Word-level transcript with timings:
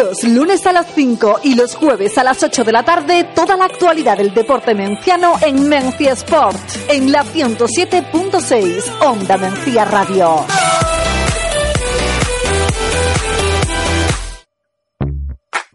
Los 0.00 0.24
lunes 0.24 0.64
a 0.64 0.72
las 0.72 0.86
5 0.94 1.40
y 1.42 1.54
los 1.54 1.74
jueves 1.74 2.16
a 2.16 2.24
las 2.24 2.42
8 2.42 2.64
de 2.64 2.72
la 2.72 2.82
tarde, 2.82 3.28
toda 3.34 3.54
la 3.54 3.66
actualidad 3.66 4.16
del 4.16 4.32
deporte 4.32 4.74
menciano 4.74 5.34
en 5.42 5.68
Mencia 5.68 6.12
Sport, 6.12 6.56
en 6.88 7.12
la 7.12 7.22
107.6, 7.22 8.82
Onda 9.02 9.36
Mencía 9.36 9.84
Radio. 9.84 10.46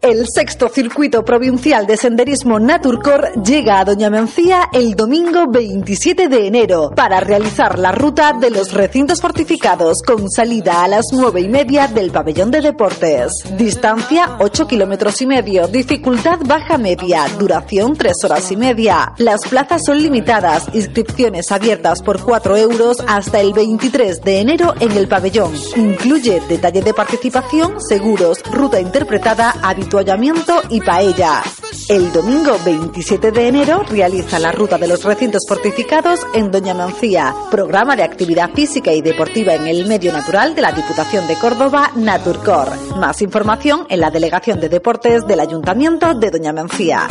El 0.06 0.24
sexto 0.28 0.68
circuito 0.68 1.24
provincial 1.24 1.84
de 1.84 1.96
senderismo 1.96 2.60
Naturcor 2.60 3.32
llega 3.42 3.80
a 3.80 3.84
Doña 3.84 4.08
Mencía 4.08 4.68
el 4.72 4.94
domingo 4.94 5.48
27 5.48 6.28
de 6.28 6.46
enero 6.46 6.92
para 6.94 7.18
realizar 7.18 7.76
la 7.76 7.90
ruta 7.90 8.32
de 8.32 8.50
los 8.50 8.72
recintos 8.72 9.20
fortificados 9.20 10.02
con 10.06 10.30
salida 10.30 10.84
a 10.84 10.86
las 10.86 11.06
nueve 11.10 11.40
y 11.40 11.48
media 11.48 11.88
del 11.88 12.12
pabellón 12.12 12.52
de 12.52 12.60
deportes. 12.60 13.32
Distancia 13.58 14.36
8 14.38 14.68
kilómetros 14.68 15.20
y 15.22 15.26
medio, 15.26 15.66
dificultad 15.66 16.38
baja 16.46 16.78
media, 16.78 17.26
duración 17.36 17.96
3 17.96 18.14
horas 18.22 18.52
y 18.52 18.56
media. 18.56 19.12
Las 19.18 19.40
plazas 19.40 19.82
son 19.84 20.00
limitadas, 20.00 20.68
inscripciones 20.72 21.50
abiertas 21.50 22.00
por 22.00 22.22
4 22.22 22.56
euros 22.56 22.98
hasta 23.08 23.40
el 23.40 23.52
23 23.52 24.22
de 24.22 24.38
enero 24.38 24.72
en 24.78 24.92
el 24.92 25.08
pabellón. 25.08 25.52
Incluye 25.74 26.40
detalle 26.48 26.82
de 26.82 26.94
participación, 26.94 27.80
seguros, 27.80 28.40
ruta 28.52 28.80
interpretada, 28.80 29.56
habitual 29.64 29.95
y 30.68 30.80
paella. 30.80 31.42
El 31.88 32.12
domingo 32.12 32.58
27 32.64 33.30
de 33.30 33.48
enero 33.48 33.82
realiza 33.88 34.38
la 34.38 34.52
ruta 34.52 34.76
de 34.76 34.86
los 34.86 35.02
recintos 35.04 35.46
fortificados 35.48 36.20
en 36.34 36.50
Doña 36.50 36.74
Mancía, 36.74 37.34
programa 37.50 37.96
de 37.96 38.02
actividad 38.02 38.50
física 38.50 38.92
y 38.92 39.00
deportiva 39.00 39.54
en 39.54 39.66
el 39.66 39.86
medio 39.86 40.12
natural 40.12 40.54
de 40.54 40.62
la 40.62 40.72
Diputación 40.72 41.26
de 41.26 41.36
Córdoba, 41.36 41.92
Naturcor. 41.94 42.96
Más 42.96 43.22
información 43.22 43.86
en 43.88 44.00
la 44.00 44.10
Delegación 44.10 44.60
de 44.60 44.68
Deportes 44.68 45.26
del 45.26 45.40
Ayuntamiento 45.40 46.12
de 46.12 46.30
Doña 46.30 46.52
Mancía. 46.52 47.08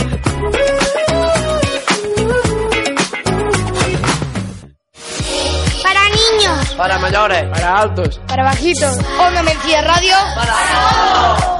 Para 5.82 6.10
niños. 6.10 6.76
Para 6.78 7.00
mayores. 7.00 7.44
Para 7.50 7.80
altos. 7.80 8.22
Para 8.28 8.44
bajitos. 8.44 8.98
Onda 9.20 9.42
Mencía 9.42 9.82
Radio. 9.82 10.14
Para 10.36 11.55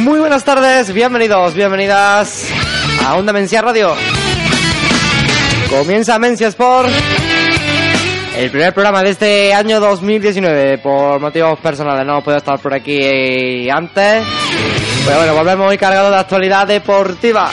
Muy 0.00 0.18
buenas 0.18 0.44
tardes, 0.44 0.92
bienvenidos, 0.92 1.54
bienvenidas 1.54 2.50
a 3.04 3.14
Onda 3.14 3.32
Mencia 3.32 3.62
Radio. 3.62 3.94
Comienza 5.70 6.18
Mencia 6.18 6.48
Sport, 6.48 6.90
el 8.36 8.50
primer 8.50 8.74
programa 8.74 9.02
de 9.02 9.10
este 9.10 9.54
año 9.54 9.80
2019. 9.80 10.78
Por 10.78 11.20
motivos 11.20 11.58
personales 11.60 12.06
no 12.06 12.22
puedo 12.22 12.38
estar 12.38 12.58
por 12.58 12.74
aquí 12.74 13.68
antes. 13.70 14.24
Pero 15.04 15.18
bueno, 15.18 15.34
volvemos 15.34 15.68
hoy 15.68 15.78
cargados 15.78 16.10
de 16.10 16.18
actualidad 16.18 16.66
deportiva. 16.66 17.50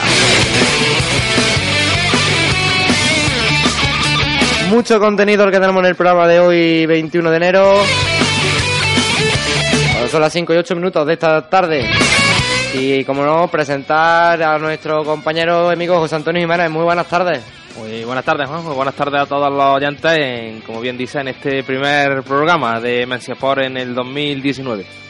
Mucho 4.72 4.98
contenido 4.98 5.44
el 5.44 5.50
que 5.50 5.60
tenemos 5.60 5.82
en 5.82 5.90
el 5.90 5.94
programa 5.94 6.26
de 6.26 6.40
hoy, 6.40 6.86
21 6.86 7.30
de 7.30 7.36
enero. 7.36 7.74
son 10.10 10.20
las 10.22 10.32
5 10.32 10.54
y 10.54 10.56
8 10.56 10.74
minutos 10.74 11.06
de 11.06 11.12
esta 11.12 11.46
tarde. 11.46 11.90
Y 12.72 13.04
como 13.04 13.22
no, 13.22 13.48
presentar 13.48 14.42
a 14.42 14.58
nuestro 14.58 15.04
compañero 15.04 15.68
amigo 15.68 15.98
José 15.98 16.16
Antonio 16.16 16.40
Jiménez. 16.40 16.70
Muy 16.70 16.84
buenas 16.84 17.06
tardes. 17.06 17.44
Muy 17.76 18.02
buenas 18.04 18.24
tardes, 18.24 18.48
Juan. 18.48 18.64
Muy 18.64 18.74
buenas 18.74 18.94
tardes 18.94 19.20
a 19.20 19.26
todos 19.26 19.52
los 19.52 19.76
oyentes, 19.76 20.18
en, 20.18 20.62
como 20.62 20.80
bien 20.80 20.96
dice, 20.96 21.20
en 21.20 21.28
este 21.28 21.62
primer 21.64 22.22
programa 22.22 22.80
de 22.80 23.04
Mensiapor 23.04 23.62
en 23.62 23.76
el 23.76 23.94
2019. 23.94 25.01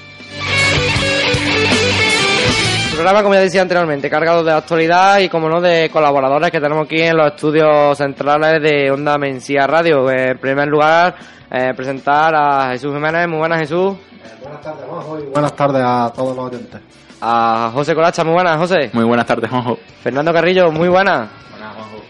Programa, 3.02 3.24
como 3.24 3.34
ya 3.34 3.40
decía 3.40 3.62
anteriormente, 3.62 4.08
cargado 4.08 4.44
de 4.44 4.52
actualidad 4.52 5.18
y, 5.18 5.28
como 5.28 5.48
no, 5.48 5.60
de 5.60 5.90
colaboradores 5.90 6.52
que 6.52 6.60
tenemos 6.60 6.84
aquí 6.84 7.02
en 7.02 7.16
los 7.16 7.32
estudios 7.32 7.98
centrales 7.98 8.62
de 8.62 8.92
Onda 8.92 9.18
Mencía 9.18 9.66
Radio. 9.66 10.08
En 10.08 10.38
primer 10.38 10.68
lugar, 10.68 11.16
eh, 11.50 11.72
presentar 11.74 12.32
a 12.32 12.70
Jesús 12.70 12.94
Jiménez. 12.94 13.26
Muy 13.26 13.38
buenas, 13.38 13.58
Jesús. 13.58 13.96
buenas 14.40 14.60
tardes, 14.62 14.84
Juanjo, 14.88 15.18
y 15.18 15.22
buenas 15.32 15.56
tardes 15.56 15.82
a 15.84 16.12
todos 16.14 16.36
los 16.36 16.44
oyentes. 16.46 16.80
A 17.20 17.72
José 17.74 17.92
Colacha, 17.92 18.22
muy 18.22 18.34
buenas, 18.34 18.56
José. 18.56 18.90
Muy 18.92 19.04
buenas 19.04 19.26
tardes, 19.26 19.50
Juanjo. 19.50 19.80
Fernando 20.00 20.32
Carrillo, 20.32 20.70
muy 20.70 20.88
buenas. 20.88 21.28
Buenas, 21.50 21.74
Juanjo. 21.74 22.02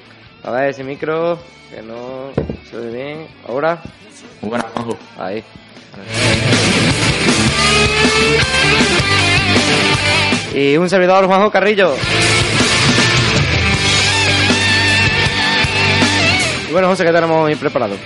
A 0.45 0.51
ver, 0.51 0.69
ese 0.69 0.85
micro, 0.85 1.39
que 1.71 1.81
no 1.81 2.35
se 2.69 2.77
ve 2.77 2.93
bien. 2.93 3.27
¿Ahora? 3.49 3.79
Muy 4.43 4.51
buenas, 4.51 4.67
Juanjo. 4.75 4.99
Ahí. 5.19 5.43
Y 10.55 10.77
un 10.77 10.89
servidor, 10.89 11.27
Juanjo 11.27 11.51
Carrillo. 11.51 11.95
Y 16.69 16.73
bueno, 16.73 16.89
José, 16.89 17.05
¿qué 17.05 17.13
tenemos 17.13 17.47
bien 17.47 17.59
preparado? 17.59 17.97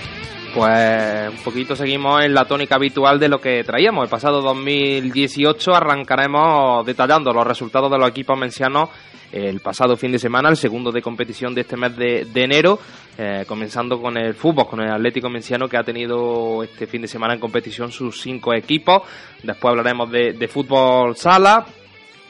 Pues 0.54 1.28
un 1.28 1.44
poquito 1.44 1.76
seguimos 1.76 2.24
en 2.24 2.32
la 2.32 2.46
tónica 2.46 2.76
habitual 2.76 3.18
de 3.20 3.28
lo 3.28 3.40
que 3.40 3.62
traíamos. 3.62 4.04
El 4.04 4.10
pasado 4.10 4.40
2018 4.40 5.74
arrancaremos 5.74 6.86
detallando 6.86 7.32
los 7.32 7.46
resultados 7.46 7.90
de 7.90 7.98
los 7.98 8.08
equipos 8.08 8.38
mencianos 8.38 8.88
el 9.32 9.60
pasado 9.60 9.96
fin 9.96 10.12
de 10.12 10.18
semana, 10.18 10.48
el 10.48 10.56
segundo 10.56 10.92
de 10.92 11.02
competición 11.02 11.54
de 11.54 11.62
este 11.62 11.76
mes 11.76 11.96
de, 11.96 12.26
enero, 12.34 12.78
eh, 13.18 13.44
comenzando 13.46 14.00
con 14.00 14.16
el 14.16 14.34
fútbol, 14.34 14.66
con 14.66 14.80
el 14.80 14.90
Atlético 14.90 15.28
Menciano 15.28 15.68
que 15.68 15.76
ha 15.76 15.82
tenido 15.82 16.62
este 16.62 16.86
fin 16.86 17.02
de 17.02 17.08
semana 17.08 17.34
en 17.34 17.40
competición 17.40 17.90
sus 17.90 18.20
cinco 18.20 18.54
equipos. 18.54 19.02
Después 19.42 19.70
hablaremos 19.70 20.10
de, 20.10 20.32
de 20.32 20.48
fútbol 20.48 21.16
sala, 21.16 21.66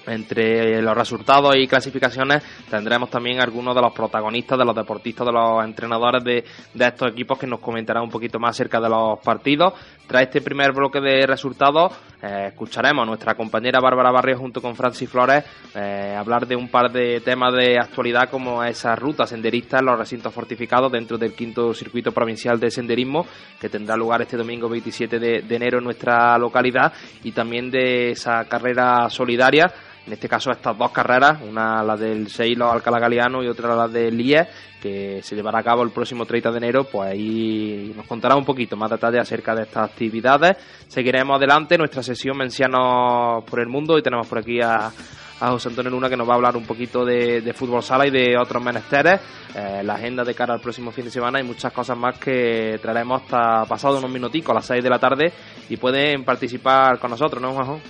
entre 0.06 0.81
los 0.83 0.94
resultados 0.97 1.56
y 1.56 1.67
clasificaciones 1.67 2.43
tendremos 2.71 3.11
también 3.11 3.41
algunos 3.41 3.75
de 3.75 3.81
los 3.81 3.93
protagonistas, 3.93 4.59
de 4.59 4.65
los 4.65 4.75
deportistas, 4.75 5.27
de 5.27 5.33
los 5.33 5.65
entrenadores 5.65 6.22
de, 6.25 6.44
estos 6.78 7.11
equipos 7.11 7.39
que 7.39 7.47
nos 7.47 7.61
comentarán 7.61 8.05
un 8.05 8.11
poquito 8.11 8.39
más 8.39 8.50
acerca 8.50 8.81
de 8.81 8.89
los 8.89 9.19
partidos. 9.21 9.75
Tras 10.06 10.22
este 10.22 10.41
primer 10.41 10.72
bloque 10.72 11.00
de 11.00 11.27
resultados, 11.27 11.93
eh, 12.22 12.47
escucharemos 12.49 13.03
a 13.03 13.06
nuestra 13.06 13.34
compañera 13.34 13.81
Bárbara 13.81 14.12
Barrio 14.12 14.39
junto 14.39 14.62
con 14.62 14.77
Francis 14.77 15.11
Flores 15.11 15.45
eh, 15.75 16.15
hablar 16.16 16.47
de 16.47 16.55
un 16.55 16.69
par 16.69 16.91
de 16.93 17.21
temas 17.21 17.53
de 17.53 17.78
actualidad 17.78 18.31
como 18.31 18.62
esa 18.62 18.95
ruta 18.95 19.27
senderista 19.27 19.78
en 19.78 19.87
los 19.87 19.99
recintos 19.99 20.33
fortificados 20.33 20.93
dentro 20.93 21.19
del 21.19 21.34
quinto 21.34 21.75
circuito 21.75 22.12
provincial 22.12 22.61
de 22.61 22.71
senderismo 22.71 23.27
que 23.61 23.69
tendrá 23.69 23.97
lugar 23.97 24.22
este 24.22 24.37
domingo 24.37 24.69
27 24.69 25.19
de, 25.19 25.43
de 25.43 25.56
enero 25.56 25.78
en 25.78 25.84
nuestra 25.84 26.39
localidad 26.39 26.93
y 27.25 27.33
también 27.33 27.71
de 27.71 28.11
esa 28.12 28.45
carrera 28.45 29.11
solidaria 29.11 29.72
en 30.06 30.12
este 30.12 30.28
caso 30.28 30.53
estas 30.53 30.78
dos 30.78 30.93
carreras, 30.93 31.43
una 31.43 31.83
la 31.83 31.97
del 31.97 32.28
Seilo 32.28 32.71
Alcalá 32.71 33.00
Galeano 33.00 33.43
y 33.43 33.49
otra 33.49 33.75
la 33.75 33.89
del 33.89 34.21
IE, 34.21 34.47
que 34.81 35.21
se 35.21 35.34
llevará 35.34 35.59
a 35.59 35.62
cabo 35.65 35.83
el 35.83 35.91
próximo 35.91 36.25
30 36.25 36.53
de 36.53 36.59
enero, 36.59 36.84
pues 36.84 37.11
ahí 37.11 37.93
nos 37.97 38.06
contará 38.06 38.37
un 38.37 38.45
poquito 38.45 38.77
más 38.77 38.91
detalles 38.91 39.22
acerca 39.22 39.55
de 39.55 39.62
estas 39.62 39.91
actividades. 39.91 40.56
Seguiremos 40.87 41.37
adelante 41.37 41.77
nuestra 41.77 42.05
sesión 42.05 42.37
Mencianos 42.37 43.43
por 43.45 43.59
el 43.59 43.66
Mundo 43.66 43.99
y 43.99 44.03
tenemos 44.03 44.28
por 44.28 44.39
aquí 44.39 44.61
a, 44.61 44.93
José 45.39 45.69
Antonio 45.69 45.91
Luna 45.91 46.09
que 46.09 46.16
nos 46.16 46.27
va 46.27 46.33
a 46.33 46.37
hablar 46.37 46.56
un 46.56 46.65
poquito 46.65 47.05
de, 47.05 47.53
fútbol 47.53 47.83
sala 47.83 48.06
y 48.06 48.11
de 48.11 48.39
otros 48.39 48.62
menesteres, 48.65 49.21
eh, 49.55 49.83
la 49.84 49.95
agenda 49.95 50.25
de 50.25 50.34
cara 50.34 50.55
al 50.55 50.61
próximo 50.61 50.93
fin 50.93 51.05
de 51.05 51.11
semana 51.11 51.41
y 51.41 51.43
muchas 51.43 51.72
cosas 51.72 51.99
más 51.99 52.19
que 52.19 52.78
traeremos 52.81 53.22
hasta 53.22 53.65
pasado 53.66 53.99
unos 53.99 54.11
minuticos 54.11 54.53
a 54.53 54.55
las 54.55 54.66
6 54.66 54.83
de 54.83 54.89
la 54.89 54.99
tarde 54.99 55.33
y 55.69 55.77
pueden 55.77 56.25
participar 56.25 56.99
con 56.99 57.11
nosotros, 57.11 57.43
¿no, 57.43 57.53
Juanjo? 57.53 57.81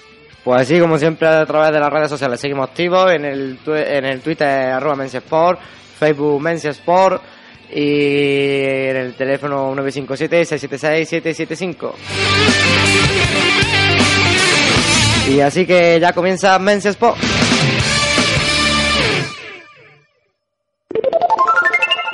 Pues 0.47 0.67
sí, 0.69 0.79
como 0.79 0.97
siempre 0.97 1.26
a 1.26 1.44
través 1.44 1.73
de 1.73 1.81
las 1.81 1.93
redes 1.93 2.09
sociales 2.09 2.38
seguimos 2.38 2.69
activos 2.69 3.12
en 3.12 3.25
el, 3.25 3.59
en 3.67 4.05
el 4.05 4.20
Twitter 4.20 4.47
arroba 4.47 5.05
Sport, 5.05 5.59
Facebook 5.99 6.47
Sport 6.47 7.20
y 7.75 8.62
en 8.62 8.97
el 8.97 9.17
teléfono 9.17 9.75
957-676-775. 9.75 11.93
Y 15.31 15.41
así 15.41 15.67
que 15.67 15.99
ya 15.99 16.12
comienza 16.12 16.56
Men's 16.61 16.87
Sport. 16.87 17.19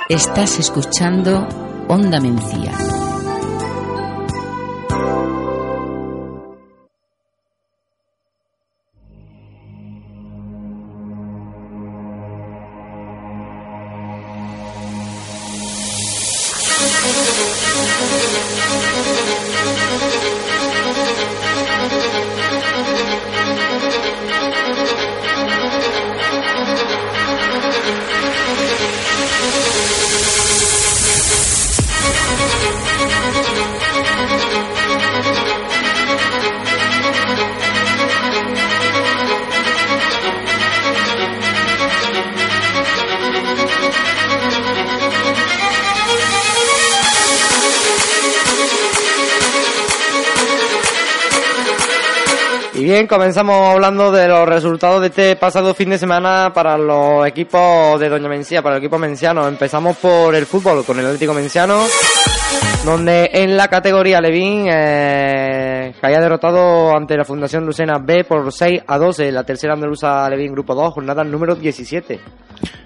Estás 0.09 0.59
escuchando 0.59 1.47
Onda 1.87 2.19
Mencía 2.19 2.73
Thank 17.35 17.77
you. 21.37 21.42
Bien, 52.93 53.07
comenzamos 53.07 53.71
hablando 53.71 54.13
de 54.13 54.29
los 54.29 54.47
resultados 54.47 55.01
de 55.01 55.07
este 55.07 55.37
pasado 55.37 55.73
fin 55.73 55.89
de 55.89 55.97
semana 55.97 56.53
para 56.53 56.77
los 56.77 57.27
equipos 57.27 57.99
de 57.99 58.11
Doña 58.11 58.29
Mencía, 58.29 58.61
para 58.61 58.77
el 58.77 58.83
equipo 58.83 58.99
menciano. 58.99 59.49
Empezamos 59.49 59.97
por 59.97 60.35
el 60.35 60.45
fútbol 60.45 60.85
con 60.85 60.99
el 60.99 61.07
Atlético 61.07 61.33
Menciano, 61.33 61.85
donde 62.85 63.31
en 63.33 63.57
la 63.57 63.69
categoría 63.69 64.21
Levín 64.21 64.67
eh, 64.69 65.95
caía 66.03 66.21
derrotado 66.21 66.95
ante 66.95 67.17
la 67.17 67.25
Fundación 67.25 67.65
Lucena 67.65 67.99
B 67.99 68.25
por 68.25 68.53
6 68.53 68.83
a 68.87 68.99
12, 68.99 69.33
la 69.33 69.45
tercera 69.45 69.73
andaluza 69.73 70.29
Levín 70.29 70.53
Grupo 70.53 70.75
2, 70.75 70.93
jornada 70.93 71.25
número 71.25 71.55
17. 71.55 72.21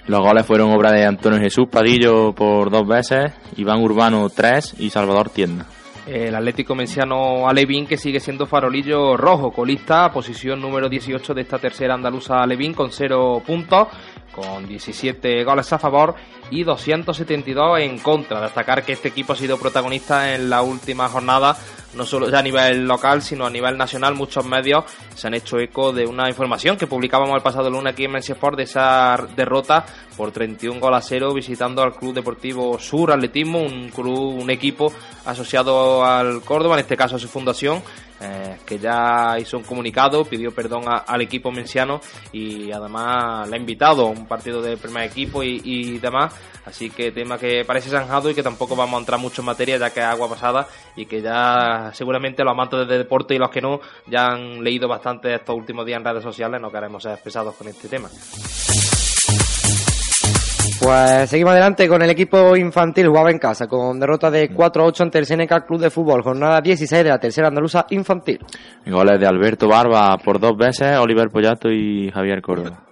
Los 0.06 0.20
goles 0.20 0.46
fueron 0.46 0.70
obra 0.70 0.92
de 0.92 1.04
Antonio 1.04 1.40
Jesús 1.40 1.66
Padillo 1.68 2.32
por 2.32 2.70
dos 2.70 2.86
veces, 2.86 3.32
Iván 3.56 3.82
Urbano 3.82 4.28
tres 4.30 4.72
y 4.78 4.88
Salvador 4.88 5.30
Tienda. 5.30 5.66
El 6.06 6.36
Atlético 6.36 6.76
Menciano 6.76 7.48
Alevín 7.48 7.84
que 7.84 7.96
sigue 7.96 8.20
siendo 8.20 8.46
farolillo 8.46 9.16
rojo, 9.16 9.50
colista, 9.50 10.12
posición 10.12 10.60
número 10.60 10.88
18 10.88 11.34
de 11.34 11.40
esta 11.40 11.58
tercera 11.58 11.94
andaluza 11.94 12.36
Alevín 12.36 12.74
con 12.74 12.92
0 12.92 13.42
puntos, 13.44 13.88
con 14.36 14.68
17 14.68 15.42
goles 15.42 15.72
a 15.72 15.78
favor 15.78 16.14
y 16.50 16.62
272 16.62 17.80
en 17.80 17.98
contra. 17.98 18.42
Destacar 18.42 18.84
que 18.84 18.92
este 18.92 19.08
equipo 19.08 19.32
ha 19.32 19.36
sido 19.36 19.58
protagonista 19.58 20.34
en 20.34 20.48
la 20.48 20.62
última 20.62 21.08
jornada 21.08 21.56
no 21.96 22.04
solo 22.04 22.28
ya 22.28 22.38
a 22.38 22.42
nivel 22.42 22.86
local, 22.86 23.22
sino 23.22 23.46
a 23.46 23.50
nivel 23.50 23.76
nacional, 23.76 24.14
muchos 24.14 24.44
medios 24.44 24.84
se 25.14 25.26
han 25.26 25.34
hecho 25.34 25.58
eco 25.58 25.92
de 25.92 26.06
una 26.06 26.28
información 26.28 26.76
que 26.76 26.86
publicábamos 26.86 27.34
el 27.34 27.42
pasado 27.42 27.70
lunes 27.70 27.92
aquí 27.92 28.04
en 28.04 28.12
Men's 28.12 28.28
Sport 28.28 28.58
de 28.58 28.64
esa 28.64 29.16
derrota 29.34 29.84
por 30.16 30.30
31 30.30 30.78
goles 30.78 30.98
a 30.98 31.00
0 31.00 31.32
visitando 31.34 31.82
al 31.82 31.94
Club 31.94 32.14
Deportivo 32.14 32.78
Sur 32.78 33.12
Atletismo, 33.12 33.60
un 33.60 33.88
club, 33.88 34.40
un 34.40 34.50
equipo 34.50 34.92
asociado 35.24 36.04
al 36.04 36.42
Córdoba, 36.42 36.74
en 36.74 36.80
este 36.80 36.96
caso 36.96 37.16
a 37.16 37.18
su 37.18 37.28
fundación, 37.28 37.82
eh, 38.20 38.56
que 38.64 38.78
ya 38.78 39.36
hizo 39.38 39.58
un 39.58 39.64
comunicado, 39.64 40.24
pidió 40.24 40.54
perdón 40.54 40.84
al 40.86 41.20
equipo 41.20 41.50
menciano 41.50 42.00
y 42.32 42.72
además 42.72 43.48
le 43.48 43.56
ha 43.56 43.60
invitado 43.60 44.06
a 44.06 44.10
un 44.10 44.26
partido 44.26 44.62
del 44.62 44.78
primer 44.78 45.04
equipo 45.04 45.42
y, 45.42 45.60
y 45.64 45.98
demás. 45.98 46.34
Así 46.64 46.90
que 46.90 47.12
tema 47.12 47.38
que 47.38 47.64
parece 47.64 47.90
zanjado 47.90 48.28
y 48.28 48.34
que 48.34 48.42
tampoco 48.42 48.74
vamos 48.74 48.96
a 48.96 49.00
entrar 49.00 49.20
mucho 49.20 49.42
en 49.42 49.46
materia 49.46 49.76
ya 49.76 49.90
que 49.90 50.00
es 50.00 50.06
agua 50.06 50.28
pasada 50.28 50.66
y 50.96 51.06
que 51.06 51.22
ya 51.22 51.90
seguramente 51.92 52.42
los 52.42 52.52
amantes 52.52 52.88
del 52.88 52.98
deporte 52.98 53.34
y 53.34 53.38
los 53.38 53.50
que 53.50 53.60
no 53.60 53.80
ya 54.06 54.26
han 54.26 54.64
leído 54.64 54.88
bastante 54.88 55.34
estos 55.34 55.54
últimos 55.54 55.86
días 55.86 55.98
en 55.98 56.04
redes 56.04 56.24
sociales. 56.24 56.60
No 56.60 56.70
queremos 56.70 57.02
ser 57.02 57.18
pesados 57.22 57.54
con 57.54 57.68
este 57.68 57.88
tema. 57.88 58.08
Pues 60.86 61.30
seguimos 61.30 61.50
adelante 61.50 61.88
con 61.88 62.00
el 62.00 62.10
equipo 62.10 62.56
infantil, 62.56 63.08
jugaba 63.08 63.32
en 63.32 63.40
casa, 63.40 63.66
con 63.66 63.98
derrota 63.98 64.30
de 64.30 64.48
4-8 64.48 65.00
ante 65.00 65.18
el 65.18 65.26
Seneca 65.26 65.66
Club 65.66 65.80
de 65.80 65.90
Fútbol, 65.90 66.22
jornada 66.22 66.60
16 66.60 67.02
de 67.02 67.10
la 67.10 67.18
tercera 67.18 67.48
andaluza 67.48 67.86
infantil. 67.90 68.38
Goles 68.86 69.18
de 69.18 69.26
Alberto 69.26 69.66
Barba 69.66 70.16
por 70.18 70.38
dos 70.38 70.56
veces, 70.56 70.96
Oliver 70.96 71.28
Pollato 71.28 71.68
y 71.72 72.08
Javier 72.12 72.40
Córdoba. 72.40 72.84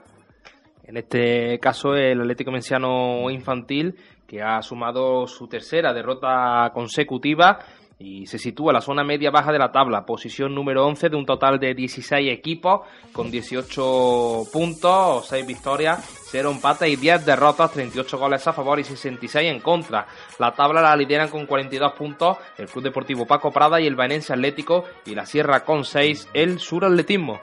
En 0.83 0.97
este 0.97 1.61
caso, 1.61 1.95
el 1.95 2.21
Atlético 2.21 2.51
Menciano 2.51 3.31
Infantil, 3.31 3.95
que 4.27 4.43
ha 4.43 4.61
sumado 4.61 5.29
su 5.29 5.47
tercera 5.47 5.93
derrota 5.93 6.73
consecutiva 6.75 7.61
y 7.99 8.27
se 8.27 8.39
sitúa 8.39 8.71
en 8.71 8.75
la 8.75 8.81
zona 8.81 9.05
media-baja 9.05 9.53
de 9.53 9.59
la 9.59 9.73
tabla, 9.73 10.05
posición 10.05 10.55
número 10.55 10.87
11 10.87 11.09
de 11.09 11.17
un 11.17 11.27
total 11.27 11.59
de 11.59 11.75
16 11.75 12.33
equipos 12.33 12.81
con 13.13 13.31
18 13.31 14.45
puntos, 14.53 15.27
6 15.29 15.47
victorias, 15.47 16.05
0 16.31 16.51
empates 16.51 16.89
y 16.89 16.97
10 16.97 17.25
derrotas, 17.25 17.73
38 17.73 18.19
goles 18.19 18.47
a 18.47 18.53
favor 18.53 18.81
y 18.81 18.85
66 18.85 19.51
en 19.51 19.61
contra. 19.61 20.07
La 20.39 20.53
tabla 20.53 20.83
la 20.83 20.97
lideran 20.97 21.29
con 21.29 21.47
42 21.47 21.93
puntos 21.93 22.37
el 22.59 22.67
Club 22.67 22.85
Deportivo 22.85 23.27
Paco 23.27 23.51
Prada 23.51 23.81
y 23.81 23.87
el 23.87 23.95
Baenense 23.95 24.33
Atlético 24.33 24.85
y 25.07 25.15
la 25.15 25.27
Sierra 25.27 25.65
con 25.65 25.85
6 25.85 26.29
el 26.35 26.59
Sur 26.59 26.85
Atletismo. 26.85 27.41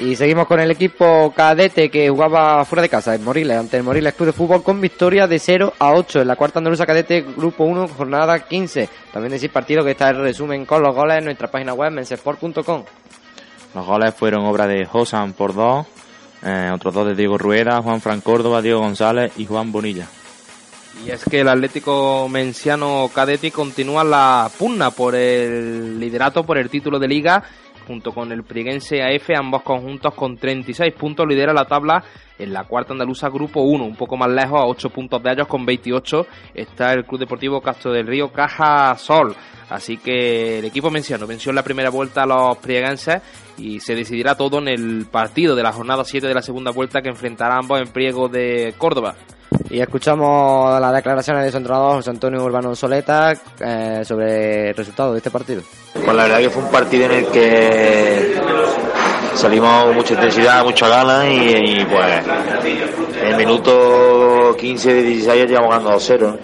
Y 0.00 0.14
seguimos 0.14 0.46
con 0.46 0.60
el 0.60 0.70
equipo 0.70 1.32
cadete 1.34 1.90
que 1.90 2.08
jugaba 2.08 2.64
fuera 2.64 2.82
de 2.82 2.88
casa, 2.88 3.14
en 3.14 3.24
Moriles, 3.24 3.56
ante 3.56 3.78
el 3.78 3.82
Moriles 3.82 4.14
Club 4.14 4.26
de 4.26 4.32
Fútbol 4.32 4.62
con 4.62 4.80
victoria 4.80 5.26
de 5.26 5.38
0 5.40 5.74
a 5.78 5.92
8 5.92 6.20
en 6.20 6.28
la 6.28 6.36
cuarta 6.36 6.60
andaluza 6.60 6.86
cadete 6.86 7.22
grupo 7.22 7.64
1, 7.64 7.88
jornada 7.88 8.38
15. 8.38 8.88
También 9.12 9.32
decir 9.32 9.50
partido 9.50 9.84
que 9.84 9.92
está 9.92 10.10
el 10.10 10.18
resumen 10.18 10.64
con 10.66 10.82
los 10.82 10.94
goles 10.94 11.18
en 11.18 11.24
nuestra 11.24 11.48
página 11.48 11.74
web 11.74 11.90
mensesport.com. 11.90 12.84
Los 13.74 13.86
goles 13.86 14.14
fueron 14.14 14.46
obra 14.46 14.68
de 14.68 14.86
Josan 14.86 15.32
por 15.32 15.54
dos, 15.54 15.86
eh, 16.44 16.70
otros 16.72 16.94
dos 16.94 17.06
de 17.08 17.14
Diego 17.16 17.36
Rueda, 17.36 17.82
Juan 17.82 18.00
Fran 18.00 18.20
Córdoba, 18.20 18.62
Diego 18.62 18.80
González 18.80 19.32
y 19.36 19.46
Juan 19.46 19.72
Bonilla. 19.72 20.06
Y 21.04 21.10
es 21.10 21.24
que 21.24 21.40
el 21.40 21.48
Atlético 21.48 22.28
Menciano 22.28 23.08
Cadete 23.14 23.50
continúa 23.50 24.02
la 24.02 24.50
pugna 24.58 24.90
por 24.90 25.14
el 25.14 25.98
liderato, 26.00 26.44
por 26.44 26.58
el 26.58 26.70
título 26.70 26.98
de 26.98 27.06
liga 27.06 27.44
junto 27.88 28.12
con 28.12 28.30
el 28.30 28.44
Priguense 28.44 29.02
AF, 29.02 29.30
ambos 29.36 29.62
conjuntos 29.62 30.14
con 30.14 30.36
36 30.36 30.92
puntos, 30.94 31.26
lidera 31.26 31.54
la 31.54 31.64
tabla 31.64 32.04
en 32.38 32.52
la 32.52 32.64
cuarta 32.64 32.92
andaluza 32.92 33.30
Grupo 33.30 33.62
1, 33.62 33.82
un 33.82 33.96
poco 33.96 34.16
más 34.16 34.30
lejos, 34.30 34.60
a 34.60 34.66
8 34.66 34.90
puntos 34.90 35.22
de 35.22 35.32
ellos 35.32 35.48
con 35.48 35.64
28, 35.64 36.26
está 36.54 36.92
el 36.92 37.04
Club 37.04 37.20
Deportivo 37.20 37.60
Castro 37.60 37.90
del 37.90 38.06
Río 38.06 38.30
Caja 38.30 38.94
Sol. 38.96 39.34
Así 39.70 39.96
que 39.96 40.60
el 40.60 40.66
equipo 40.66 40.90
menciano 40.90 41.26
venció 41.26 41.50
en 41.50 41.56
la 41.56 41.62
primera 41.62 41.90
vuelta 41.90 42.22
a 42.22 42.26
los 42.26 42.58
prieguenses 42.58 43.22
y 43.58 43.80
se 43.80 43.94
decidirá 43.94 44.34
todo 44.34 44.58
en 44.58 44.68
el 44.68 45.06
partido 45.10 45.56
de 45.56 45.62
la 45.62 45.72
jornada 45.72 46.04
7 46.04 46.26
de 46.26 46.34
la 46.34 46.42
segunda 46.42 46.70
vuelta 46.70 47.02
que 47.02 47.08
enfrentará 47.08 47.56
ambos 47.56 47.80
en 47.80 47.88
Priego 47.88 48.28
de 48.28 48.74
Córdoba. 48.78 49.16
Y 49.70 49.80
escuchamos 49.80 50.80
las 50.80 50.94
declaraciones 50.94 51.44
de 51.44 51.50
su 51.50 51.58
entrenador 51.58 51.96
José 51.96 52.10
Antonio 52.10 52.42
Urbano 52.42 52.74
Soleta 52.74 53.34
eh, 53.60 54.02
sobre 54.02 54.70
el 54.70 54.74
resultado 54.74 55.12
de 55.12 55.18
este 55.18 55.30
partido. 55.30 55.62
Pues 55.92 56.16
la 56.16 56.22
verdad 56.22 56.38
que 56.38 56.50
fue 56.50 56.62
un 56.62 56.70
partido 56.70 57.04
en 57.04 57.12
el 57.12 57.26
que 57.26 58.34
salimos 59.34 59.84
con 59.84 59.94
mucha 59.94 60.14
intensidad, 60.14 60.64
mucha 60.64 60.88
ganas 60.88 61.26
y, 61.26 61.36
y, 61.36 61.84
pues 61.84 62.24
en 63.22 63.26
el 63.28 63.36
minuto 63.36 64.56
15 64.58 64.94
de 64.94 65.02
16 65.02 65.38
ya 65.38 65.46
llevamos 65.46 65.70
ganando 65.70 65.98
2-0. 65.98 66.38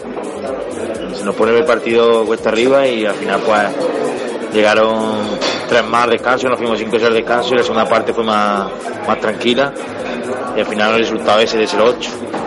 Se 1.15 1.25
nos 1.25 1.35
pone 1.35 1.57
el 1.57 1.65
partido 1.65 2.27
cuesta 2.27 2.51
arriba 2.51 2.87
y 2.87 3.07
al 3.07 3.15
final 3.15 3.41
pues 3.41 3.63
llegaron 4.53 5.39
tres 5.69 5.85
más 5.85 6.11
descansos, 6.11 6.51
nos 6.51 6.59
fuimos 6.59 6.79
5 6.79 6.99
6 6.99 7.15
descanso 7.15 7.55
y 7.55 7.57
la 7.57 7.63
segunda 7.63 7.89
parte 7.89 8.13
fue 8.13 8.23
más, 8.23 8.69
más 9.09 9.19
tranquila 9.19 9.73
y 10.57 10.61
al 10.61 10.67
final 10.67 10.93
el 10.93 10.99
resultado 11.01 11.41
ese 11.41 11.57
de 11.57 11.67
0-8 11.67 12.44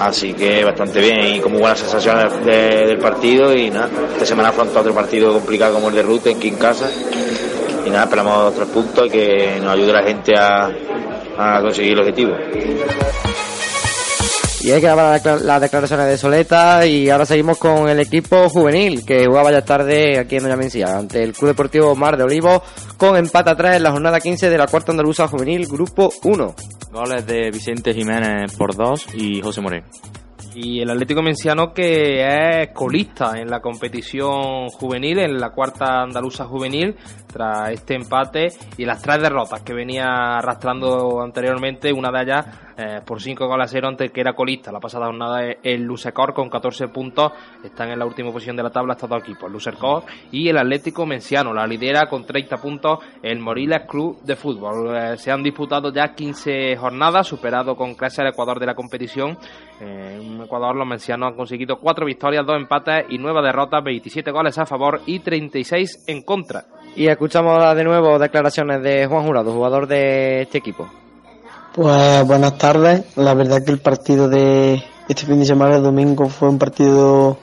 Así 0.00 0.34
que 0.34 0.62
bastante 0.64 1.00
bien 1.00 1.36
y 1.36 1.40
con 1.40 1.52
muy 1.52 1.60
buenas 1.60 1.78
sensaciones 1.78 2.44
de, 2.44 2.86
del 2.86 2.98
partido 2.98 3.54
y 3.54 3.70
nada, 3.70 3.88
esta 4.12 4.26
semana 4.26 4.50
afronta 4.50 4.80
otro 4.80 4.94
partido 4.94 5.32
complicado 5.32 5.74
como 5.74 5.88
el 5.88 5.94
de 5.94 6.02
Ruta 6.02 6.30
en 6.30 6.56
Casa 6.56 6.90
y 7.84 7.90
nada, 7.90 8.04
esperamos 8.04 8.54
tres 8.54 8.68
puntos 8.68 9.06
y 9.06 9.10
que 9.10 9.58
nos 9.62 9.72
ayude 9.72 9.92
la 9.92 10.02
gente 10.02 10.34
a, 10.36 10.70
a 11.38 11.60
conseguir 11.62 11.92
el 11.92 12.00
objetivo. 12.00 12.36
Y 14.66 14.72
hay 14.72 14.80
que 14.80 14.86
grabar 14.88 15.20
las 15.42 15.60
declaraciones 15.60 16.08
de 16.08 16.18
Soleta 16.18 16.84
y 16.84 17.08
ahora 17.08 17.24
seguimos 17.24 17.56
con 17.56 17.88
el 17.88 18.00
equipo 18.00 18.48
juvenil 18.48 19.06
que 19.06 19.24
jugaba 19.24 19.52
ya 19.52 19.64
tarde 19.64 20.18
aquí 20.18 20.34
en 20.34 20.42
Doña 20.42 20.56
Mencía 20.56 20.98
ante 20.98 21.22
el 21.22 21.34
Club 21.34 21.50
Deportivo 21.50 21.94
Mar 21.94 22.16
de 22.16 22.24
Olivo 22.24 22.64
con 22.96 23.16
empate 23.16 23.50
atrás 23.50 23.76
en 23.76 23.84
la 23.84 23.92
jornada 23.92 24.18
15 24.18 24.50
de 24.50 24.58
la 24.58 24.66
cuarta 24.66 24.90
andaluza 24.90 25.28
juvenil 25.28 25.68
Grupo 25.68 26.10
1. 26.24 26.54
Goles 26.90 27.26
de 27.28 27.52
Vicente 27.52 27.94
Jiménez 27.94 28.56
por 28.56 28.74
dos 28.74 29.06
y 29.14 29.40
José 29.40 29.60
Moreno. 29.60 29.86
Y 30.56 30.80
el 30.80 30.90
Atlético 30.90 31.22
Menciano 31.22 31.72
que 31.72 32.24
es 32.24 32.70
colista 32.72 33.38
en 33.38 33.48
la 33.48 33.60
competición 33.60 34.66
juvenil, 34.70 35.20
en 35.20 35.38
la 35.38 35.50
cuarta 35.50 36.02
andaluza 36.02 36.44
juvenil, 36.46 36.96
tras 37.32 37.70
este 37.70 37.94
empate 37.94 38.48
y 38.78 38.84
las 38.84 39.00
tres 39.00 39.22
derrotas 39.22 39.62
que 39.62 39.74
venía 39.74 40.38
arrastrando 40.38 41.22
anteriormente, 41.22 41.92
una 41.92 42.10
de 42.10 42.22
ellas 42.24 42.46
eh, 42.76 43.00
por 43.04 43.22
5 43.22 43.46
goles 43.46 43.64
a 43.64 43.68
0 43.68 43.88
ante 43.88 44.10
que 44.10 44.20
era 44.20 44.34
colista. 44.34 44.70
La 44.70 44.80
pasada 44.80 45.06
jornada 45.06 45.42
el 45.62 45.82
Lusecor 45.82 46.34
con 46.34 46.50
14 46.50 46.88
puntos, 46.88 47.32
están 47.64 47.90
en 47.90 47.98
la 47.98 48.06
última 48.06 48.30
posición 48.30 48.56
de 48.56 48.62
la 48.62 48.70
tabla 48.70 48.94
estos 48.94 49.08
dos 49.08 49.22
equipos, 49.22 49.44
el 49.44 49.52
Lusecor 49.52 50.04
y 50.30 50.48
el 50.48 50.58
Atlético 50.58 51.06
Menciano. 51.06 51.54
La 51.54 51.66
lidera 51.66 52.06
con 52.08 52.26
30 52.26 52.56
puntos 52.58 52.98
el 53.22 53.38
Moriles 53.38 53.82
Club 53.88 54.20
de 54.22 54.36
Fútbol. 54.36 54.96
Eh, 54.96 55.16
se 55.16 55.30
han 55.30 55.42
disputado 55.42 55.92
ya 55.92 56.14
15 56.14 56.76
jornadas, 56.76 57.26
superado 57.26 57.76
con 57.76 57.94
clase 57.94 58.22
el 58.22 58.28
Ecuador 58.28 58.60
de 58.60 58.66
la 58.66 58.74
competición. 58.74 59.38
Eh, 59.80 60.20
en 60.20 60.42
Ecuador 60.42 60.76
los 60.76 60.86
mencianos 60.86 61.30
han 61.30 61.36
conseguido 61.36 61.78
4 61.78 62.04
victorias, 62.04 62.44
2 62.46 62.56
empates 62.56 63.06
y 63.08 63.18
9 63.18 63.42
derrotas, 63.42 63.82
27 63.82 64.30
goles 64.30 64.58
a 64.58 64.66
favor 64.66 65.00
y 65.06 65.20
36 65.20 66.04
en 66.06 66.22
contra. 66.22 66.64
Y 66.94 67.08
escuchamos 67.08 67.74
de 67.74 67.84
nuevo 67.84 68.18
declaraciones 68.18 68.82
de 68.82 69.06
Juan 69.06 69.24
Jurado, 69.24 69.52
jugador 69.52 69.86
de 69.86 70.42
este 70.42 70.58
equipo. 70.58 70.88
Pues 71.76 72.26
buenas 72.26 72.56
tardes. 72.56 73.04
La 73.16 73.34
verdad 73.34 73.62
que 73.62 73.70
el 73.70 73.80
partido 73.80 74.30
de 74.30 74.82
este 75.10 75.26
fin 75.26 75.38
de 75.38 75.44
semana, 75.44 75.76
el 75.76 75.82
domingo, 75.82 76.26
fue 76.30 76.48
un 76.48 76.58
partido, 76.58 77.36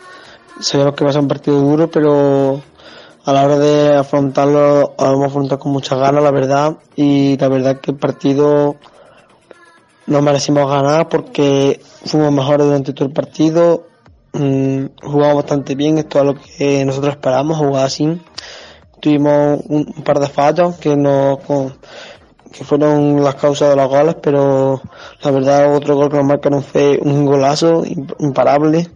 sabíamos 0.60 0.96
que 0.96 1.04
va 1.04 1.12
a 1.12 1.14
ser 1.14 1.22
un 1.22 1.28
partido 1.28 1.62
duro, 1.62 1.92
pero 1.92 2.60
a 3.26 3.32
la 3.32 3.46
hora 3.46 3.60
de 3.60 3.96
afrontarlo, 3.96 4.96
lo 4.98 5.14
hemos 5.14 5.28
afrontado 5.28 5.60
con 5.60 5.72
muchas 5.72 6.00
ganas, 6.00 6.24
la 6.24 6.32
verdad. 6.32 6.78
Y 6.96 7.38
la 7.38 7.48
verdad 7.48 7.80
que 7.80 7.92
el 7.92 7.98
partido 7.98 8.76
no 10.08 10.22
merecimos 10.24 10.68
ganar 10.68 11.10
porque 11.10 11.80
fuimos 12.04 12.32
mejores 12.32 12.66
durante 12.66 12.92
todo 12.94 13.10
el 13.10 13.14
partido. 13.14 13.86
mm, 14.32 14.86
jugamos 15.04 15.36
bastante 15.36 15.76
bien, 15.76 16.00
es 16.00 16.06
lo 16.12 16.34
que 16.34 16.84
nosotros 16.86 17.14
esperamos, 17.14 17.60
jugar 17.60 17.86
así. 17.86 18.20
Tuvimos 19.00 19.60
un, 19.68 19.86
par 20.04 20.20
de 20.20 20.28
fallos 20.28 20.78
que 20.78 20.96
no 20.96 21.38
que 22.54 22.64
fueron 22.64 23.24
las 23.24 23.36
causas 23.36 23.72
de 23.72 23.76
los 23.76 23.90
goles, 23.90 24.16
pero 24.22 24.82
la 25.22 25.32
verdad 25.32 25.76
otro 25.76 25.96
gol 25.96 26.10
que 26.10 26.18
nos 26.18 26.26
marcaron 26.26 26.64
fue 26.64 27.00
un 27.02 27.26
golazo 27.26 27.84
imparable 28.20 28.90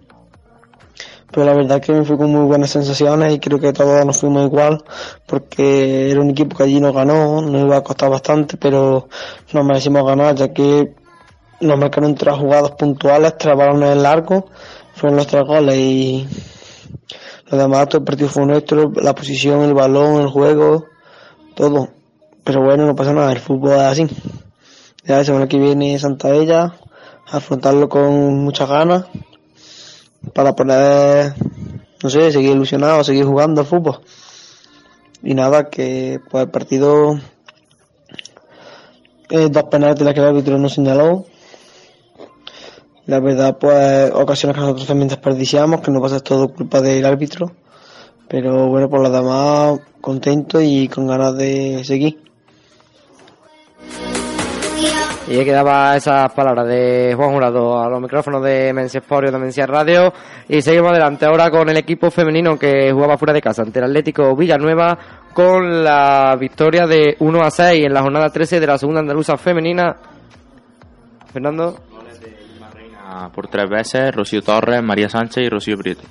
pero 1.32 1.46
la 1.46 1.54
verdad 1.54 1.82
que 1.82 1.92
me 1.92 2.06
fui 2.06 2.18
con 2.18 2.32
muy 2.32 2.46
buenas 2.46 2.70
sensaciones 2.70 3.34
y 3.34 3.40
creo 3.40 3.60
que 3.60 3.74
todos 3.74 4.06
nos 4.06 4.18
fuimos 4.20 4.46
igual 4.46 4.84
porque 5.26 6.10
era 6.10 6.22
un 6.22 6.30
equipo 6.30 6.56
que 6.56 6.64
allí 6.64 6.80
nos 6.80 6.94
ganó, 6.96 7.42
nos 7.42 7.62
iba 7.62 7.78
a 7.78 7.84
costar 7.84 8.10
bastante, 8.10 8.58
pero 8.58 9.08
nos 9.54 9.66
merecimos 9.66 10.06
ganar 10.06 10.36
ya 10.36 10.54
que 10.54 10.96
nos 11.60 11.78
marcaron 11.78 12.16
tres 12.16 12.36
jugadas 12.36 12.72
puntuales, 12.72 13.38
tres 13.38 13.58
balones 13.58 13.92
en 13.92 14.04
largo, 14.04 14.46
fueron 14.96 15.18
los 15.18 15.28
tres 15.28 15.44
goles 15.44 15.76
y 15.76 16.28
lo 17.52 17.58
demás 17.58 17.90
todo 17.90 18.00
el 18.00 18.06
partido 18.06 18.30
fue 18.30 18.46
nuestro, 18.46 18.92
la 18.96 19.14
posición, 19.14 19.62
el 19.64 19.74
balón, 19.74 20.22
el 20.22 20.28
juego, 20.30 20.86
todo. 21.56 21.90
Pero 22.48 22.64
bueno, 22.64 22.86
no 22.86 22.96
pasa 22.96 23.12
nada, 23.12 23.34
el 23.34 23.40
fútbol 23.40 23.74
es 23.74 23.82
así. 23.82 24.08
Ya 25.04 25.18
la 25.18 25.26
semana 25.26 25.50
que 25.50 25.60
viene 25.60 26.00
Santa 26.00 26.34
Ella, 26.34 26.76
afrontarlo 27.30 27.90
con 27.90 28.38
muchas 28.38 28.70
ganas 28.70 29.04
para 30.34 30.56
poder, 30.56 31.34
no 32.02 32.10
sé, 32.10 32.32
seguir 32.32 32.52
ilusionado, 32.52 33.04
seguir 33.04 33.26
jugando 33.26 33.60
al 33.60 33.68
fútbol. 33.68 34.00
Y 35.24 35.34
nada, 35.34 35.70
que 35.70 36.22
pues 36.32 36.46
el 36.46 36.50
partido, 36.50 37.20
eh, 39.30 39.50
dos 39.52 39.64
penaltis 39.66 40.08
que 40.14 40.20
el 40.22 40.28
árbitro 40.28 40.58
no 40.58 40.70
señaló. 40.70 41.26
La 43.08 43.20
verdad, 43.20 43.58
pues 43.60 44.10
ocasiones 44.14 44.56
que 44.56 44.62
nosotros 44.62 44.88
también 44.88 45.10
desperdiciamos, 45.10 45.82
que 45.82 45.92
no 45.92 46.00
pasa 46.00 46.22
todo 46.22 46.48
culpa 46.48 46.80
del 46.80 47.06
árbitro. 47.06 47.52
Pero 48.30 48.70
bueno, 48.70 48.90
por 48.90 49.02
lo 49.02 49.10
demás, 49.10 49.82
contento 50.00 50.62
y 50.62 50.88
con 50.88 51.08
ganas 51.08 51.36
de 51.36 51.84
seguir. 51.84 52.26
Y 55.28 55.38
ahí 55.38 55.44
quedaba 55.44 55.98
esas 55.98 56.32
palabras 56.32 56.68
de 56.68 57.14
Juan 57.14 57.32
Jurado 57.32 57.78
a 57.78 57.90
los 57.90 58.00
micrófonos 58.00 58.42
de 58.44 58.72
Mensia 58.74 59.00
Sport 59.00 59.30
de 59.30 59.38
Mensia 59.38 59.66
Radio. 59.66 60.14
Y 60.48 60.62
seguimos 60.62 60.92
adelante 60.92 61.26
ahora 61.26 61.52
con 61.52 61.68
el 61.68 61.76
equipo 61.76 62.10
femenino 62.10 62.58
que 62.58 62.94
jugaba 62.94 63.18
fuera 63.18 63.34
de 63.34 63.42
casa 63.42 63.62
ante 63.62 63.80
el 63.80 63.86
Atlético 63.86 64.34
Villanueva 64.38 64.98
con 65.34 65.84
la 65.84 66.34
victoria 66.40 66.88
de 66.88 67.18
1 67.20 67.42
a 67.42 67.52
6 67.52 67.86
en 67.86 67.94
la 67.94 68.04
jornada 68.04 68.30
13 68.30 68.62
de 68.62 68.68
la 68.68 68.78
segunda 68.78 69.02
andaluza 69.02 69.36
femenina. 69.36 69.98
Fernando. 71.34 71.76
Por 73.34 73.48
tres 73.48 73.70
veces, 73.70 74.16
Rocío 74.16 74.42
Torres, 74.42 74.82
María 74.82 75.10
Sánchez 75.10 75.44
y 75.44 75.50
Rocío 75.50 75.78
Prieto. 75.78 76.04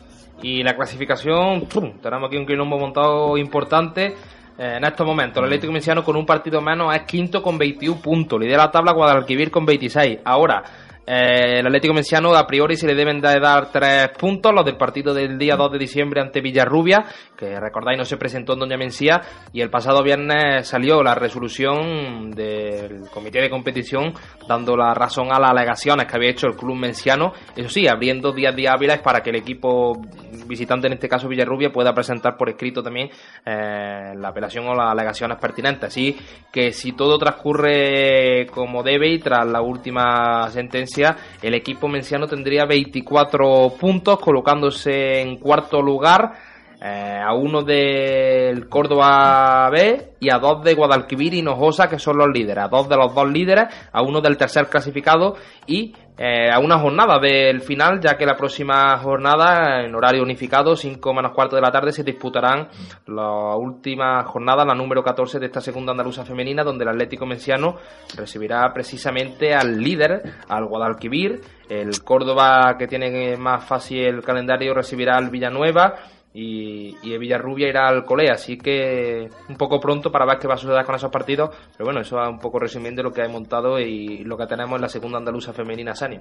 Y 0.42 0.62
la 0.62 0.76
clasificación, 0.76 1.66
tenemos 2.02 2.28
aquí 2.28 2.36
un 2.36 2.46
quilombo 2.46 2.78
montado 2.78 3.38
importante 3.38 4.14
en 4.58 4.84
estos 4.84 5.06
momentos. 5.06 5.38
El 5.38 5.44
Atlético 5.44 5.72
Murciano 5.72 6.04
con 6.04 6.16
un 6.16 6.26
partido 6.26 6.60
menos 6.60 6.94
es 6.94 7.02
quinto 7.02 7.42
con 7.42 7.58
21 7.58 8.00
puntos. 8.00 8.40
Lidera 8.40 8.64
la 8.64 8.70
tabla 8.70 8.92
Guadalquivir 8.92 9.50
con 9.50 9.66
26. 9.66 10.20
Ahora, 10.24 10.62
eh, 11.06 11.60
el 11.60 11.66
Atlético 11.66 11.94
Menciano 11.94 12.34
a 12.34 12.46
priori 12.46 12.76
se 12.76 12.86
le 12.86 12.94
deben 12.94 13.20
de 13.20 13.38
dar 13.38 13.70
tres 13.70 14.08
puntos, 14.18 14.52
los 14.52 14.64
del 14.64 14.76
partido 14.76 15.14
del 15.14 15.38
día 15.38 15.54
2 15.54 15.72
de 15.72 15.78
diciembre 15.78 16.20
ante 16.20 16.40
Villarrubia, 16.40 17.04
que 17.36 17.60
recordáis 17.60 17.98
no 17.98 18.04
se 18.04 18.16
presentó 18.16 18.54
en 18.54 18.60
Doña 18.60 18.76
Mencía, 18.76 19.20
y 19.52 19.60
el 19.60 19.70
pasado 19.70 20.02
viernes 20.02 20.66
salió 20.66 21.02
la 21.02 21.14
resolución 21.14 22.32
del 22.32 23.08
comité 23.12 23.40
de 23.40 23.50
competición 23.50 24.14
dando 24.48 24.76
la 24.76 24.94
razón 24.94 25.32
a 25.32 25.38
las 25.38 25.50
alegaciones 25.50 26.06
que 26.06 26.16
había 26.16 26.30
hecho 26.30 26.48
el 26.48 26.56
club 26.56 26.76
menciano, 26.76 27.32
eso 27.54 27.68
sí, 27.68 27.86
abriendo 27.86 28.32
días 28.32 28.56
de 28.56 28.68
hábiles 28.68 28.98
para 28.98 29.20
que 29.20 29.30
el 29.30 29.36
equipo 29.36 30.00
visitante, 30.46 30.88
en 30.88 30.94
este 30.94 31.08
caso 31.08 31.28
Villarrubia, 31.28 31.70
pueda 31.70 31.94
presentar 31.94 32.36
por 32.36 32.48
escrito 32.48 32.82
también 32.82 33.10
eh, 33.44 34.12
la 34.16 34.28
apelación 34.28 34.66
o 34.66 34.74
las 34.74 34.90
alegaciones 34.90 35.38
pertinentes. 35.38 35.88
Así 35.88 36.16
que 36.52 36.72
si 36.72 36.92
todo 36.92 37.18
transcurre 37.18 38.46
como 38.46 38.82
debe 38.82 39.08
y 39.08 39.18
tras 39.18 39.46
la 39.46 39.60
última 39.60 40.48
sentencia, 40.50 40.95
el 41.42 41.54
equipo 41.54 41.88
menciano 41.88 42.26
tendría 42.26 42.64
24 42.64 43.74
puntos, 43.78 44.18
colocándose 44.18 45.20
en 45.20 45.36
cuarto 45.36 45.80
lugar. 45.82 46.32
Eh, 46.78 47.22
a 47.24 47.32
uno 47.32 47.62
del 47.62 48.68
Córdoba 48.68 49.70
B 49.70 50.12
y 50.20 50.30
a 50.30 50.38
dos 50.38 50.62
de 50.62 50.74
Guadalquivir 50.74 51.32
y 51.32 51.40
Nojosa, 51.40 51.88
que 51.88 51.98
son 51.98 52.18
los 52.18 52.28
líderes, 52.28 52.64
a 52.64 52.68
dos 52.68 52.86
de 52.86 52.96
los 52.96 53.14
dos 53.14 53.30
líderes, 53.30 53.64
a 53.90 54.02
uno 54.02 54.20
del 54.20 54.36
tercer 54.36 54.68
clasificado 54.68 55.36
y 55.66 55.94
eh, 56.18 56.50
a 56.50 56.58
una 56.60 56.78
jornada 56.78 57.18
del 57.18 57.60
final, 57.60 58.00
ya 58.00 58.16
que 58.16 58.24
la 58.24 58.36
próxima 58.36 58.96
jornada, 58.98 59.84
en 59.84 59.94
horario 59.94 60.22
unificado, 60.22 60.74
5 60.74 61.12
menos 61.12 61.32
cuarto 61.32 61.56
de 61.56 61.62
la 61.62 61.70
tarde, 61.70 61.92
se 61.92 62.02
disputarán 62.02 62.68
la 63.06 63.54
última 63.56 64.24
jornada, 64.24 64.64
la 64.64 64.74
número 64.74 65.02
14 65.02 65.38
de 65.38 65.46
esta 65.46 65.60
segunda 65.60 65.92
andaluza 65.92 66.24
femenina, 66.24 66.64
donde 66.64 66.84
el 66.84 66.90
Atlético 66.90 67.26
Menciano 67.26 67.76
recibirá 68.16 68.72
precisamente 68.72 69.54
al 69.54 69.78
líder, 69.78 70.22
al 70.48 70.64
Guadalquivir, 70.64 71.40
el 71.68 72.02
Córdoba, 72.02 72.76
que 72.78 72.86
tiene 72.86 73.36
más 73.36 73.64
fácil 73.64 73.98
el 73.98 74.22
calendario, 74.22 74.72
recibirá 74.72 75.16
al 75.16 75.30
Villanueva, 75.30 75.94
y, 76.36 76.94
y 77.02 77.16
Villarrubia 77.16 77.68
irá 77.68 77.88
al 77.88 78.04
Colea, 78.04 78.34
así 78.34 78.58
que 78.58 79.26
un 79.48 79.56
poco 79.56 79.80
pronto 79.80 80.12
para 80.12 80.26
ver 80.26 80.38
qué 80.38 80.46
va 80.46 80.54
a 80.54 80.58
suceder 80.58 80.84
con 80.84 80.94
esos 80.94 81.10
partidos, 81.10 81.48
pero 81.72 81.86
bueno, 81.86 82.00
eso 82.02 82.22
es 82.22 82.28
un 82.28 82.38
poco 82.38 82.58
resumiendo 82.58 83.02
lo 83.02 83.10
que 83.10 83.22
ha 83.22 83.28
montado 83.28 83.80
y 83.80 84.18
lo 84.18 84.36
que 84.36 84.46
tenemos 84.46 84.76
en 84.76 84.82
la 84.82 84.88
segunda 84.90 85.16
andaluza 85.16 85.54
femenina 85.54 85.94
Sani. 85.94 86.18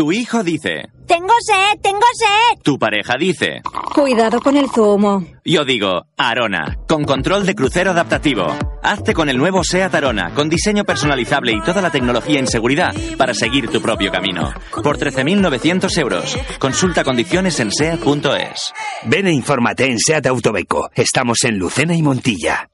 Tu 0.00 0.12
hijo 0.12 0.42
dice... 0.42 0.88
Tengo 1.06 1.34
sed, 1.44 1.78
tengo 1.82 2.06
sed. 2.14 2.62
Tu 2.62 2.78
pareja 2.78 3.18
dice... 3.18 3.60
Cuidado 3.94 4.40
con 4.40 4.56
el 4.56 4.70
zumo. 4.70 5.26
Yo 5.44 5.66
digo, 5.66 6.06
Arona, 6.16 6.78
con 6.88 7.04
control 7.04 7.44
de 7.44 7.54
crucero 7.54 7.90
adaptativo. 7.90 8.46
Hazte 8.82 9.12
con 9.12 9.28
el 9.28 9.36
nuevo 9.36 9.62
SEAT 9.62 9.94
Arona, 9.94 10.32
con 10.34 10.48
diseño 10.48 10.84
personalizable 10.84 11.52
y 11.52 11.60
toda 11.60 11.82
la 11.82 11.90
tecnología 11.90 12.40
en 12.40 12.46
seguridad 12.46 12.94
para 13.18 13.34
seguir 13.34 13.68
tu 13.68 13.82
propio 13.82 14.10
camino. 14.10 14.54
Por 14.82 14.96
13.900 14.96 15.98
euros. 15.98 16.38
Consulta 16.58 17.04
condiciones 17.04 17.60
en 17.60 17.70
SEAT.es. 17.70 18.72
Ven 19.04 19.26
e 19.26 19.34
infórmate 19.34 19.84
en 19.84 19.98
SEAT 19.98 20.28
Autobeco. 20.28 20.88
Estamos 20.94 21.44
en 21.44 21.58
Lucena 21.58 21.94
y 21.94 22.00
Montilla. 22.00 22.70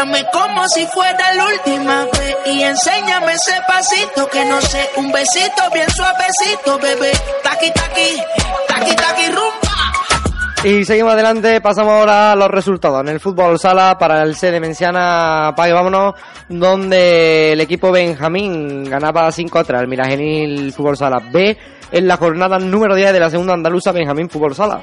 Bailame 0.00 0.24
como 0.32 0.66
si 0.68 0.86
fuera 0.86 1.34
la 1.34 1.44
última 1.44 2.04
vez 2.04 2.36
y 2.46 2.62
enséñame 2.62 3.32
ese 3.32 3.52
pasito 3.66 4.26
que 4.28 4.44
no 4.46 4.58
sé, 4.62 4.88
un 4.96 5.12
besito 5.12 5.62
bien 5.74 5.90
suavecito, 5.90 6.78
bebé. 6.78 7.12
Taqui 7.42 7.70
taqui, 7.70 8.16
taqui 8.66 8.96
taqui 8.96 9.26
rumba. 9.26 9.70
Y 10.64 10.84
seguimos 10.86 11.12
adelante, 11.12 11.60
pasamos 11.60 11.92
ahora 11.92 12.32
a 12.32 12.36
los 12.36 12.48
resultados. 12.48 13.00
En 13.02 13.08
el 13.08 13.20
fútbol 13.20 13.58
sala 13.58 13.98
para 13.98 14.22
el 14.22 14.36
sede 14.36 14.58
Menciana, 14.58 15.52
pague 15.54 15.74
vámonos, 15.74 16.14
donde 16.48 17.52
el 17.52 17.60
equipo 17.60 17.92
Benjamín 17.92 18.84
ganaba 18.84 19.30
5 19.30 19.58
a 19.58 19.64
3 19.64 19.80
al 19.80 19.88
Miragenil 19.88 20.72
Fútbol 20.72 20.96
Sala 20.96 21.20
B 21.30 21.58
en 21.92 22.08
la 22.08 22.16
jornada 22.16 22.58
número 22.58 22.94
10 22.94 23.12
de 23.12 23.20
la 23.20 23.28
segunda 23.28 23.52
andaluza 23.52 23.92
Benjamín 23.92 24.30
Fútbol 24.30 24.54
Sala. 24.54 24.82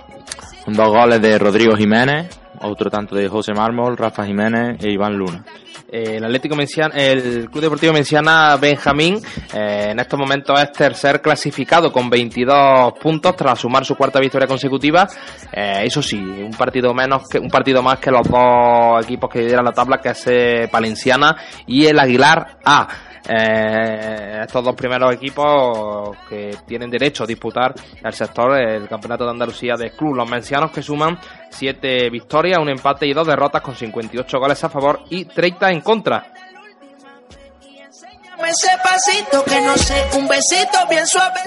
Dos 0.68 0.90
goles 0.90 1.22
de 1.22 1.40
Rodrigo 1.40 1.76
Jiménez, 1.76 2.28
otro 2.62 2.90
tanto 2.90 3.16
de 3.16 3.28
José 3.28 3.54
Mármol, 3.54 3.98
Rafa 3.98 4.26
Jiménez 4.26 4.78
e 4.84 4.92
Iván 4.92 5.18
Luna. 5.18 5.44
el 5.92 6.24
Atlético 6.24 6.56
Menciana, 6.56 6.96
el 6.96 7.50
Club 7.50 7.64
Deportivo 7.64 7.94
Menciana 7.94 8.58
Benjamín 8.58 9.22
eh, 9.54 9.88
en 9.92 10.00
estos 10.00 10.20
momentos 10.20 10.60
es 10.60 10.72
tercer 10.72 11.22
clasificado 11.22 11.92
con 11.92 12.10
22 12.10 12.94
puntos 13.00 13.36
tras 13.36 13.60
sumar 13.60 13.86
su 13.86 13.96
cuarta 13.96 14.20
victoria 14.20 14.48
consecutiva. 14.48 15.08
Eh, 15.52 15.84
eso 15.84 16.02
sí, 16.02 16.18
un 16.18 16.52
partido 16.52 16.94
menos 16.94 17.28
que 17.30 17.40
un 17.40 17.50
partido 17.50 17.82
más 17.82 18.00
que 18.00 18.12
los 18.12 18.28
dos 18.28 19.04
equipos 19.04 19.30
que 19.30 19.40
lideran 19.40 19.66
la 19.66 19.72
tabla, 19.72 20.00
que 20.00 20.10
es 20.10 20.28
eh, 20.28 20.68
Palenciana 20.72 21.36
y 21.66 21.86
el 21.86 22.00
Aguilar 22.00 22.58
A. 22.66 22.88
Eh, 23.30 24.40
estos 24.42 24.64
dos 24.64 24.76
primeros 24.76 25.14
equipos 25.14 26.16
que 26.30 26.52
tienen 26.66 26.90
derecho 26.90 27.24
a 27.24 27.28
disputar 27.28 27.74
el 28.02 28.14
sector, 28.14 28.58
el 28.58 28.88
Campeonato 28.88 29.26
de 29.26 29.32
Andalucía 29.32 29.76
de 29.76 29.92
Club, 29.92 30.16
los 30.16 30.30
mencianos 30.30 30.72
que 30.72 30.82
suman 30.82 31.18
7 31.50 32.10
victorias, 32.10 32.58
un 32.58 32.70
empate 32.70 33.06
y 33.06 33.14
dos 33.14 33.28
derrotas 33.28 33.62
con 33.62 33.76
58 33.76 34.40
goles 34.40 34.64
a 34.64 34.70
favor 34.70 35.02
y 35.10 35.26
30 35.26 35.72
en 35.72 35.82
contra. 35.82 36.32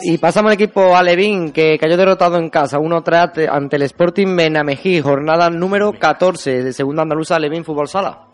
Y 0.03 0.19
pasamos 0.19 0.51
al 0.51 0.55
equipo 0.55 0.97
Alevín 0.97 1.53
que 1.53 1.79
cayó 1.79 1.97
derrotado 1.97 2.37
en 2.37 2.51
casa 2.51 2.79
1-3 2.79 3.49
ante 3.51 3.77
el 3.77 3.83
Sporting 3.83 4.37
Benamejí, 4.37 5.01
jornada 5.01 5.49
número 5.51 5.93
14 5.93 6.63
de 6.63 6.73
segunda 6.73 7.03
andaluza 7.03 7.37
Alevín 7.37 7.65
Fútbol 7.65 7.89
Sala. 7.89 8.27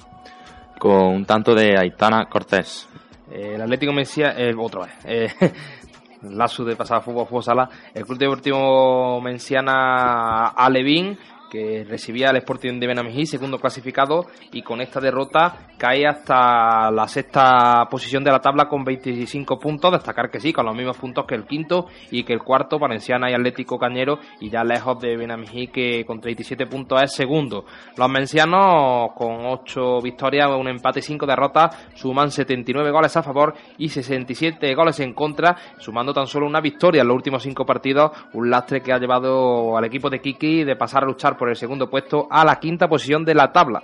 con 0.79 1.07
un 1.07 1.25
tanto 1.25 1.55
de 1.55 1.79
Aitana 1.79 2.26
Cortés. 2.31 2.88
El 3.30 3.61
Atlético 3.61 3.92
Mencía, 3.92 4.35
eh, 4.37 4.54
otra 4.56 4.83
vez, 4.83 4.95
eh, 5.04 5.28
Lazo 6.23 6.64
de 6.64 6.76
pasada 6.76 7.00
fútbol, 7.00 7.26
fútbol 7.26 7.42
sala, 7.42 7.71
el 7.95 8.04
Club 8.04 8.18
Deportivo 8.18 9.21
Menciana 9.21 10.49
Alevín 10.49 11.18
que 11.50 11.85
recibía 11.88 12.31
el 12.31 12.37
Sporting 12.37 12.79
de 12.79 12.87
Benamijí, 12.87 13.26
segundo 13.26 13.59
clasificado, 13.59 14.26
y 14.53 14.62
con 14.62 14.81
esta 14.81 15.00
derrota 15.00 15.69
cae 15.79 16.07
hasta 16.07 16.91
la 16.91 17.07
sexta 17.09 17.87
posición 17.91 18.25
de 18.25 18.31
la 18.31 18.41
tabla 18.41 18.69
con 18.69 18.85
25 18.85 19.59
puntos. 19.59 19.93
Destacar 19.93 20.31
que 20.31 20.41
sí, 20.41 20.53
con 20.53 20.67
los 20.67 20.75
mismos 20.75 20.97
puntos 20.97 21.25
que 21.26 21.35
el 21.35 21.47
quinto 21.47 21.87
y 22.11 22.25
que 22.25 22.33
el 22.33 22.41
cuarto, 22.41 22.79
Valenciana 22.79 23.31
y 23.31 23.35
Atlético 23.35 23.79
Cañero, 23.79 24.19
y 24.41 24.50
ya 24.50 24.65
lejos 24.65 24.99
de 25.00 25.17
Benamijí, 25.17 25.69
que 25.69 26.05
con 26.05 26.21
37 26.21 26.67
puntos 26.67 27.03
es 27.03 27.15
segundo. 27.15 27.65
Los 27.97 28.09
mencianos, 28.09 29.12
con 29.15 29.47
8 29.47 30.00
victorias, 30.03 30.49
un 30.59 30.69
empate 30.69 31.00
y 31.00 31.03
5 31.03 31.26
derrotas, 31.26 31.91
suman 31.95 32.31
79 32.31 32.91
goles 32.91 33.17
a 33.17 33.23
favor 33.23 33.55
y 33.79 33.88
67 33.88 34.75
goles 34.75 35.00
en 35.00 35.15
contra, 35.15 35.57
sumando 35.79 36.12
tan 36.12 36.26
solo 36.26 36.47
una 36.47 36.61
victoria 36.61 37.03
en 37.03 37.09
los 37.09 37.17
últimos 37.17 37.43
5 37.43 37.65
partidos, 37.65 38.11
un 38.33 38.50
lastre 38.50 38.81
que 38.81 38.93
ha 38.93 38.99
llevado 38.99 39.76
al 39.76 39.85
equipo 39.85 40.11
de 40.11 40.21
Kiki 40.21 40.65
de 40.65 40.76
pasar 40.76 41.05
a 41.05 41.07
luchar 41.07 41.36
por 41.37 41.49
el 41.49 41.57
segundo 41.57 41.88
puesto 41.88 42.26
a 42.31 42.45
la 42.45 42.57
quinta 42.59 42.88
posición 42.88 43.25
de 43.25 43.35
la 43.35 43.52
tabla. 43.52 43.83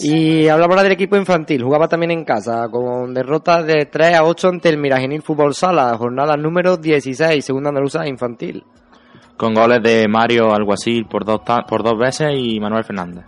Y 0.00 0.48
hablamos 0.48 0.74
ahora 0.74 0.82
del 0.82 0.92
equipo 0.92 1.16
infantil. 1.16 1.62
Jugaba 1.62 1.88
también 1.88 2.10
en 2.10 2.24
casa 2.24 2.68
con 2.70 3.14
derrotas 3.14 3.66
de 3.66 3.86
3 3.86 4.16
a 4.16 4.24
8 4.24 4.48
ante 4.48 4.68
el 4.68 4.78
Miragenil 4.78 5.22
Fútbol 5.22 5.54
Sala, 5.54 5.96
jornada 5.96 6.36
número 6.36 6.76
16, 6.76 7.44
segunda 7.44 7.68
andaluza 7.68 8.06
infantil. 8.06 8.64
Con 9.36 9.54
goles 9.54 9.82
de 9.82 10.06
Mario 10.08 10.52
Alguacil 10.52 11.06
por 11.06 11.24
dos, 11.24 11.40
por 11.68 11.82
dos 11.82 11.98
veces 11.98 12.32
y 12.36 12.60
Manuel 12.60 12.84
Fernández. 12.84 13.24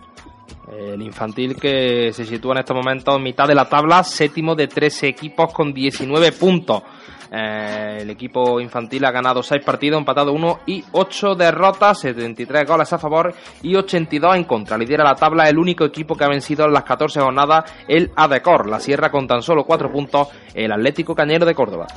El 0.77 1.01
infantil 1.01 1.55
que 1.55 2.11
se 2.11 2.25
sitúa 2.25 2.53
en 2.53 2.59
estos 2.59 2.75
momentos 2.75 3.15
en 3.15 3.23
mitad 3.23 3.47
de 3.47 3.55
la 3.55 3.65
tabla, 3.65 4.03
séptimo 4.03 4.55
de 4.55 4.67
13 4.67 5.07
equipos 5.07 5.53
con 5.53 5.73
19 5.73 6.31
puntos. 6.33 6.83
Eh, 7.31 7.99
el 8.01 8.09
equipo 8.09 8.59
infantil 8.59 9.05
ha 9.05 9.11
ganado 9.11 9.41
6 9.41 9.63
partidos, 9.63 9.99
empatado 9.99 10.31
1 10.31 10.59
y 10.65 10.83
8 10.91 11.35
derrotas, 11.35 11.99
73 11.99 12.67
goles 12.67 12.91
a 12.93 12.97
favor 12.97 13.33
y 13.61 13.75
82 13.75 14.35
en 14.35 14.43
contra. 14.43 14.77
Lidera 14.77 15.03
la 15.03 15.15
tabla 15.15 15.49
el 15.49 15.57
único 15.57 15.85
equipo 15.85 16.15
que 16.15 16.23
ha 16.23 16.29
vencido 16.29 16.65
en 16.65 16.73
las 16.73 16.83
14 16.83 17.19
jornadas, 17.19 17.71
el 17.87 18.11
ADECOR. 18.15 18.69
La 18.69 18.79
Sierra 18.79 19.09
con 19.09 19.27
tan 19.27 19.41
solo 19.41 19.63
4 19.63 19.91
puntos, 19.91 20.27
el 20.53 20.71
Atlético 20.71 21.15
Cañero 21.15 21.45
de 21.45 21.55
Córdoba. 21.55 21.87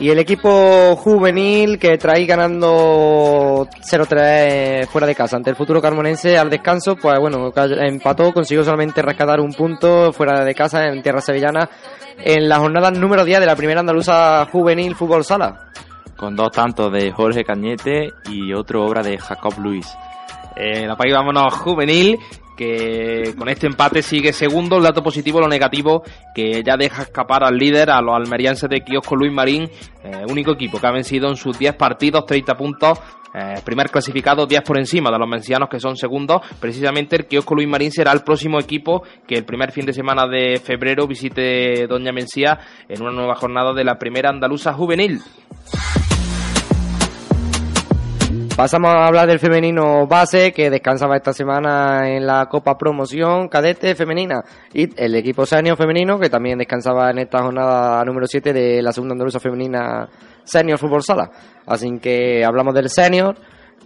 Y 0.00 0.10
el 0.10 0.18
equipo 0.20 0.94
juvenil 0.94 1.76
que 1.76 1.98
trae 1.98 2.24
ganando 2.24 3.66
0-3 3.68 4.86
fuera 4.86 5.08
de 5.08 5.14
casa 5.14 5.36
ante 5.36 5.50
el 5.50 5.56
futuro 5.56 5.82
carmonense 5.82 6.38
al 6.38 6.50
descanso, 6.50 6.94
pues 6.94 7.18
bueno, 7.18 7.52
empató, 7.80 8.32
consiguió 8.32 8.62
solamente 8.62 9.02
rescatar 9.02 9.40
un 9.40 9.52
punto 9.52 10.12
fuera 10.12 10.44
de 10.44 10.54
casa 10.54 10.86
en 10.86 11.02
tierra 11.02 11.20
sevillana 11.20 11.68
en 12.16 12.48
la 12.48 12.58
jornada 12.58 12.92
número 12.92 13.24
10 13.24 13.40
de 13.40 13.46
la 13.46 13.56
primera 13.56 13.80
andaluza 13.80 14.46
juvenil 14.52 14.94
fútbol 14.94 15.24
sala. 15.24 15.70
Con 16.16 16.36
dos 16.36 16.52
tantos 16.52 16.92
de 16.92 17.10
Jorge 17.10 17.42
Cañete 17.42 18.10
y 18.30 18.52
otro 18.52 18.84
obra 18.84 19.02
de 19.02 19.18
Jacob 19.18 19.54
Luis. 19.58 19.86
Eh, 20.54 20.86
la 20.86 20.96
país 20.96 21.12
vámonos 21.12 21.54
juvenil 21.54 22.18
que 22.58 23.34
con 23.38 23.48
este 23.48 23.68
empate 23.68 24.02
sigue 24.02 24.32
segundo, 24.32 24.78
el 24.78 24.82
dato 24.82 25.00
positivo, 25.00 25.40
lo 25.40 25.46
negativo, 25.46 26.02
que 26.34 26.64
ya 26.64 26.76
deja 26.76 27.02
escapar 27.02 27.44
al 27.44 27.56
líder, 27.56 27.88
a 27.88 28.02
los 28.02 28.16
almerienses 28.16 28.68
de 28.68 28.80
Kiosco 28.80 29.14
Luis 29.14 29.32
Marín, 29.32 29.70
eh, 30.02 30.24
único 30.28 30.50
equipo 30.50 30.80
que 30.80 30.86
ha 30.88 30.90
vencido 30.90 31.28
en 31.28 31.36
sus 31.36 31.56
10 31.56 31.76
partidos, 31.76 32.26
30 32.26 32.56
puntos, 32.56 32.98
eh, 33.32 33.60
primer 33.64 33.90
clasificado 33.90 34.44
10 34.46 34.62
por 34.62 34.76
encima 34.76 35.10
de 35.12 35.18
los 35.18 35.28
mencianos 35.28 35.68
que 35.68 35.78
son 35.78 35.96
segundos. 35.96 36.40
Precisamente 36.58 37.14
el 37.14 37.26
Kiosco 37.26 37.54
Luis 37.54 37.68
Marín 37.68 37.92
será 37.92 38.10
el 38.10 38.22
próximo 38.22 38.58
equipo 38.58 39.04
que 39.26 39.36
el 39.36 39.44
primer 39.44 39.70
fin 39.70 39.86
de 39.86 39.92
semana 39.92 40.26
de 40.26 40.58
febrero 40.58 41.06
visite 41.06 41.86
Doña 41.86 42.10
Mencía 42.10 42.58
en 42.88 43.00
una 43.02 43.12
nueva 43.12 43.36
jornada 43.36 43.72
de 43.72 43.84
la 43.84 43.98
primera 43.98 44.30
andaluza 44.30 44.72
juvenil. 44.72 45.20
Pasamos 48.58 48.90
a 48.90 49.06
hablar 49.06 49.28
del 49.28 49.38
femenino 49.38 50.08
base 50.08 50.52
que 50.52 50.68
descansaba 50.68 51.14
esta 51.14 51.32
semana 51.32 52.10
en 52.10 52.26
la 52.26 52.46
Copa 52.46 52.76
Promoción 52.76 53.46
Cadete 53.46 53.94
Femenina 53.94 54.42
y 54.74 54.88
el 55.00 55.14
equipo 55.14 55.46
senior 55.46 55.76
femenino 55.76 56.18
que 56.18 56.28
también 56.28 56.58
descansaba 56.58 57.08
en 57.12 57.18
esta 57.18 57.40
jornada 57.40 58.04
número 58.04 58.26
7 58.26 58.52
de 58.52 58.82
la 58.82 58.90
segunda 58.90 59.12
andaluza 59.12 59.38
femenina 59.38 60.08
senior 60.42 60.76
fútbol 60.76 61.04
sala. 61.04 61.30
Así 61.66 62.00
que 62.00 62.44
hablamos 62.44 62.74
del 62.74 62.90
senior 62.90 63.36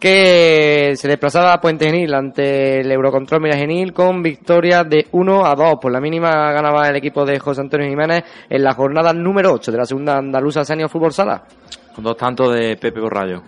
que 0.01 0.95
se 0.97 1.07
desplazaba 1.07 1.53
a 1.53 1.61
Puente 1.61 1.91
Genil 1.91 2.15
ante 2.15 2.81
el 2.81 2.91
Eurocontrol 2.91 3.43
Miragenil 3.43 3.93
con 3.93 4.23
victoria 4.23 4.85
de 4.85 5.07
1 5.13 5.45
a 5.45 5.55
2. 5.55 5.75
Por 5.83 5.93
la 5.93 6.01
mínima 6.01 6.51
ganaba 6.51 6.89
el 6.89 6.97
equipo 6.97 7.27
de 7.27 7.39
José 7.39 7.61
Antonio 7.61 7.91
Jiménez 7.91 8.25
en 8.49 8.65
la 8.65 8.73
jornada 8.73 9.13
número 9.13 9.53
8 9.53 9.71
de 9.71 9.77
la 9.77 9.85
segunda 9.85 10.17
andaluza 10.17 10.65
senior 10.65 10.89
fútbol 10.89 11.13
sala. 11.13 11.45
Con 11.95 12.05
dos 12.05 12.17
tantos 12.17 12.55
de 12.55 12.79
Pepe 12.79 13.01
Borrayo. 13.01 13.43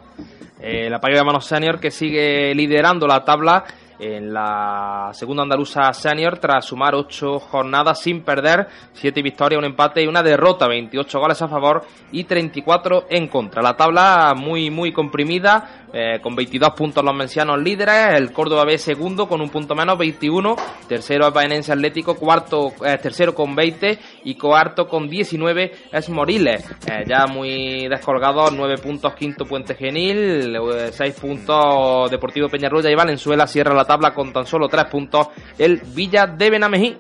Eh, 0.67 0.89
la 0.89 0.99
Paga 0.99 1.19
de 1.19 1.25
Manos 1.25 1.45
Senior 1.45 1.79
que 1.79 1.91
sigue 1.91 2.55
liderando 2.55 3.07
la 3.07 3.23
tabla 3.23 3.65
en 3.99 4.33
la 4.33 5.11
segunda 5.13 5.43
andaluza 5.43 5.93
senior 5.93 6.39
tras 6.39 6.65
sumar 6.65 6.95
ocho 6.95 7.39
jornadas 7.39 8.01
sin 8.01 8.23
perder, 8.23 8.67
siete 8.95 9.21
victorias, 9.21 9.59
un 9.59 9.67
empate 9.67 10.03
y 10.03 10.07
una 10.07 10.23
derrota, 10.23 10.67
28 10.67 11.21
goles 11.21 11.43
a 11.43 11.49
favor 11.49 11.85
y 12.13 12.25
34 12.25 13.09
en 13.11 13.29
contra. 13.29 13.61
La 13.61 13.77
tabla 13.77 14.33
muy 14.35 14.71
muy 14.71 14.91
comprimida, 14.91 15.84
eh, 15.95 16.19
con 16.21 16.35
22 16.35 16.71
puntos 16.71 17.05
los 17.05 17.15
mencianos 17.15 17.63
líderes, 17.63 18.15
el 18.17 18.33
Córdoba 18.33 18.65
B 18.65 18.77
segundo 18.79 19.29
con 19.29 19.41
un 19.41 19.49
punto 19.49 19.77
menos, 19.77 19.97
21, 19.97 20.57
tercero 20.89 21.29
es 21.29 21.33
Baenense 21.33 21.73
Atlético, 21.73 22.17
cuarto, 22.17 22.73
eh, 22.85 22.99
tercero 23.01 23.33
con 23.33 23.55
20 23.55 23.99
y 24.25 24.35
cuarto 24.35 24.89
con 24.89 25.09
19 25.09 25.71
es 25.93 26.09
Moriles, 26.11 26.69
eh, 26.91 27.05
ya 27.07 27.27
muy 27.27 27.87
descolgado, 27.87 28.51
9 28.51 28.79
puntos 28.79 29.15
quinto 29.15 29.45
Puente 29.45 29.77
Genil, 29.77 30.59
6 30.91 31.15
puntos 31.15 32.11
Deportivo 32.11 32.49
Peñarroya 32.49 32.91
y 32.91 32.97
Valenzuela, 32.97 33.47
cierra 33.47 33.73
la 33.73 33.85
tabla 33.85 34.13
con 34.13 34.33
tan 34.33 34.47
solo 34.47 34.67
3 34.67 34.87
puntos 34.87 35.29
el 35.57 35.81
Villa 35.95 36.27
de 36.27 36.51
Benamejí. 36.51 36.97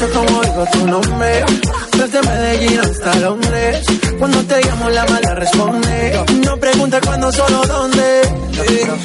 Escucha 0.00 0.18
como 0.18 0.42
digo 0.42 0.64
tu 0.72 0.86
nombre, 0.86 1.44
desde 1.92 2.22
Medellín 2.22 2.80
hasta 2.80 3.14
Londres. 3.16 3.84
Cuando 4.18 4.42
te 4.44 4.64
llamo 4.64 4.88
la 4.88 5.04
mala 5.04 5.34
responde. 5.34 6.24
No 6.42 6.56
pregunta 6.56 7.00
cuándo, 7.02 7.30
solo 7.30 7.62
dónde. 7.66 8.22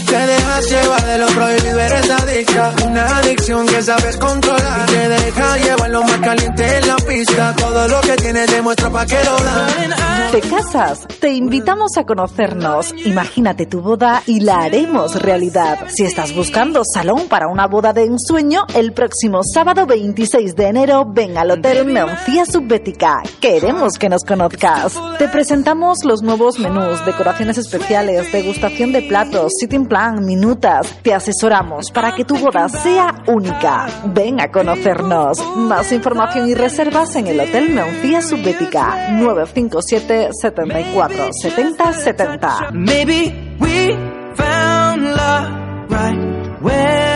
Te 0.07 0.17
dejas 0.17 0.69
llevar 0.69 1.05
de 1.05 1.17
lo 1.17 1.27
prohibido, 1.27 1.79
eres 1.79 2.09
adicta. 2.09 2.73
Una 2.85 3.17
adicción 3.17 3.67
que 3.67 3.81
sabes 3.81 4.15
controlar. 4.17 4.89
Y 4.89 4.91
te 4.91 5.09
deja 5.09 5.57
llevar 5.57 5.89
lo 5.89 6.03
más 6.03 6.19
caliente 6.19 6.77
en 6.77 6.87
la 6.87 6.95
pista. 6.95 7.55
Todo 7.57 7.87
lo 7.89 8.01
que 8.01 8.15
tienes 8.15 8.51
demuestra 8.51 8.89
pa' 8.89 9.05
que 9.05 9.23
lo 9.23 9.37
dan. 9.37 10.31
¿Te 10.31 10.41
casas? 10.41 11.07
Te 11.19 11.31
invitamos 11.31 11.97
a 11.97 12.05
conocernos. 12.05 12.93
Imagínate 13.05 13.65
tu 13.65 13.81
boda 13.81 14.23
y 14.25 14.41
la 14.41 14.59
haremos 14.63 15.21
realidad. 15.21 15.87
Si 15.87 16.03
estás 16.03 16.33
buscando 16.35 16.81
salón 16.83 17.27
para 17.29 17.47
una 17.47 17.67
boda 17.67 17.93
de 17.93 18.03
ensueño, 18.03 18.65
el 18.75 18.91
próximo 18.91 19.41
sábado 19.43 19.85
26 19.85 20.55
de 20.55 20.65
enero 20.65 20.84
ven 21.07 21.37
al 21.37 21.51
Hotel 21.51 21.85
Mencía 21.85 22.45
Subbética. 22.45 23.23
Queremos 23.41 23.97
que 23.97 24.07
nos 24.07 24.23
conozcas. 24.23 24.99
Te 25.17 25.27
presentamos 25.27 26.05
los 26.05 26.21
nuevos 26.21 26.59
menús, 26.59 27.03
decoraciones 27.05 27.57
especiales, 27.57 28.31
degustación 28.31 28.91
de 28.91 29.01
platos, 29.01 29.53
sitting 29.59 29.87
plan, 29.87 30.23
minutas. 30.23 30.95
Te 31.01 31.13
asesoramos 31.13 31.89
para 31.91 32.13
que 32.13 32.23
tu 32.23 32.37
boda 32.37 32.69
sea 32.69 33.23
única. 33.27 33.87
Ven 34.05 34.39
a 34.39 34.51
conocernos. 34.51 35.43
Más 35.55 35.91
información 35.91 36.47
y 36.49 36.53
reservas 36.53 37.15
en 37.15 37.27
el 37.27 37.39
Hotel 37.39 37.69
Mencía 37.73 38.21
Subbética 38.21 39.11
957 39.11 40.29
74 40.39 41.29
70 41.41 41.93
70. 41.93 42.71
Maybe 42.73 43.33
we 43.59 43.91
found 44.35 45.03
love 45.03 45.89
right 45.89 46.61
where. 46.61 47.14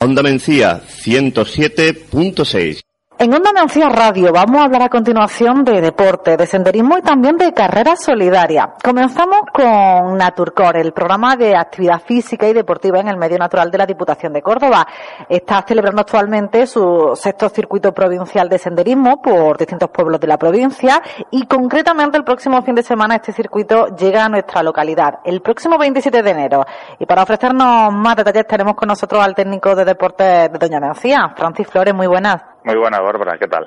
Onda 0.00 0.22
Mencía 0.22 0.80
107.6 1.04 2.87
En 3.20 3.34
Onda 3.34 3.52
Mencía 3.52 3.88
Radio 3.88 4.32
vamos 4.32 4.60
a 4.60 4.64
hablar 4.66 4.82
a 4.82 4.88
continuación 4.88 5.64
de 5.64 5.80
deporte, 5.80 6.36
de 6.36 6.46
senderismo 6.46 6.98
y 6.98 7.02
también 7.02 7.36
de 7.36 7.52
carrera 7.52 7.96
solidaria. 7.96 8.74
Comenzamos 8.80 9.40
con 9.52 10.16
Naturcor, 10.16 10.76
el 10.76 10.92
programa 10.92 11.34
de 11.34 11.56
actividad 11.56 12.00
física 12.00 12.46
y 12.46 12.52
deportiva 12.52 13.00
en 13.00 13.08
el 13.08 13.16
medio 13.16 13.36
natural 13.36 13.72
de 13.72 13.78
la 13.78 13.86
Diputación 13.86 14.32
de 14.32 14.40
Córdoba. 14.40 14.86
Está 15.28 15.64
celebrando 15.66 16.02
actualmente 16.02 16.64
su 16.68 17.10
sexto 17.16 17.48
circuito 17.48 17.92
provincial 17.92 18.48
de 18.48 18.56
senderismo 18.56 19.20
por 19.20 19.58
distintos 19.58 19.90
pueblos 19.90 20.20
de 20.20 20.28
la 20.28 20.38
provincia 20.38 21.02
y 21.32 21.44
concretamente 21.46 22.18
el 22.18 22.22
próximo 22.22 22.62
fin 22.62 22.76
de 22.76 22.84
semana 22.84 23.16
este 23.16 23.32
circuito 23.32 23.96
llega 23.96 24.26
a 24.26 24.28
nuestra 24.28 24.62
localidad, 24.62 25.18
el 25.24 25.42
próximo 25.42 25.76
27 25.76 26.22
de 26.22 26.30
enero. 26.30 26.64
Y 27.00 27.06
para 27.06 27.24
ofrecernos 27.24 27.92
más 27.92 28.14
detalles 28.14 28.46
tenemos 28.46 28.76
con 28.76 28.86
nosotros 28.86 29.20
al 29.24 29.34
técnico 29.34 29.74
de 29.74 29.84
deporte 29.84 30.22
de 30.22 30.50
Doña 30.50 30.78
Mencía, 30.78 31.34
Francis 31.36 31.66
Flores, 31.66 31.92
muy 31.92 32.06
buenas. 32.06 32.57
Muy 32.64 32.76
buena, 32.76 33.00
Bárbara, 33.00 33.38
¿qué 33.38 33.46
tal? 33.46 33.66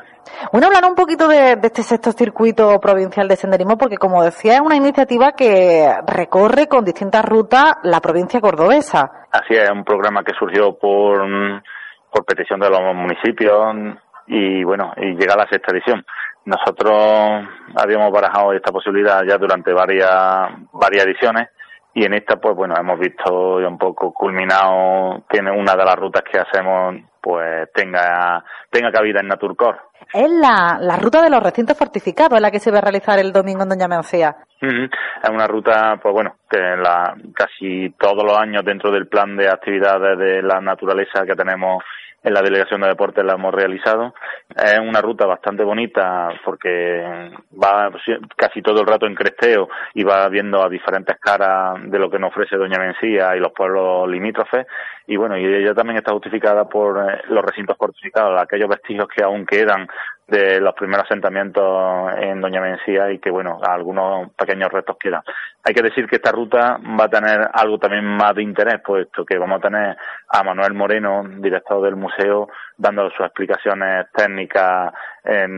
Bueno, 0.51 0.67
hablar 0.67 0.85
un 0.85 0.95
poquito 0.95 1.27
de, 1.27 1.55
de, 1.55 1.67
este 1.67 1.81
sexto 1.81 2.11
circuito 2.11 2.79
provincial 2.79 3.27
de 3.27 3.35
senderismo, 3.35 3.77
porque 3.77 3.97
como 3.97 4.23
decía, 4.23 4.55
es 4.55 4.61
una 4.61 4.75
iniciativa 4.75 5.31
que 5.31 5.91
recorre 6.05 6.67
con 6.67 6.83
distintas 6.83 7.23
rutas 7.23 7.75
la 7.83 7.99
provincia 8.01 8.41
cordobesa. 8.41 9.27
Así 9.31 9.55
es, 9.55 9.69
un 9.71 9.83
programa 9.83 10.23
que 10.23 10.33
surgió 10.37 10.77
por, 10.77 11.21
por 12.11 12.25
petición 12.25 12.59
de 12.59 12.69
los 12.69 12.81
municipios 12.93 13.75
y 14.27 14.63
bueno, 14.63 14.93
y 14.97 15.15
llega 15.15 15.33
a 15.33 15.37
la 15.37 15.47
sexta 15.47 15.71
edición. 15.71 16.05
Nosotros 16.45 17.47
habíamos 17.75 18.11
barajado 18.11 18.53
esta 18.53 18.71
posibilidad 18.71 19.21
ya 19.27 19.37
durante 19.37 19.71
varias, 19.73 20.49
varias 20.73 21.05
ediciones 21.05 21.49
y 21.93 22.05
en 22.05 22.13
esta 22.13 22.37
pues 22.37 22.55
bueno 22.55 22.75
hemos 22.79 22.99
visto 22.99 23.57
un 23.57 23.77
poco 23.77 24.13
culminado 24.13 25.23
que 25.29 25.39
una 25.39 25.75
de 25.75 25.85
las 25.85 25.95
rutas 25.95 26.23
que 26.29 26.39
hacemos 26.39 26.95
pues 27.21 27.71
tenga 27.73 28.43
tenga 28.69 28.91
cabida 28.91 29.19
en 29.19 29.27
Naturcor. 29.27 29.79
Es 30.13 30.29
la, 30.29 30.77
la 30.79 30.97
ruta 30.97 31.21
de 31.21 31.29
los 31.29 31.43
recintos 31.43 31.77
fortificados 31.77 32.35
en 32.35 32.41
la 32.41 32.51
que 32.51 32.59
se 32.59 32.71
va 32.71 32.79
a 32.79 32.81
realizar 32.81 33.19
el 33.19 33.31
domingo 33.31 33.63
en 33.63 33.69
Doña 33.69 33.87
Mencía. 33.87 34.35
Es 34.59 35.29
una 35.29 35.47
ruta, 35.47 35.99
pues 36.01 36.13
bueno, 36.13 36.35
que 36.49 36.59
la, 36.59 37.15
casi 37.33 37.91
todos 37.99 38.23
los 38.23 38.37
años 38.37 38.65
dentro 38.65 38.91
del 38.91 39.07
plan 39.07 39.37
de 39.37 39.47
actividades 39.47 40.17
de 40.17 40.41
la 40.41 40.59
naturaleza 40.59 41.25
que 41.25 41.35
tenemos 41.35 41.83
en 42.23 42.33
la 42.33 42.41
Delegación 42.41 42.81
de 42.81 42.89
Deportes 42.89 43.25
la 43.25 43.33
hemos 43.33 43.53
realizado. 43.53 44.13
Es 44.55 44.79
una 44.79 45.01
ruta 45.01 45.25
bastante 45.25 45.63
bonita 45.63 46.29
porque 46.45 47.31
va 47.61 47.91
casi 48.35 48.61
todo 48.61 48.81
el 48.81 48.87
rato 48.87 49.07
en 49.07 49.15
cresteo 49.15 49.69
y 49.93 50.03
va 50.03 50.27
viendo 50.29 50.63
a 50.63 50.69
diferentes 50.69 51.17
caras 51.19 51.79
de 51.89 51.99
lo 51.99 52.09
que 52.09 52.19
nos 52.19 52.31
ofrece 52.31 52.57
Doña 52.57 52.79
Mencía 52.79 53.35
y 53.35 53.39
los 53.39 53.51
pueblos 53.53 54.07
limítrofes. 54.09 54.67
Y 55.07 55.17
bueno, 55.17 55.37
y 55.37 55.45
ella 55.45 55.73
también 55.73 55.97
está 55.97 56.11
justificada 56.11 56.69
por 56.69 56.97
eh, 56.97 57.21
los 57.29 57.43
recintos 57.43 57.75
fortificados, 57.77 58.39
aquellos 58.39 58.69
vestigios 58.69 59.07
que 59.07 59.23
aún 59.23 59.45
quedan 59.45 59.87
de 60.31 60.61
los 60.61 60.73
primeros 60.75 61.03
asentamientos 61.03 62.13
en 62.17 62.39
Doña 62.39 62.61
Mencía 62.61 63.11
y 63.11 63.19
que, 63.19 63.29
bueno, 63.29 63.59
algunos 63.61 64.31
pequeños 64.31 64.71
retos 64.71 64.95
quedan. 64.97 65.21
Hay 65.63 65.73
que 65.73 65.81
decir 65.81 66.07
que 66.07 66.15
esta 66.15 66.31
ruta 66.31 66.79
va 66.99 67.03
a 67.03 67.09
tener 67.09 67.49
algo 67.53 67.77
también 67.77 68.05
más 68.05 68.33
de 68.33 68.41
interés, 68.41 68.81
puesto 68.83 69.25
que 69.25 69.37
vamos 69.37 69.59
a 69.59 69.67
tener 69.67 69.97
a 70.29 70.43
Manuel 70.43 70.73
Moreno, 70.73 71.23
director 71.27 71.83
del 71.83 71.97
museo, 71.97 72.47
dando 72.77 73.09
sus 73.09 73.25
explicaciones 73.25 74.07
técnicas 74.15 74.93
en, 75.23 75.55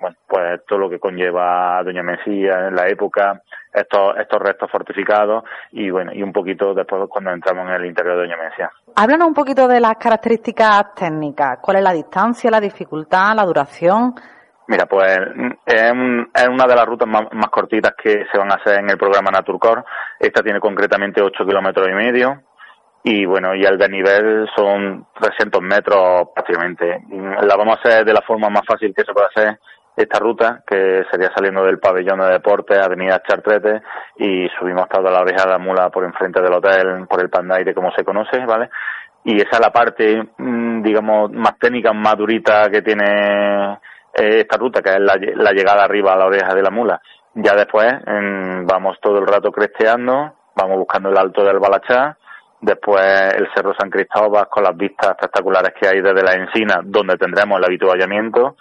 bueno, 0.00 0.16
pues 0.26 0.64
todo 0.66 0.78
lo 0.78 0.90
que 0.90 0.98
conlleva 0.98 1.82
Doña 1.84 2.02
Mencía 2.02 2.68
en 2.68 2.74
la 2.74 2.88
época, 2.88 3.42
estos, 3.72 4.16
estos 4.18 4.40
restos 4.40 4.70
fortificados 4.70 5.44
y 5.70 5.90
bueno, 5.90 6.12
y 6.12 6.22
un 6.22 6.32
poquito 6.32 6.74
después 6.74 7.02
cuando 7.08 7.30
entramos 7.30 7.68
en 7.68 7.74
el 7.74 7.86
interior 7.86 8.16
de 8.16 8.22
Doña 8.22 8.36
Mencía. 8.36 8.70
Háblanos 8.96 9.28
un 9.28 9.34
poquito 9.34 9.68
de 9.68 9.80
las 9.80 9.96
características 9.96 10.94
técnicas. 10.94 11.58
¿Cuál 11.60 11.78
es 11.78 11.82
la 11.82 11.92
distancia, 11.92 12.50
la 12.50 12.60
dificultad, 12.60 13.34
la 13.34 13.44
duración? 13.44 14.14
Mira, 14.66 14.86
pues 14.86 15.18
es, 15.66 15.92
una 15.92 16.66
de 16.66 16.76
las 16.76 16.86
rutas 16.86 17.08
más, 17.08 17.26
cortitas 17.50 17.92
que 18.00 18.24
se 18.30 18.38
van 18.38 18.52
a 18.52 18.54
hacer 18.54 18.78
en 18.78 18.90
el 18.90 18.96
programa 18.96 19.30
Naturcor. 19.30 19.84
Esta 20.18 20.42
tiene 20.42 20.60
concretamente 20.60 21.20
8 21.20 21.44
kilómetros 21.44 21.88
y 21.88 21.92
medio. 21.92 22.42
Y 23.04 23.24
bueno, 23.26 23.54
y 23.54 23.64
el 23.64 23.78
desnivel 23.78 24.48
son 24.54 25.06
300 25.20 25.60
metros 25.60 26.28
prácticamente. 26.34 27.02
La 27.42 27.56
vamos 27.56 27.76
a 27.76 27.80
hacer 27.80 28.04
de 28.04 28.12
la 28.12 28.22
forma 28.22 28.48
más 28.48 28.62
fácil 28.66 28.94
que 28.94 29.04
se 29.04 29.12
puede 29.12 29.26
hacer 29.26 29.58
esta 29.96 30.18
ruta, 30.18 30.62
que 30.66 31.04
sería 31.10 31.30
saliendo 31.34 31.64
del 31.64 31.78
pabellón 31.78 32.20
de 32.20 32.32
deportes, 32.32 32.78
Avenida 32.78 33.22
Chartrete, 33.26 33.82
y 34.16 34.48
subimos 34.58 34.88
toda 34.88 35.10
la 35.10 35.20
oreja 35.20 35.44
de 35.44 35.50
la 35.50 35.58
mula 35.58 35.90
por 35.90 36.04
enfrente 36.04 36.40
del 36.40 36.52
hotel, 36.52 37.06
por 37.08 37.20
el 37.20 37.28
Pandaire, 37.28 37.74
como 37.74 37.92
se 37.92 38.04
conoce, 38.04 38.38
¿vale? 38.46 38.70
Y 39.24 39.36
esa 39.36 39.50
es 39.52 39.60
la 39.60 39.70
parte, 39.70 40.22
mm, 40.38 40.82
digamos, 40.82 41.30
más 41.32 41.58
técnica, 41.58 41.92
más 41.92 42.16
durita 42.16 42.70
que 42.70 42.82
tiene 42.82 43.74
eh, 44.14 44.40
esta 44.40 44.56
ruta, 44.56 44.80
que 44.80 44.90
es 44.90 45.00
la, 45.00 45.52
llegada 45.52 45.84
arriba 45.84 46.12
a 46.12 46.16
la 46.16 46.26
oreja 46.26 46.54
de 46.54 46.62
la 46.62 46.70
mula. 46.70 47.00
Ya 47.34 47.54
después 47.54 47.94
vamos 48.64 48.98
todo 49.00 49.18
el 49.18 49.26
rato 49.26 49.50
cresteando, 49.50 50.34
vamos 50.54 50.78
buscando 50.78 51.08
el 51.08 51.16
alto 51.16 51.42
del 51.44 51.58
Balachá, 51.60 52.18
después 52.62 53.04
el 53.34 53.48
Cerro 53.54 53.74
San 53.74 53.90
Cristóbal 53.90 54.48
con 54.48 54.62
las 54.62 54.76
vistas 54.76 55.10
espectaculares 55.10 55.74
que 55.78 55.88
hay 55.88 56.00
desde 56.00 56.22
la 56.22 56.32
encina, 56.32 56.80
donde 56.82 57.18
tendremos 57.18 57.58
el 57.58 57.64
habituallamiento, 57.64 58.56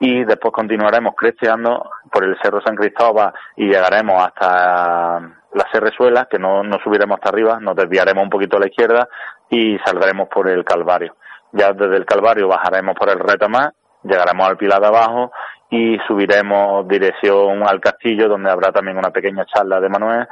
y 0.00 0.24
después 0.24 0.52
continuaremos 0.52 1.14
creciendo 1.16 1.90
por 2.10 2.24
el 2.24 2.36
Cerro 2.42 2.60
San 2.62 2.74
Cristóbal 2.74 3.32
y 3.56 3.68
llegaremos 3.68 4.22
hasta 4.22 5.20
la 5.20 5.66
Serrezuela, 5.72 6.26
que 6.28 6.38
no, 6.38 6.62
no 6.62 6.78
subiremos 6.82 7.16
hasta 7.16 7.28
arriba, 7.28 7.60
nos 7.60 7.76
desviaremos 7.76 8.24
un 8.24 8.30
poquito 8.30 8.56
a 8.56 8.60
la 8.60 8.66
izquierda 8.66 9.08
y 9.48 9.78
saldremos 9.84 10.28
por 10.28 10.48
el 10.48 10.64
Calvario. 10.64 11.14
Ya 11.52 11.72
desde 11.72 11.96
el 11.96 12.04
Calvario 12.04 12.48
bajaremos 12.48 12.96
por 12.96 13.10
el 13.10 13.20
Retamar, 13.20 13.72
llegaremos 14.02 14.48
al 14.48 14.56
Pilar 14.56 14.80
de 14.80 14.86
Abajo 14.88 15.30
y 15.70 15.98
subiremos 16.06 16.86
dirección 16.88 17.66
al 17.66 17.80
castillo, 17.80 18.28
donde 18.28 18.50
habrá 18.50 18.72
también 18.72 18.98
una 18.98 19.10
pequeña 19.10 19.44
charla 19.46 19.80
de 19.80 19.88
Manuel, 19.88 20.26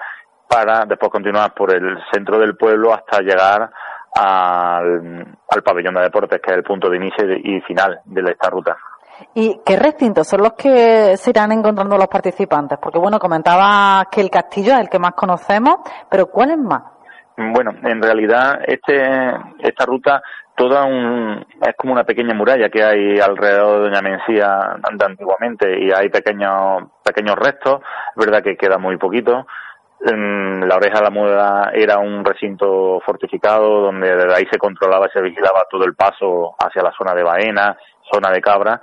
para 0.53 0.85
después 0.85 1.11
continuar 1.11 1.55
por 1.55 1.75
el 1.75 1.97
centro 2.12 2.38
del 2.38 2.57
pueblo 2.57 2.93
hasta 2.93 3.21
llegar 3.21 3.71
al, 4.15 5.37
al 5.49 5.62
pabellón 5.62 5.95
de 5.95 6.03
deportes, 6.03 6.41
que 6.43 6.51
es 6.51 6.59
el 6.59 6.62
punto 6.62 6.91
de 6.91 6.97
inicio 6.99 7.25
y 7.33 7.61
final 7.62 8.01
de 8.05 8.31
esta 8.31 8.51
ruta. 8.51 8.77
¿Y 9.35 9.61
qué 9.65 9.77
recintos 9.77 10.29
son 10.29 10.43
los 10.43 10.53
que 10.53 11.17
se 11.17 11.31
irán 11.31 11.53
encontrando 11.53 11.97
los 11.97 12.09
participantes? 12.09 12.79
Porque 12.83 12.99
bueno, 12.99 13.19
comentaba 13.19 14.05
que 14.11 14.21
el 14.21 14.31
castillo 14.31 14.75
es 14.75 14.81
el 14.81 14.88
que 14.91 14.99
más 14.99 15.12
conocemos, 15.12 15.77
pero 16.11 16.27
¿cuál 16.27 16.51
es 16.51 16.59
más? 16.59 16.83
Bueno, 17.37 17.73
en 17.83 18.03
realidad 18.03 18.61
este, 18.67 19.01
esta 19.61 19.87
ruta 19.87 20.23
toda 20.55 20.85
un, 20.85 21.47
es 21.62 21.75
como 21.77 21.95
una 21.95 22.05
pequeña 22.05 22.35
muralla 22.35 22.69
que 22.69 22.85
hay 22.85 23.19
alrededor 23.19 23.79
de 23.79 23.88
Doña 23.88 24.03
Mencía 24.03 24.77
de 24.99 25.05
antiguamente 25.07 25.81
y 25.83 25.91
hay 25.91 26.11
pequeños, 26.11 26.85
pequeños 27.03 27.37
restos, 27.37 27.81
es 27.81 28.27
verdad 28.27 28.43
que 28.43 28.57
queda 28.57 28.77
muy 28.77 28.99
poquito. 28.99 29.47
La 30.05 30.77
oreja 30.77 30.99
de 30.99 31.05
la 31.05 31.11
muda 31.11 31.71
era 31.73 31.99
un 31.99 32.25
recinto 32.25 33.01
fortificado 33.07 33.83
donde 33.83 34.15
desde 34.17 34.35
ahí 34.35 34.47
se 34.51 34.59
controlaba 34.59 35.07
y 35.07 35.11
se 35.11 35.23
vigilaba 35.23 35.67
todo 35.71 35.85
el 35.85 35.95
paso 35.95 36.55
hacia 36.59 36.83
la 36.83 36.93
zona 36.93 37.15
de 37.15 37.23
Baena, 37.23 37.77
zona 38.12 38.31
de 38.31 38.41
Cabra. 38.41 38.81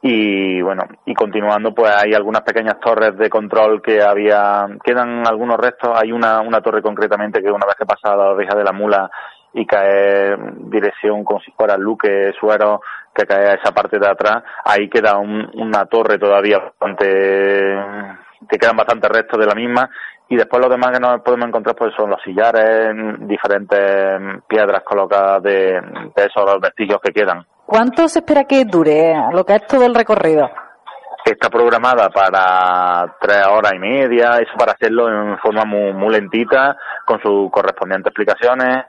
Y 0.00 0.60
bueno 0.62 0.84
y 1.06 1.14
continuando 1.14 1.74
pues 1.74 1.92
hay 1.92 2.14
algunas 2.14 2.42
pequeñas 2.42 2.78
torres 2.78 3.16
de 3.16 3.28
control 3.28 3.82
que 3.82 4.00
había 4.00 4.66
quedan 4.84 5.26
algunos 5.26 5.58
restos. 5.58 5.90
Hay 5.94 6.12
una 6.12 6.40
una 6.40 6.60
torre 6.60 6.82
concretamente 6.82 7.42
que 7.42 7.50
una 7.50 7.66
vez 7.66 7.74
que 7.74 7.86
pasa 7.86 8.14
la 8.14 8.30
oreja 8.30 8.54
de 8.54 8.64
la 8.64 8.72
mula 8.72 9.10
y 9.54 9.66
cae 9.66 10.36
dirección 10.70 11.24
como 11.24 11.40
si 11.40 11.50
fuera 11.52 11.76
Luque 11.76 12.32
Suero 12.38 12.82
que 13.12 13.26
cae 13.26 13.48
a 13.48 13.54
esa 13.54 13.72
parte 13.72 13.98
de 13.98 14.06
atrás 14.06 14.44
ahí 14.64 14.88
queda 14.88 15.18
una 15.18 15.86
torre 15.86 16.18
todavía 16.18 16.58
bastante 16.58 17.74
que 18.48 18.58
quedan 18.58 18.76
bastantes 18.76 19.10
restos 19.10 19.40
de 19.40 19.46
la 19.46 19.54
misma 19.54 19.90
y 20.28 20.36
después 20.36 20.62
lo 20.62 20.70
demás 20.70 20.92
que 20.92 21.00
nos 21.00 21.20
podemos 21.22 21.48
encontrar 21.48 21.76
pues 21.76 21.94
son 21.96 22.10
los 22.10 22.22
sillares 22.22 22.94
diferentes 23.20 24.42
piedras 24.46 24.82
colocadas 24.84 25.42
de, 25.42 25.80
de 26.14 26.24
esos 26.24 26.60
vestigios 26.60 27.00
que 27.02 27.12
quedan 27.12 27.46
¿Cuánto 27.68 28.08
se 28.08 28.20
espera 28.20 28.44
que 28.44 28.64
dure 28.64 29.14
lo 29.30 29.44
que 29.44 29.56
es 29.56 29.66
todo 29.66 29.84
el 29.84 29.94
recorrido? 29.94 30.48
Está 31.22 31.50
programada 31.50 32.08
para 32.08 33.14
tres 33.20 33.46
horas 33.46 33.74
y 33.74 33.78
media, 33.78 34.38
eso 34.38 34.56
para 34.56 34.72
hacerlo 34.72 35.06
en 35.10 35.38
forma 35.38 35.66
muy, 35.66 36.08
lentita, 36.10 36.78
con 37.04 37.20
sus 37.20 37.50
correspondientes 37.50 38.06
explicaciones. 38.06 38.86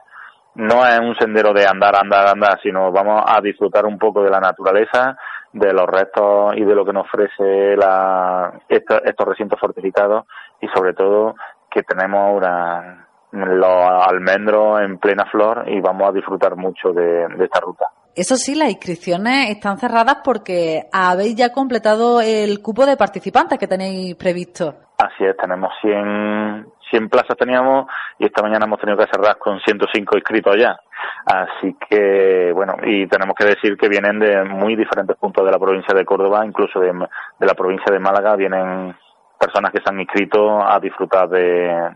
No 0.54 0.86
es 0.86 0.98
un 0.98 1.14
sendero 1.16 1.52
de 1.52 1.66
andar, 1.66 1.94
andar, 1.94 2.28
andar, 2.28 2.58
sino 2.62 2.90
vamos 2.90 3.22
a 3.26 3.38
disfrutar 3.42 3.84
un 3.84 3.98
poco 3.98 4.22
de 4.22 4.30
la 4.30 4.40
naturaleza, 4.40 5.14
de 5.52 5.72
los 5.72 5.86
restos 5.86 6.56
y 6.56 6.64
de 6.64 6.74
lo 6.74 6.84
que 6.84 6.92
nos 6.92 7.06
ofrece 7.06 7.76
la, 7.76 8.60
estos, 8.68 9.00
recintos 9.26 9.58
fortificados 9.58 10.26
y 10.60 10.68
sobre 10.68 10.94
todo 10.94 11.34
que 11.70 11.82
tenemos 11.82 12.36
una, 12.36 13.08
los 13.32 14.08
almendros 14.08 14.80
en 14.80 14.98
plena 14.98 15.24
flor 15.26 15.64
y 15.68 15.80
vamos 15.80 16.08
a 16.08 16.12
disfrutar 16.12 16.56
mucho 16.56 16.92
de 16.92 17.26
esta 17.38 17.60
ruta. 17.60 17.86
Eso 18.14 18.36
sí, 18.36 18.56
las 18.56 18.70
inscripciones 18.70 19.50
están 19.50 19.78
cerradas 19.78 20.18
porque 20.24 20.88
habéis 20.92 21.36
ya 21.36 21.52
completado 21.52 22.20
el 22.20 22.60
cupo 22.60 22.84
de 22.84 22.96
participantes 22.96 23.58
que 23.58 23.68
tenéis 23.68 24.16
previsto. 24.16 24.74
Así 24.98 25.24
es, 25.24 25.36
tenemos 25.36 25.72
100, 25.80 26.66
100 26.90 27.08
plazas 27.08 27.36
teníamos 27.36 27.86
y 28.18 28.26
esta 28.26 28.42
mañana 28.42 28.66
hemos 28.66 28.80
tenido 28.80 28.98
que 28.98 29.10
cerrar 29.10 29.38
con 29.38 29.60
105 29.60 30.16
inscritos 30.16 30.56
ya. 30.56 30.78
Así 31.24 31.76
que, 31.88 32.52
bueno, 32.54 32.74
y 32.82 33.06
tenemos 33.06 33.34
que 33.34 33.46
decir 33.46 33.76
que 33.76 33.88
vienen 33.88 34.18
de 34.18 34.44
muy 34.44 34.76
diferentes 34.76 35.16
puntos 35.16 35.44
de 35.44 35.52
la 35.52 35.58
provincia 35.58 35.94
de 35.96 36.04
Córdoba, 36.04 36.44
incluso 36.44 36.80
de, 36.80 36.92
de 36.92 37.46
la 37.46 37.54
provincia 37.54 37.92
de 37.92 37.98
Málaga, 37.98 38.36
vienen 38.36 38.94
personas 39.38 39.72
que 39.72 39.80
se 39.82 39.88
han 39.88 40.00
inscrito 40.00 40.62
a 40.62 40.78
disfrutar 40.78 41.28
de, 41.28 41.90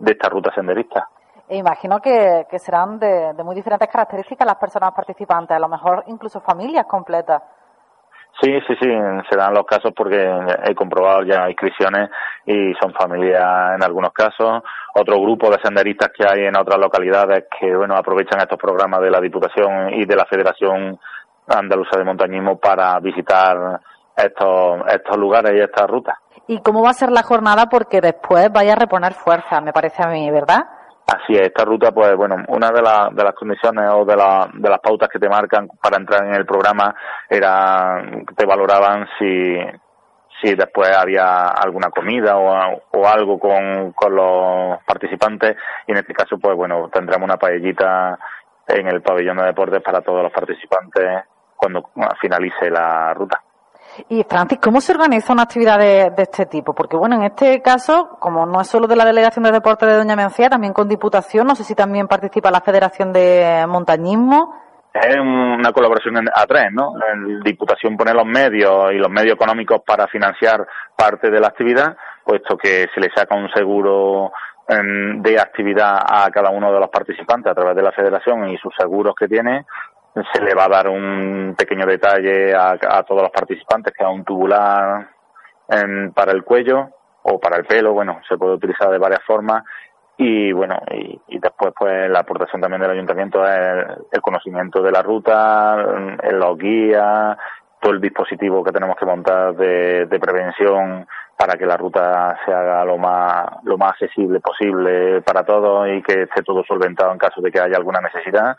de 0.00 0.12
esta 0.12 0.28
ruta 0.28 0.52
senderista. 0.54 1.08
E 1.48 1.56
imagino 1.56 2.00
que, 2.00 2.46
que 2.50 2.58
serán 2.58 2.98
de, 2.98 3.34
de 3.34 3.44
muy 3.44 3.54
diferentes 3.54 3.88
características 3.88 4.46
las 4.46 4.56
personas 4.56 4.92
participantes, 4.92 5.56
a 5.56 5.60
lo 5.60 5.68
mejor 5.68 6.04
incluso 6.06 6.40
familias 6.40 6.86
completas. 6.86 7.42
Sí, 8.42 8.52
sí, 8.66 8.74
sí, 8.80 8.88
se 9.30 9.36
dan 9.36 9.54
los 9.54 9.64
casos 9.64 9.92
porque 9.96 10.28
he 10.64 10.74
comprobado 10.74 11.22
ya 11.22 11.48
inscripciones 11.48 12.10
y 12.44 12.74
son 12.80 12.92
familias 12.92 13.76
en 13.76 13.84
algunos 13.84 14.12
casos. 14.12 14.62
Otro 14.94 15.20
grupo 15.20 15.50
de 15.50 15.58
senderistas 15.62 16.10
que 16.16 16.26
hay 16.26 16.46
en 16.46 16.56
otras 16.56 16.78
localidades 16.78 17.44
que, 17.58 17.74
bueno, 17.74 17.94
aprovechan 17.96 18.40
estos 18.40 18.58
programas 18.58 19.00
de 19.00 19.10
la 19.10 19.20
Diputación 19.20 19.94
y 19.94 20.04
de 20.04 20.16
la 20.16 20.24
Federación 20.26 20.98
Andaluza 21.46 21.96
de 21.96 22.04
Montañismo 22.04 22.58
para 22.58 22.98
visitar 23.00 23.80
estos, 24.16 24.82
estos 24.88 25.16
lugares 25.16 25.52
y 25.54 25.60
estas 25.60 25.88
rutas. 25.88 26.16
¿Y 26.46 26.60
cómo 26.60 26.82
va 26.82 26.90
a 26.90 26.94
ser 26.94 27.10
la 27.10 27.22
jornada? 27.22 27.66
Porque 27.66 28.00
después 28.00 28.50
vaya 28.52 28.72
a 28.72 28.76
reponer 28.76 29.12
fuerza, 29.12 29.60
me 29.60 29.72
parece 29.72 30.02
a 30.02 30.08
mí, 30.08 30.30
¿verdad? 30.30 30.64
Así 31.06 31.34
es, 31.34 31.42
esta 31.42 31.64
ruta, 31.64 31.92
pues 31.92 32.16
bueno, 32.16 32.36
una 32.48 32.70
de, 32.70 32.80
las 32.80 33.14
de 33.14 33.24
las 33.24 33.34
condiciones 33.34 33.90
o 33.92 34.06
de, 34.06 34.16
la, 34.16 34.48
de 34.54 34.70
las 34.70 34.80
pautas 34.80 35.10
que 35.10 35.18
te 35.18 35.28
marcan 35.28 35.68
para 35.82 35.98
entrar 35.98 36.24
en 36.24 36.34
el 36.34 36.46
programa 36.46 36.94
era, 37.28 38.02
te 38.34 38.46
valoraban 38.46 39.06
si, 39.18 39.54
si 40.40 40.54
después 40.54 40.96
había 40.96 41.48
alguna 41.48 41.90
comida 41.90 42.38
o, 42.38 42.82
o 42.92 43.06
algo 43.06 43.38
con, 43.38 43.92
con 43.92 44.14
los 44.14 44.82
participantes 44.84 45.56
y 45.86 45.92
en 45.92 45.98
este 45.98 46.14
caso, 46.14 46.38
pues 46.38 46.56
bueno, 46.56 46.88
tendremos 46.90 47.26
una 47.26 47.36
paellita 47.36 48.18
en 48.66 48.86
el 48.88 49.02
pabellón 49.02 49.36
de 49.36 49.44
deportes 49.44 49.82
para 49.82 50.00
todos 50.00 50.22
los 50.22 50.32
participantes 50.32 51.24
cuando 51.54 51.90
finalice 52.18 52.70
la 52.70 53.12
ruta. 53.12 53.42
Y 54.08 54.24
Francis, 54.24 54.58
¿cómo 54.60 54.80
se 54.80 54.92
organiza 54.92 55.32
una 55.32 55.44
actividad 55.44 55.78
de, 55.78 56.12
este 56.16 56.46
tipo? 56.46 56.74
Porque 56.74 56.96
bueno, 56.96 57.16
en 57.16 57.24
este 57.24 57.62
caso, 57.62 58.16
como 58.20 58.46
no 58.46 58.60
es 58.60 58.68
solo 58.68 58.86
de 58.86 58.96
la 58.96 59.04
Delegación 59.04 59.44
de 59.44 59.52
Deportes 59.52 59.88
de 59.88 59.96
Doña 59.96 60.16
Mencía, 60.16 60.48
también 60.48 60.72
con 60.72 60.88
Diputación, 60.88 61.46
no 61.46 61.54
sé 61.54 61.64
si 61.64 61.74
también 61.74 62.06
participa 62.08 62.50
la 62.50 62.60
Federación 62.60 63.12
de 63.12 63.64
Montañismo. 63.68 64.60
Es 64.92 65.16
una 65.18 65.72
colaboración 65.72 66.16
a 66.32 66.46
tres, 66.46 66.66
¿no? 66.72 66.96
La 66.96 67.06
Diputación 67.44 67.96
pone 67.96 68.14
los 68.14 68.26
medios 68.26 68.92
y 68.92 68.98
los 68.98 69.10
medios 69.10 69.34
económicos 69.34 69.80
para 69.84 70.06
financiar 70.06 70.66
parte 70.96 71.30
de 71.30 71.40
la 71.40 71.48
actividad, 71.48 71.96
puesto 72.24 72.56
que 72.56 72.86
se 72.94 73.00
le 73.00 73.10
saca 73.14 73.34
un 73.34 73.48
seguro 73.50 74.32
de 74.66 75.38
actividad 75.38 75.98
a 76.08 76.30
cada 76.30 76.50
uno 76.50 76.72
de 76.72 76.80
los 76.80 76.88
participantes 76.88 77.52
a 77.52 77.54
través 77.54 77.76
de 77.76 77.82
la 77.82 77.92
federación 77.92 78.48
y 78.48 78.56
sus 78.56 78.72
seguros 78.78 79.14
que 79.14 79.28
tiene 79.28 79.66
se 80.32 80.40
le 80.40 80.54
va 80.54 80.64
a 80.64 80.68
dar 80.68 80.88
un 80.88 81.54
pequeño 81.58 81.86
detalle 81.86 82.54
a, 82.54 83.02
todos 83.02 83.22
los 83.22 83.30
participantes, 83.30 83.92
que 83.92 84.04
es 84.04 84.10
un 84.10 84.24
tubular 84.24 85.08
en, 85.68 86.12
para 86.12 86.32
el 86.32 86.44
cuello 86.44 86.90
o 87.22 87.40
para 87.40 87.56
el 87.56 87.64
pelo, 87.64 87.92
bueno, 87.92 88.20
se 88.28 88.36
puede 88.36 88.54
utilizar 88.54 88.90
de 88.90 88.98
varias 88.98 89.22
formas. 89.24 89.64
Y 90.16 90.52
bueno, 90.52 90.80
y, 90.92 91.20
y 91.28 91.38
después 91.40 91.72
pues 91.76 92.08
la 92.08 92.20
aportación 92.20 92.62
también 92.62 92.80
del 92.80 92.92
ayuntamiento 92.92 93.44
es 93.44 93.58
el, 93.58 93.86
el 94.12 94.22
conocimiento 94.22 94.80
de 94.80 94.92
la 94.92 95.02
ruta, 95.02 95.76
en 96.22 96.38
los 96.38 96.56
guías, 96.56 97.36
todo 97.80 97.92
el 97.92 98.00
dispositivo 98.00 98.62
que 98.62 98.72
tenemos 98.72 98.96
que 98.96 99.06
montar 99.06 99.54
de, 99.56 100.06
de 100.06 100.20
prevención 100.20 101.06
para 101.36 101.58
que 101.58 101.66
la 101.66 101.76
ruta 101.76 102.38
se 102.44 102.52
haga 102.52 102.84
lo 102.84 102.96
más 102.96 103.44
lo 103.64 103.76
más 103.76 103.90
accesible 103.90 104.40
posible 104.40 105.20
para 105.22 105.44
todos 105.44 105.88
y 105.88 106.00
que 106.02 106.22
esté 106.22 106.42
todo 106.42 106.62
solventado 106.64 107.12
en 107.12 107.18
caso 107.18 107.40
de 107.40 107.50
que 107.50 107.60
haya 107.60 107.76
alguna 107.76 108.00
necesidad 108.00 108.56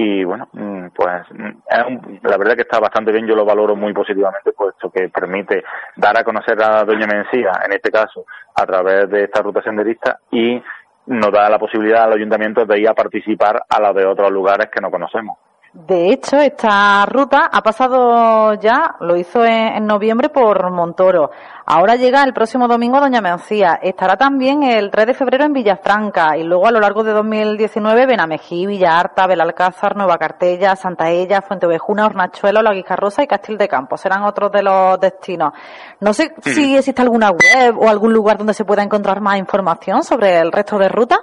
y 0.00 0.22
bueno, 0.22 0.48
mm, 0.52 0.90
pues 0.94 1.22
mm, 1.32 2.18
la 2.22 2.36
verdad 2.36 2.54
que 2.54 2.62
está 2.62 2.78
bastante 2.78 3.10
bien, 3.10 3.26
yo 3.26 3.34
lo 3.34 3.44
valoro 3.44 3.74
muy 3.74 3.92
positivamente, 3.92 4.52
puesto 4.52 4.92
que 4.92 5.08
permite 5.08 5.64
dar 5.96 6.16
a 6.16 6.22
conocer 6.22 6.62
a 6.62 6.84
Doña 6.84 7.08
Mencía, 7.08 7.50
en 7.66 7.72
este 7.72 7.90
caso, 7.90 8.24
a 8.54 8.64
través 8.64 9.10
de 9.10 9.24
esta 9.24 9.42
ruta 9.42 9.60
senderista 9.60 10.20
y 10.30 10.62
nos 11.06 11.32
da 11.32 11.50
la 11.50 11.58
posibilidad 11.58 12.04
al 12.04 12.12
ayuntamiento 12.12 12.64
de 12.64 12.78
ir 12.78 12.88
a 12.88 12.94
participar 12.94 13.60
a 13.68 13.80
la 13.80 13.92
de 13.92 14.06
otros 14.06 14.30
lugares 14.30 14.68
que 14.72 14.80
no 14.80 14.88
conocemos. 14.88 15.36
De 15.86 16.10
hecho, 16.10 16.38
esta 16.38 17.06
ruta 17.06 17.48
ha 17.52 17.62
pasado 17.62 18.54
ya, 18.54 18.96
lo 18.98 19.16
hizo 19.16 19.44
en, 19.44 19.76
en, 19.76 19.86
noviembre 19.86 20.28
por 20.28 20.72
Montoro. 20.72 21.30
Ahora 21.66 21.94
llega 21.94 22.24
el 22.24 22.34
próximo 22.34 22.66
domingo 22.66 22.96
a 22.96 23.00
Doña 23.00 23.20
Mencía. 23.20 23.78
Estará 23.80 24.16
también 24.16 24.64
el 24.64 24.90
3 24.90 25.06
de 25.06 25.14
febrero 25.14 25.44
en 25.44 25.52
Villafranca 25.52 26.36
y 26.36 26.42
luego 26.42 26.66
a 26.66 26.72
lo 26.72 26.80
largo 26.80 27.04
de 27.04 27.12
2019 27.12 28.06
Benamejí, 28.06 28.66
Villarta, 28.66 29.28
Belalcázar, 29.28 29.96
Nueva 29.96 30.18
Cartella, 30.18 30.74
Santa 30.74 31.10
Ella, 31.10 31.42
Fuente 31.42 31.66
Ovejuna, 31.66 32.06
Hornachuelo, 32.06 32.60
La 32.60 32.74
Guijarrosa 32.74 33.22
y 33.22 33.28
Castil 33.28 33.56
de 33.56 33.68
Campo. 33.68 33.96
Serán 33.96 34.24
otros 34.24 34.50
de 34.50 34.64
los 34.64 34.98
destinos. 34.98 35.52
No 36.00 36.12
sé 36.12 36.34
sí. 36.42 36.54
si 36.54 36.76
existe 36.76 37.02
alguna 37.02 37.30
web 37.30 37.78
o 37.78 37.88
algún 37.88 38.12
lugar 38.12 38.36
donde 38.36 38.52
se 38.52 38.64
pueda 38.64 38.82
encontrar 38.82 39.20
más 39.20 39.38
información 39.38 40.02
sobre 40.02 40.40
el 40.40 40.50
resto 40.50 40.76
de 40.76 40.88
ruta. 40.88 41.20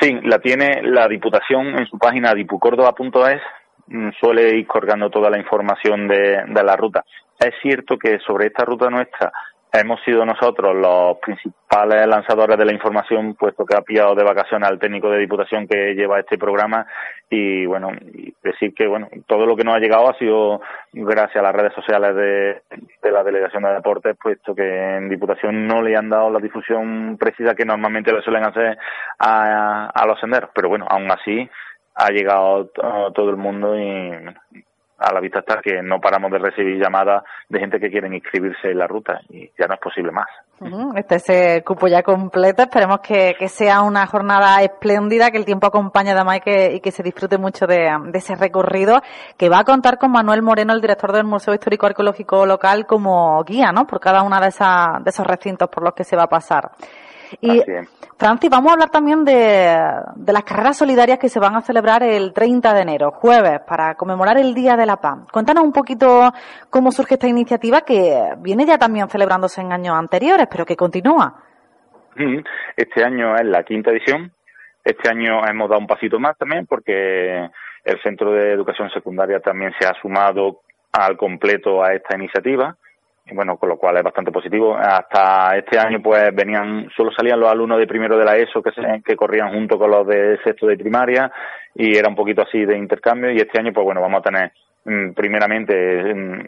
Sí, 0.00 0.12
la 0.22 0.38
tiene 0.38 0.82
la 0.82 1.08
Diputación 1.08 1.78
en 1.78 1.86
su 1.86 1.96
página 1.96 2.34
dipucórdoba.es 2.34 3.40
suele 4.20 4.56
ir 4.56 4.66
colgando 4.66 5.10
toda 5.10 5.30
la 5.30 5.38
información 5.38 6.08
de, 6.08 6.44
de, 6.46 6.64
la 6.64 6.76
ruta. 6.76 7.04
Es 7.38 7.54
cierto 7.62 7.96
que 7.98 8.18
sobre 8.20 8.46
esta 8.46 8.64
ruta 8.64 8.90
nuestra 8.90 9.32
hemos 9.72 10.00
sido 10.04 10.24
nosotros 10.24 10.74
los 10.74 11.18
principales 11.18 12.06
lanzadores 12.06 12.56
de 12.56 12.64
la 12.64 12.72
información, 12.72 13.34
puesto 13.34 13.64
que 13.64 13.76
ha 13.76 13.82
pillado 13.82 14.14
de 14.14 14.24
vacaciones 14.24 14.68
al 14.68 14.78
técnico 14.78 15.10
de 15.10 15.18
diputación 15.18 15.66
que 15.66 15.94
lleva 15.94 16.20
este 16.20 16.38
programa 16.38 16.86
y 17.28 17.66
bueno, 17.66 17.90
decir 18.42 18.72
que 18.74 18.86
bueno, 18.86 19.08
todo 19.26 19.44
lo 19.44 19.56
que 19.56 19.64
nos 19.64 19.76
ha 19.76 19.80
llegado 19.80 20.08
ha 20.08 20.18
sido 20.18 20.60
gracias 20.92 21.36
a 21.36 21.42
las 21.42 21.54
redes 21.54 21.74
sociales 21.74 22.14
de, 22.14 22.62
de 23.02 23.12
la 23.12 23.22
Delegación 23.22 23.64
de 23.64 23.74
Deportes, 23.74 24.16
puesto 24.20 24.54
que 24.54 24.96
en 24.96 25.08
diputación 25.08 25.66
no 25.66 25.82
le 25.82 25.96
han 25.96 26.08
dado 26.08 26.30
la 26.30 26.38
difusión 26.38 27.16
precisa 27.18 27.54
que 27.54 27.64
normalmente 27.64 28.12
le 28.12 28.22
suelen 28.22 28.44
hacer 28.44 28.78
a, 29.18 29.90
a 29.90 30.06
los 30.06 30.18
senderos, 30.20 30.50
pero 30.54 30.68
bueno, 30.68 30.86
aún 30.88 31.10
así 31.10 31.48
ha 31.96 32.10
llegado 32.10 32.66
todo 33.14 33.30
el 33.30 33.36
mundo 33.36 33.76
y 33.76 34.12
a 34.98 35.12
la 35.12 35.20
vista 35.20 35.40
está 35.40 35.60
que 35.60 35.82
no 35.82 36.00
paramos 36.00 36.30
de 36.30 36.38
recibir 36.38 36.80
llamadas 36.80 37.22
de 37.48 37.58
gente 37.58 37.78
que 37.78 37.90
quieren 37.90 38.14
inscribirse 38.14 38.70
en 38.70 38.78
la 38.78 38.86
ruta 38.86 39.20
y 39.28 39.50
ya 39.58 39.66
no 39.66 39.74
es 39.74 39.80
posible 39.80 40.10
más. 40.10 40.26
Este 40.94 41.16
es 41.16 41.28
el 41.28 41.64
cupo 41.64 41.86
ya 41.86 42.02
completo. 42.02 42.62
Esperemos 42.62 43.00
que, 43.00 43.34
sea 43.48 43.82
una 43.82 44.06
jornada 44.06 44.62
espléndida, 44.62 45.30
que 45.30 45.36
el 45.36 45.44
tiempo 45.44 45.66
acompañe 45.66 46.12
además 46.12 46.38
y 46.38 46.40
que, 46.40 46.72
y 46.76 46.80
que 46.80 46.90
se 46.90 47.02
disfrute 47.02 47.36
mucho 47.36 47.66
de, 47.66 47.90
de, 48.06 48.18
ese 48.18 48.36
recorrido, 48.36 49.02
que 49.36 49.50
va 49.50 49.58
a 49.58 49.64
contar 49.64 49.98
con 49.98 50.12
Manuel 50.12 50.40
Moreno, 50.40 50.72
el 50.72 50.80
director 50.80 51.12
del 51.12 51.24
Museo 51.24 51.52
Histórico 51.52 51.86
Arqueológico 51.86 52.46
Local, 52.46 52.86
como 52.86 53.42
guía, 53.44 53.70
¿no? 53.72 53.86
Por 53.86 54.00
cada 54.00 54.22
una 54.22 54.40
de, 54.40 54.48
esas, 54.48 55.04
de 55.04 55.10
esos 55.10 55.26
recintos 55.26 55.68
por 55.68 55.82
los 55.82 55.92
que 55.92 56.04
se 56.04 56.16
va 56.16 56.22
a 56.22 56.28
pasar. 56.28 56.70
Y 57.40 57.62
Francis, 58.18 58.50
vamos 58.50 58.70
a 58.70 58.74
hablar 58.74 58.90
también 58.90 59.24
de, 59.24 59.76
de, 60.16 60.32
las 60.32 60.44
carreras 60.44 60.78
solidarias 60.78 61.18
que 61.18 61.28
se 61.28 61.40
van 61.40 61.54
a 61.56 61.60
celebrar 61.60 62.02
el 62.02 62.32
30 62.32 62.74
de 62.74 62.80
enero, 62.80 63.10
jueves, 63.10 63.60
para 63.66 63.94
conmemorar 63.94 64.38
el 64.38 64.54
Día 64.54 64.76
de 64.76 64.86
la 64.86 64.96
Paz. 64.96 65.18
Cuéntanos 65.32 65.64
un 65.64 65.72
poquito 65.72 66.32
cómo 66.70 66.90
surge 66.92 67.14
esta 67.14 67.28
iniciativa 67.28 67.82
que 67.82 68.34
viene 68.38 68.64
ya 68.64 68.78
también 68.78 69.08
celebrándose 69.08 69.60
en 69.60 69.72
años 69.72 69.96
anteriores, 69.96 70.46
pero 70.50 70.64
que 70.64 70.76
continúa. 70.76 71.42
Este 72.76 73.04
año 73.04 73.36
es 73.36 73.44
la 73.44 73.62
quinta 73.62 73.90
edición. 73.90 74.32
Este 74.82 75.10
año 75.10 75.44
hemos 75.46 75.68
dado 75.68 75.80
un 75.80 75.86
pasito 75.86 76.18
más 76.18 76.38
también 76.38 76.66
porque 76.66 77.48
el 77.84 78.02
Centro 78.02 78.32
de 78.32 78.52
Educación 78.52 78.90
Secundaria 78.90 79.40
también 79.40 79.72
se 79.78 79.86
ha 79.86 79.94
sumado 80.00 80.60
al 80.92 81.16
completo 81.16 81.82
a 81.82 81.92
esta 81.92 82.16
iniciativa 82.16 82.76
bueno, 83.32 83.56
con 83.56 83.68
lo 83.68 83.76
cual 83.76 83.96
es 83.96 84.02
bastante 84.02 84.30
positivo. 84.30 84.76
Hasta 84.76 85.56
este 85.56 85.78
año 85.78 86.00
pues 86.02 86.34
venían, 86.34 86.88
solo 86.96 87.10
salían 87.12 87.40
los 87.40 87.50
alumnos 87.50 87.78
de 87.78 87.86
primero 87.86 88.16
de 88.16 88.24
la 88.24 88.36
ESO 88.36 88.62
que, 88.62 88.70
se, 88.72 88.82
que 89.04 89.16
corrían 89.16 89.52
junto 89.52 89.78
con 89.78 89.90
los 89.90 90.06
de 90.06 90.38
sexto 90.44 90.66
de 90.66 90.76
primaria 90.76 91.30
y 91.74 91.96
era 91.96 92.08
un 92.08 92.14
poquito 92.14 92.42
así 92.42 92.64
de 92.64 92.78
intercambio 92.78 93.30
y 93.30 93.38
este 93.38 93.58
año 93.58 93.72
pues 93.72 93.84
bueno, 93.84 94.00
vamos 94.00 94.20
a 94.20 94.30
tener 94.30 94.52
mm, 94.84 95.12
primeramente 95.12 96.14
mm, 96.14 96.40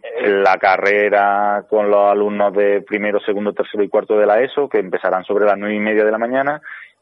la 0.43 0.57
carrera 0.57 1.65
con 1.69 1.91
los 1.91 2.11
alumnos 2.11 2.53
de 2.55 2.83
primero, 2.83 3.19
segundo, 3.21 3.53
tercero 3.53 3.83
y 3.83 3.89
cuarto 3.89 4.17
de 4.17 4.27
la 4.27 4.41
ESO 4.41 4.69
que 4.69 4.79
empezarán 4.79 5.25
sobre 5.25 5.47
las 5.47 5.59
nueve 5.59 5.75
y 5.75 5.81
media 5.81 6.05
de 6.05 6.13
la 6.13 6.19
mañana 6.19 6.61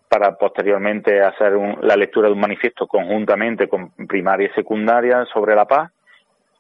para 0.08 0.36
posteriormente 0.36 1.20
hacer 1.20 1.56
un, 1.56 1.78
la 1.82 1.96
lectura 1.96 2.28
de 2.28 2.34
un 2.34 2.40
manifiesto 2.40 2.86
conjuntamente 2.86 3.68
con 3.68 3.90
primaria 4.06 4.48
y 4.48 4.54
secundaria 4.54 5.24
sobre 5.32 5.54
la 5.54 5.66
paz 5.66 5.90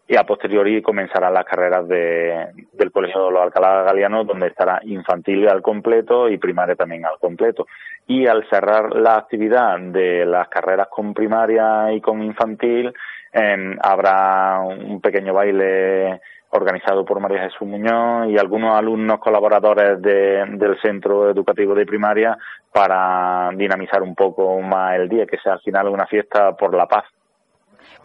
y 0.08 0.16
a 0.16 0.24
posteriori 0.24 0.82
comenzarán 0.82 1.34
las 1.34 1.44
carreras 1.44 1.88
de, 1.88 2.48
del 2.72 2.92
Colegio 2.92 3.24
de 3.24 3.32
los 3.32 3.42
Alcalá 3.42 3.82
Galianos, 3.82 4.26
donde 4.26 4.48
estará 4.48 4.80
infantil 4.84 5.48
al 5.48 5.62
completo 5.62 6.28
y 6.28 6.38
primaria 6.38 6.76
también 6.76 7.04
al 7.04 7.18
completo. 7.18 7.66
Y 8.06 8.26
al 8.26 8.48
cerrar 8.48 8.94
la 8.94 9.16
actividad 9.16 9.78
de 9.80 10.24
las 10.24 10.48
carreras 10.48 10.86
con 10.88 11.12
primaria 11.12 11.92
y 11.92 12.00
con 12.00 12.22
infantil, 12.22 12.92
eh, 13.32 13.76
habrá 13.82 14.60
un 14.60 15.00
pequeño 15.00 15.34
baile 15.34 16.20
organizado 16.50 17.04
por 17.04 17.18
María 17.18 17.42
Jesús 17.42 17.66
Muñoz 17.66 18.28
y 18.28 18.38
algunos 18.38 18.78
alumnos 18.78 19.18
colaboradores 19.18 20.00
de, 20.00 20.44
del 20.52 20.80
centro 20.80 21.28
educativo 21.28 21.74
de 21.74 21.84
primaria 21.84 22.38
para 22.72 23.50
dinamizar 23.54 24.02
un 24.02 24.14
poco 24.14 24.60
más 24.60 24.94
el 24.94 25.08
día, 25.08 25.26
que 25.26 25.38
sea 25.38 25.54
al 25.54 25.60
final 25.60 25.88
una 25.88 26.06
fiesta 26.06 26.56
por 26.56 26.74
la 26.74 26.86
paz 26.86 27.04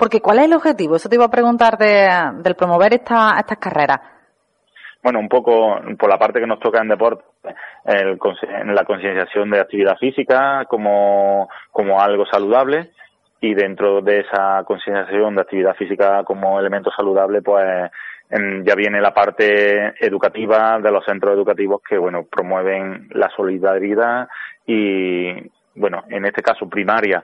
Porque 0.02 0.20
¿cuál 0.20 0.40
es 0.40 0.46
el 0.46 0.54
objetivo? 0.54 0.96
Eso 0.96 1.10
te 1.10 1.16
iba 1.16 1.26
a 1.26 1.30
preguntar 1.30 1.78
de, 1.78 2.10
del 2.42 2.56
promover 2.56 2.92
esta, 2.92 3.36
estas 3.38 3.60
carreras. 3.60 4.00
Bueno, 5.04 5.20
un 5.20 5.30
poco 5.30 5.80
por 6.00 6.10
la 6.10 6.18
parte 6.18 6.40
que 6.40 6.48
nos 6.48 6.60
toca 6.60 6.82
en 6.82 6.88
deporte, 6.88 7.24
el, 7.86 8.18
la 8.74 8.84
concienciación 8.84 9.52
de 9.52 9.60
actividad 9.60 10.00
física 10.00 10.66
como, 10.68 11.48
como 11.70 12.02
algo 12.02 12.26
saludable 12.26 12.90
y 13.42 13.54
dentro 13.54 14.02
de 14.02 14.22
esa 14.22 14.64
concienciación 14.66 15.36
de 15.36 15.42
actividad 15.42 15.76
física 15.76 16.24
como 16.24 16.60
elemento 16.60 16.90
saludable, 16.98 17.44
pues 17.44 17.92
ya 18.64 18.74
viene 18.74 19.02
la 19.02 19.14
parte 19.14 19.94
educativa 20.04 20.80
de 20.80 20.92
los 20.92 21.06
centros 21.06 21.36
educativos 21.36 21.80
que, 21.88 22.00
bueno, 22.00 22.26
promueven 22.26 23.08
la 23.12 23.30
solidaridad 23.38 24.28
y, 24.66 25.52
bueno, 25.76 26.04
en 26.10 26.26
este 26.26 26.42
caso 26.42 26.68
primaria, 26.68 27.24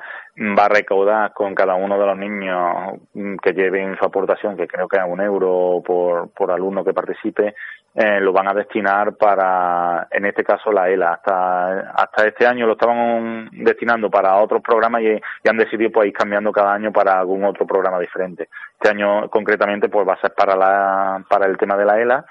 va 0.58 0.66
a 0.66 0.70
recaudar 0.70 1.34
con 1.34 1.54
cada 1.54 1.76
uno 1.76 2.00
de 2.00 2.06
los 2.06 2.18
niños 2.18 3.00
que 3.42 3.54
lleven 3.54 3.98
su 3.98 4.06
aportación, 4.06 4.56
que 4.56 4.68
creo 4.68 4.88
que 4.88 4.98
es 4.98 5.04
un 5.06 5.20
euro 5.20 5.82
por, 5.86 6.30
por 6.30 6.52
alumno 6.52 6.84
que 6.84 6.94
participe, 6.94 7.56
eh, 8.00 8.20
lo 8.20 8.32
van 8.32 8.48
a 8.48 8.54
destinar 8.54 9.16
para, 9.16 10.08
en 10.12 10.26
este 10.26 10.44
caso, 10.44 10.72
la 10.72 10.88
ELA. 10.88 11.14
Hasta, 11.14 11.92
hasta 11.92 12.28
este 12.28 12.46
año 12.46 12.68
lo 12.68 12.74
estaban 12.74 13.50
destinando 13.52 14.10
para 14.10 14.36
otros 14.38 14.62
programas 14.62 15.02
y, 15.02 15.20
han 15.50 15.58
decidido 15.58 15.92
pues 15.92 16.08
ir 16.08 16.14
cambiando 16.14 16.52
cada 16.52 16.74
año 16.74 16.92
para 16.92 17.20
algún 17.20 17.44
otro 17.44 17.66
programa 17.66 18.00
diferente. 18.00 18.50
Este 18.74 18.90
año 18.90 19.28
concretamente 19.30 19.90
pues 19.90 20.08
va 20.08 20.14
a 20.14 20.22
ser 20.22 20.34
para 20.34 20.56
la, 20.56 21.24
para 21.28 21.48
el 21.48 21.58
tema 21.58 21.76
de 21.76 21.86
la 21.86 22.00
ELA 22.00 22.26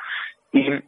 y 0.52 0.82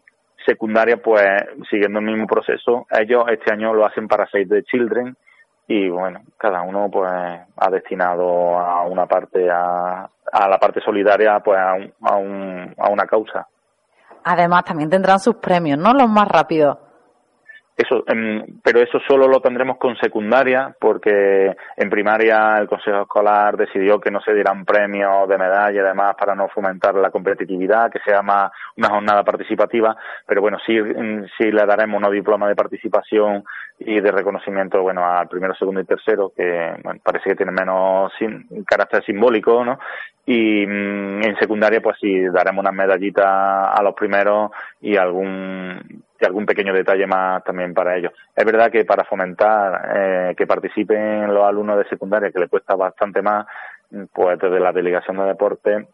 secundaria, 0.48 0.96
pues 0.96 1.24
siguiendo 1.70 1.98
el 1.98 2.06
mismo 2.06 2.26
proceso, 2.26 2.86
ellos 2.90 3.24
este 3.30 3.52
año 3.52 3.74
lo 3.74 3.84
hacen 3.84 4.08
para 4.08 4.26
Save 4.26 4.46
the 4.46 4.62
Children 4.62 5.16
y 5.66 5.90
bueno, 5.90 6.20
cada 6.38 6.62
uno 6.62 6.88
pues 6.90 7.10
ha 7.10 7.70
destinado 7.70 8.58
a 8.58 8.86
una 8.86 9.06
parte, 9.06 9.50
a, 9.50 10.08
a 10.32 10.48
la 10.48 10.58
parte 10.58 10.80
solidaria, 10.80 11.40
pues 11.40 11.58
a, 11.58 11.74
a, 12.10 12.16
un, 12.16 12.74
a 12.78 12.88
una 12.88 13.04
causa. 13.06 13.46
Además, 14.24 14.64
también 14.64 14.88
tendrán 14.90 15.20
sus 15.20 15.36
premios, 15.36 15.78
¿no? 15.78 15.92
Los 15.92 16.08
más 16.08 16.26
rápidos. 16.28 16.78
Eso, 17.78 18.02
em, 18.08 18.44
pero 18.60 18.80
eso 18.80 18.98
solo 19.06 19.28
lo 19.28 19.40
tendremos 19.40 19.76
con 19.76 19.96
secundaria, 19.98 20.74
porque 20.80 21.56
en 21.76 21.88
primaria 21.88 22.58
el 22.58 22.66
Consejo 22.66 23.02
Escolar 23.02 23.56
decidió 23.56 24.00
que 24.00 24.10
no 24.10 24.20
se 24.20 24.34
dieran 24.34 24.64
premios 24.64 25.28
de 25.28 25.38
medalla 25.38 25.80
y 25.80 25.84
demás 25.84 26.16
para 26.18 26.34
no 26.34 26.48
fomentar 26.48 26.96
la 26.96 27.12
competitividad, 27.12 27.88
que 27.88 28.00
sea 28.00 28.20
más 28.20 28.50
una 28.76 28.88
jornada 28.88 29.22
participativa, 29.22 29.96
pero 30.26 30.40
bueno, 30.40 30.58
sí, 30.66 30.72
mm, 30.72 31.26
sí 31.38 31.52
le 31.52 31.64
daremos 31.66 32.02
un 32.02 32.12
diploma 32.12 32.48
de 32.48 32.56
participación 32.56 33.44
y 33.78 34.00
de 34.00 34.10
reconocimiento, 34.10 34.82
bueno, 34.82 35.06
al 35.08 35.28
primero, 35.28 35.54
segundo 35.54 35.80
y 35.80 35.84
tercero, 35.84 36.32
que 36.36 36.74
parece 37.04 37.30
que 37.30 37.36
tiene 37.36 37.52
menos 37.52 38.12
carácter 38.66 39.04
simbólico, 39.04 39.64
¿no? 39.64 39.78
Y 40.26 40.66
mm, 40.66 41.22
en 41.22 41.36
secundaria, 41.38 41.80
pues 41.80 41.96
sí, 42.00 42.22
daremos 42.24 42.64
unas 42.64 42.74
medallitas 42.74 43.24
a 43.24 43.80
los 43.84 43.94
primeros 43.94 44.50
y 44.80 44.96
algún 44.96 46.02
y 46.20 46.24
algún 46.24 46.46
pequeño 46.46 46.72
detalle 46.72 47.06
más 47.06 47.44
también 47.44 47.74
para 47.74 47.96
ellos. 47.96 48.12
Es 48.34 48.44
verdad 48.44 48.70
que 48.70 48.84
para 48.84 49.04
fomentar 49.04 49.92
eh, 49.94 50.34
que 50.36 50.46
participen 50.46 51.32
los 51.32 51.44
alumnos 51.44 51.78
de 51.78 51.88
secundaria, 51.88 52.30
que 52.30 52.40
le 52.40 52.48
cuesta 52.48 52.74
bastante 52.74 53.22
más, 53.22 53.46
pues 54.12 54.38
desde 54.38 54.60
la 54.60 54.72
delegación 54.72 55.16
de 55.16 55.24
deporte 55.24 55.88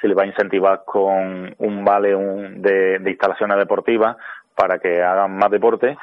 se 0.00 0.08
les 0.08 0.16
va 0.16 0.22
a 0.22 0.26
incentivar 0.26 0.82
con 0.84 1.54
un 1.58 1.84
vale 1.84 2.14
de, 2.14 3.00
instalaciones 3.06 3.56
deportivas 3.56 4.16
para 4.54 4.78
que 4.78 5.02
hagan 5.02 5.36
más 5.36 5.50
deporte 5.50 5.96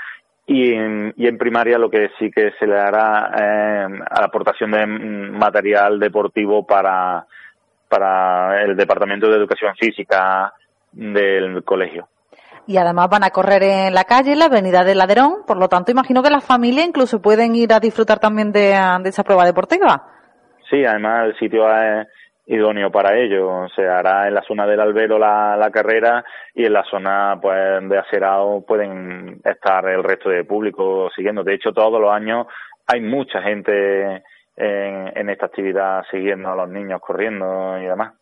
y 0.48 0.74
en, 0.74 1.38
primaria 1.38 1.78
lo 1.78 1.90
que 1.90 2.10
sí 2.18 2.32
que 2.32 2.52
se 2.60 2.68
le 2.68 2.78
hará 2.78 3.32
eh, 3.40 4.00
aportación 4.10 4.72
de 4.72 4.86
material 4.86 6.00
deportivo 6.00 6.66
para, 6.66 7.26
para 7.88 8.64
el 8.64 8.76
Departamento 8.76 9.30
de 9.30 9.38
Educación 9.38 9.76
Física 9.76 10.54
del 10.92 11.64
colegio 11.64 12.08
y 12.68 12.78
además 12.78 13.10
van 13.10 13.24
a 13.24 13.32
correr 13.32 13.64
en 13.64 13.94
la 13.94 14.04
calle, 14.04 14.34
en 14.34 14.40
la 14.40 14.46
avenida 14.46 14.84
del 14.84 14.98
Laderón, 14.98 15.46
por 15.46 15.58
lo 15.58 15.68
tanto 15.68 15.92
imagino 15.92 16.24
que 16.24 16.30
las 16.30 16.46
familias 16.46 16.88
incluso 16.88 17.22
pueden 17.22 17.56
ir 17.56 17.74
a 17.74 17.80
disfrutar 17.80 18.20
también 18.20 18.52
de, 18.52 18.72
esa 19.06 19.24
prueba 19.24 19.46
deportiva. 19.46 20.04
Sí, 20.70 20.86
además 20.86 21.28
el 21.28 21.38
sitio 21.38 21.68
es 21.70 22.08
idóneo 22.46 22.92
para 22.92 23.18
ello, 23.18 23.68
se 23.76 23.88
hará 23.88 24.28
en 24.28 24.34
la 24.34 24.42
zona 24.44 24.66
del 24.66 24.80
albero 24.80 25.18
la, 25.18 25.56
la 25.58 25.70
carrera 25.70 26.24
y 26.54 26.66
en 26.66 26.74
la 26.74 26.84
zona 26.84 27.38
pues 27.42 27.88
de 27.88 27.98
acerado 27.98 28.66
pueden 28.66 29.42
estar 29.44 29.88
el 29.88 30.04
resto 30.04 30.30
de 30.30 30.44
público 30.44 31.10
siguiendo. 31.16 31.44
De 31.44 31.54
hecho, 31.54 31.72
todos 31.72 32.00
los 32.02 32.12
años 32.12 32.48
hay 32.88 33.02
mucha 33.02 33.42
gente 33.42 34.24
en, 34.58 35.18
en 35.18 35.30
esta 35.30 35.46
actividad 35.48 36.04
siguiendo 36.12 36.50
a 36.50 36.56
los 36.56 36.70
niños 36.70 37.00
corriendo 37.02 37.78
y 37.80 37.86
demás. 37.86 38.14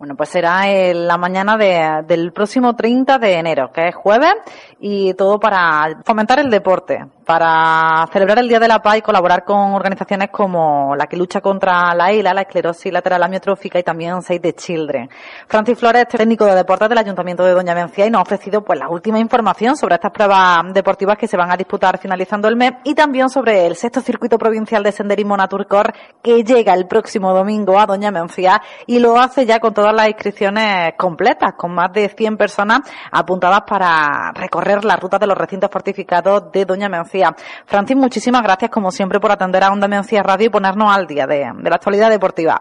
Bueno, 0.00 0.16
pues 0.16 0.30
será 0.30 0.64
la 0.94 1.18
mañana 1.18 1.58
de, 1.58 2.02
del 2.06 2.32
próximo 2.32 2.74
30 2.74 3.18
de 3.18 3.34
enero, 3.34 3.70
que 3.70 3.88
es 3.88 3.94
jueves, 3.94 4.32
y 4.78 5.12
todo 5.12 5.38
para 5.38 6.00
fomentar 6.06 6.38
el 6.38 6.48
deporte, 6.48 7.04
para 7.30 8.08
celebrar 8.12 8.40
el 8.40 8.48
Día 8.48 8.58
de 8.58 8.66
la 8.66 8.82
Paz 8.82 8.96
y 8.96 9.02
colaborar 9.02 9.44
con 9.44 9.72
organizaciones 9.72 10.30
como 10.30 10.96
la 10.96 11.06
que 11.06 11.16
lucha 11.16 11.40
contra 11.40 11.94
la 11.94 12.10
ELA, 12.10 12.34
la 12.34 12.40
esclerosis 12.40 12.92
lateral 12.92 13.22
amiotrófica 13.22 13.78
y 13.78 13.84
también 13.84 14.20
Save 14.20 14.40
the 14.40 14.52
Children. 14.54 15.08
Francis 15.46 15.78
Flores, 15.78 16.08
técnico 16.08 16.44
de 16.44 16.56
deportes 16.56 16.88
del 16.88 16.98
Ayuntamiento 16.98 17.44
de 17.44 17.52
Doña 17.52 17.72
Mencía 17.72 18.06
y 18.06 18.10
nos 18.10 18.18
ha 18.18 18.22
ofrecido 18.22 18.64
pues 18.64 18.80
la 18.80 18.88
última 18.88 19.20
información 19.20 19.76
sobre 19.76 19.94
estas 19.94 20.10
pruebas 20.10 20.74
deportivas 20.74 21.16
que 21.16 21.28
se 21.28 21.36
van 21.36 21.52
a 21.52 21.56
disputar 21.56 21.98
finalizando 21.98 22.48
el 22.48 22.56
mes 22.56 22.72
y 22.82 22.96
también 22.96 23.28
sobre 23.28 23.64
el 23.64 23.76
sexto 23.76 24.00
circuito 24.00 24.36
provincial 24.36 24.82
de 24.82 24.90
senderismo 24.90 25.36
Naturcor 25.36 25.92
que 26.24 26.42
llega 26.42 26.74
el 26.74 26.88
próximo 26.88 27.32
domingo 27.32 27.78
a 27.78 27.86
Doña 27.86 28.10
Mencía 28.10 28.60
y 28.88 28.98
lo 28.98 29.16
hace 29.16 29.46
ya 29.46 29.60
con 29.60 29.72
toda 29.72 29.92
las 29.92 30.08
inscripciones 30.08 30.94
completas, 30.98 31.52
con 31.56 31.76
más 31.76 31.92
de 31.92 32.08
100 32.08 32.36
personas 32.36 32.80
apuntadas 33.12 33.60
para 33.68 34.32
recorrer 34.34 34.84
la 34.84 34.96
ruta 34.96 35.16
de 35.16 35.28
los 35.28 35.38
recintos 35.38 35.70
fortificados 35.70 36.50
de 36.50 36.64
Doña 36.64 36.88
Mencía. 36.88 37.19
Francis, 37.66 37.96
muchísimas 37.96 38.42
gracias 38.42 38.70
como 38.70 38.90
siempre 38.90 39.20
por 39.20 39.32
atender 39.32 39.64
a 39.64 39.70
Onda 39.70 39.88
Mencía 39.88 40.22
Radio 40.22 40.46
y 40.46 40.50
ponernos 40.50 40.94
al 40.94 41.06
día 41.06 41.26
de, 41.26 41.50
de 41.54 41.70
la 41.70 41.76
actualidad 41.76 42.10
deportiva. 42.10 42.60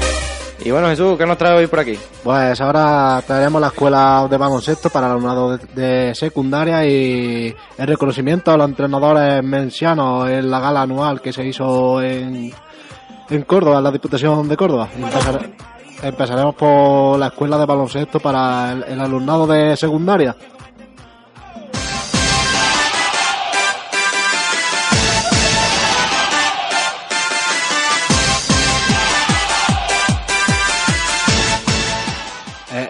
Y 0.65 0.71
bueno, 0.71 0.89
Jesús, 0.89 1.19
¿qué 1.19 1.27
nos 1.27 1.37
trae 1.39 1.57
hoy 1.57 1.67
por 1.67 1.81
aquí? 1.81 1.99
Pues 2.23 2.61
ahora 2.61 3.21
traeremos 3.27 3.61
la 3.61 3.67
escuela 3.69 4.29
de 4.31 4.37
baloncesto 4.37 4.91
para 4.91 5.07
el 5.07 5.13
alumnado 5.13 5.59
de, 5.59 6.15
secundaria 6.15 6.87
y 6.87 7.53
el 7.79 7.87
reconocimiento 7.87 8.53
a 8.53 8.57
los 8.57 8.69
entrenadores 8.69 9.43
mencianos 9.43 10.29
en 10.31 10.49
la 10.51 10.61
gala 10.61 10.83
anual 10.83 11.21
que 11.21 11.33
se 11.33 11.45
hizo 11.45 12.01
en, 12.01 12.53
en 13.29 13.43
Córdoba, 13.43 13.79
en 13.79 13.85
la 13.85 13.91
Diputación 13.91 14.49
de 14.49 14.57
Córdoba. 14.57 14.89
Empezare- 14.97 15.53
empezaremos 16.01 16.55
por 16.55 17.19
la 17.19 17.27
escuela 17.27 17.59
de 17.59 17.67
baloncesto 17.67 18.21
para 18.21 18.73
el 18.73 19.01
alumnado 19.01 19.49
de 19.49 19.77
secundaria. 19.77 20.37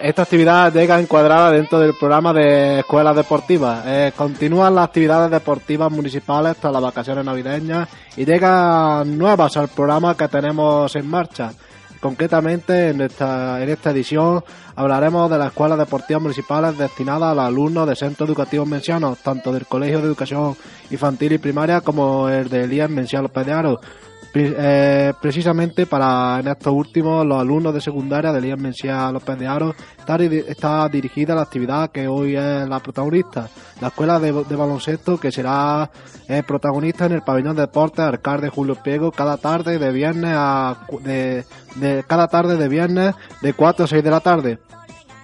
Esta 0.03 0.23
actividad 0.23 0.73
llega 0.73 0.99
encuadrada 0.99 1.49
dentro 1.49 1.79
del 1.79 1.93
programa 1.97 2.33
de 2.33 2.79
escuelas 2.79 3.15
deportivas. 3.15 3.83
Eh, 3.85 4.11
continúan 4.13 4.75
las 4.75 4.89
actividades 4.89 5.31
deportivas 5.31 5.89
municipales 5.89 6.57
tras 6.57 6.73
las 6.73 6.81
vacaciones 6.81 7.23
navideñas 7.23 7.87
y 8.17 8.25
llegan 8.25 9.17
nuevas 9.17 9.55
al 9.55 9.69
programa 9.69 10.17
que 10.17 10.27
tenemos 10.27 10.93
en 10.97 11.07
marcha. 11.07 11.53
Concretamente, 12.01 12.89
en 12.89 12.99
esta, 12.99 13.63
en 13.63 13.69
esta 13.69 13.91
edición 13.91 14.43
hablaremos 14.75 15.31
de 15.31 15.37
las 15.37 15.47
escuelas 15.47 15.77
deportivas 15.77 16.21
municipales 16.21 16.77
destinadas 16.77 17.31
a 17.31 17.35
los 17.35 17.45
alumnos 17.45 17.87
de 17.87 17.95
centros 17.95 18.27
educativos 18.27 18.67
mencionados, 18.67 19.19
tanto 19.19 19.53
del 19.53 19.65
Colegio 19.67 19.99
de 19.99 20.07
Educación 20.07 20.57
Infantil 20.91 21.31
y 21.31 21.37
Primaria 21.37 21.79
como 21.79 22.27
el 22.27 22.49
de 22.49 22.65
Elías 22.65 22.89
Menciano 22.89 23.23
López 23.29 23.45
de 23.45 23.53
Aro. 23.53 23.79
Pre- 23.79 23.87
eh, 24.35 25.13
precisamente 25.21 25.85
para 25.85 26.39
en 26.39 26.47
estos 26.47 26.73
últimos 26.73 27.25
los 27.25 27.39
alumnos 27.39 27.73
de 27.73 27.81
secundaria 27.81 28.31
de 28.31 28.39
Elías 28.39 28.59
Mencía 28.59 29.11
López 29.11 29.37
de 29.37 29.47
Aro 29.47 29.75
está, 29.97 30.17
di- 30.17 30.43
está 30.47 30.89
dirigida 30.89 31.35
la 31.35 31.43
actividad 31.43 31.91
que 31.91 32.07
hoy 32.07 32.35
es 32.35 32.67
la 32.67 32.79
protagonista, 32.79 33.47
la 33.79 33.89
escuela 33.89 34.19
de, 34.19 34.31
de 34.31 34.55
baloncesto 34.55 35.19
que 35.19 35.31
será 35.31 35.89
eh, 36.27 36.41
protagonista 36.47 37.05
en 37.05 37.11
el 37.13 37.21
pabellón 37.21 37.55
de 37.55 37.61
deportes 37.63 37.99
Alcalde 38.05 38.49
Julio 38.49 38.75
Piego 38.75 39.11
cada 39.11 39.37
tarde 39.37 39.77
de 39.77 39.91
viernes 39.91 40.33
a 40.35 40.77
de, 41.01 41.45
de 41.75 42.03
cada 42.07 42.27
tarde 42.27 42.57
de 42.57 42.67
viernes 42.67 43.13
de 43.41 43.53
4 43.53 43.85
a 43.85 43.87
6 43.87 44.03
de 44.03 44.09
la 44.11 44.19
tarde. 44.19 44.59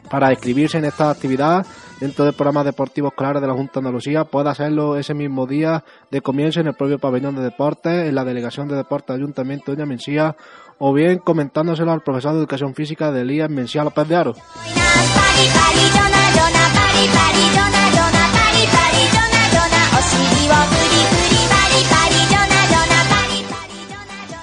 Para 0.10 0.32
inscribirse 0.32 0.78
en 0.80 0.86
esta 0.86 1.12
actividad 1.12 1.66
dentro 2.00 2.26
del 2.26 2.34
programa 2.34 2.64
deportivo 2.64 3.10
escolar 3.10 3.41
de 3.41 3.47
la 3.47 3.54
Junta 3.54 3.74
de 3.74 3.80
Andalucía 3.80 4.24
puede 4.24 4.50
hacerlo 4.50 4.97
ese 4.97 5.14
mismo 5.14 5.45
día 5.45 5.84
de 6.12 6.22
comienzo 6.22 6.60
en 6.60 6.68
el 6.68 6.74
propio 6.74 7.00
pabellón 7.00 7.36
de 7.36 7.43
deportes, 7.43 8.08
en 8.08 8.16
la 8.16 8.24
delegación 8.24 8.68
de 8.68 8.76
deportes 8.76 9.16
del 9.16 9.24
Ayuntamiento 9.24 9.72
de 9.72 9.78
Doña 9.78 9.86
Mencía, 9.86 10.36
o 10.78 10.93
bien 10.93 11.20
comentándoselo 11.20 11.91
al 11.91 12.02
profesor 12.02 12.34
de 12.34 12.39
educación 12.39 12.74
física 12.74 13.12
de 13.12 13.22
Elías 13.22 13.50
Mencía 13.50 13.84
López 13.84 14.08
de 14.08 14.16
Aro. 14.16 14.36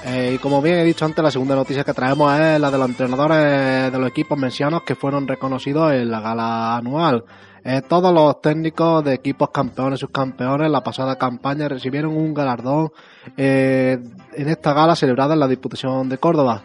Eh, 0.05 0.33
y 0.35 0.37
como 0.37 0.61
bien 0.61 0.77
he 0.77 0.83
dicho 0.83 1.05
antes, 1.05 1.23
la 1.23 1.31
segunda 1.31 1.55
noticia 1.55 1.83
que 1.83 1.93
traemos 1.93 2.39
es 2.39 2.59
la 2.59 2.71
de 2.71 2.77
los 2.77 2.89
entrenadores 2.89 3.91
de 3.91 3.99
los 3.99 4.09
equipos 4.09 4.37
mencianos 4.37 4.83
que 4.83 4.95
fueron 4.95 5.27
reconocidos 5.27 5.91
en 5.91 6.09
la 6.09 6.21
gala 6.21 6.77
anual. 6.77 7.25
Eh, 7.69 7.81
todos 7.81 8.13
los 8.13 8.39
técnicos 8.39 9.03
de 9.03 9.13
equipos 9.13 9.49
campeones 9.49 9.99
subcampeones 9.99 10.71
la 10.71 10.79
pasada 10.79 11.17
campaña 11.17 11.67
recibieron 11.67 12.15
un 12.15 12.33
galardón 12.33 12.91
eh, 13.35 13.99
en 14.35 14.47
esta 14.47 14.71
gala 14.71 14.95
celebrada 14.95 15.33
en 15.33 15.41
la 15.41 15.49
Diputación 15.49 16.07
de 16.07 16.17
Córdoba. 16.17 16.63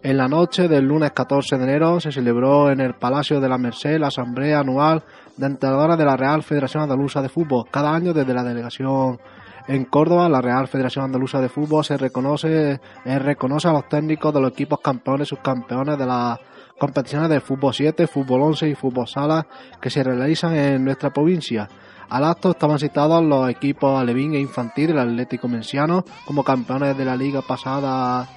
En 0.00 0.16
la 0.16 0.28
noche 0.28 0.68
del 0.68 0.84
lunes 0.84 1.10
14 1.10 1.58
de 1.58 1.64
enero 1.64 1.98
se 1.98 2.12
celebró 2.12 2.70
en 2.70 2.80
el 2.80 2.94
Palacio 2.94 3.40
de 3.40 3.48
la 3.48 3.58
Merced 3.58 3.98
la 3.98 4.06
asamblea 4.06 4.60
anual 4.60 5.02
de 5.36 5.46
entrenadores 5.46 5.98
de 5.98 6.04
la 6.04 6.16
Real 6.16 6.44
Federación 6.44 6.84
Andaluza 6.84 7.20
de 7.20 7.30
Fútbol. 7.30 7.64
Cada 7.68 7.92
año 7.92 8.12
desde 8.12 8.32
la 8.32 8.44
delegación 8.44 9.18
en 9.66 9.84
Córdoba, 9.86 10.28
la 10.28 10.40
Real 10.40 10.68
Federación 10.68 11.06
Andaluza 11.06 11.40
de 11.40 11.48
Fútbol 11.48 11.84
se 11.84 11.96
reconoce, 11.96 12.78
eh, 13.04 13.18
reconoce 13.18 13.66
a 13.66 13.72
los 13.72 13.88
técnicos 13.88 14.32
de 14.32 14.40
los 14.40 14.52
equipos 14.52 14.78
campeones 14.78 15.26
subcampeones 15.26 15.98
de 15.98 16.06
las 16.06 16.38
competiciones 16.78 17.30
de 17.30 17.40
fútbol 17.40 17.74
7, 17.74 18.06
fútbol 18.06 18.42
11 18.42 18.68
y 18.68 18.74
fútbol 18.74 19.06
sala 19.06 19.46
que 19.80 19.90
se 19.90 20.02
realizan 20.02 20.56
en 20.56 20.84
nuestra 20.84 21.10
provincia. 21.10 21.68
Al 22.08 22.24
acto 22.24 22.50
estaban 22.50 22.78
citados 22.78 23.24
los 23.24 23.48
equipos 23.48 23.98
alevín 23.98 24.34
e 24.34 24.40
infantil 24.40 24.88
del 24.88 24.98
Atlético 24.98 25.48
Menciano 25.48 26.04
como 26.26 26.44
campeones 26.44 26.96
de 26.96 27.04
la 27.04 27.16
liga 27.16 27.42
pasada 27.42 28.28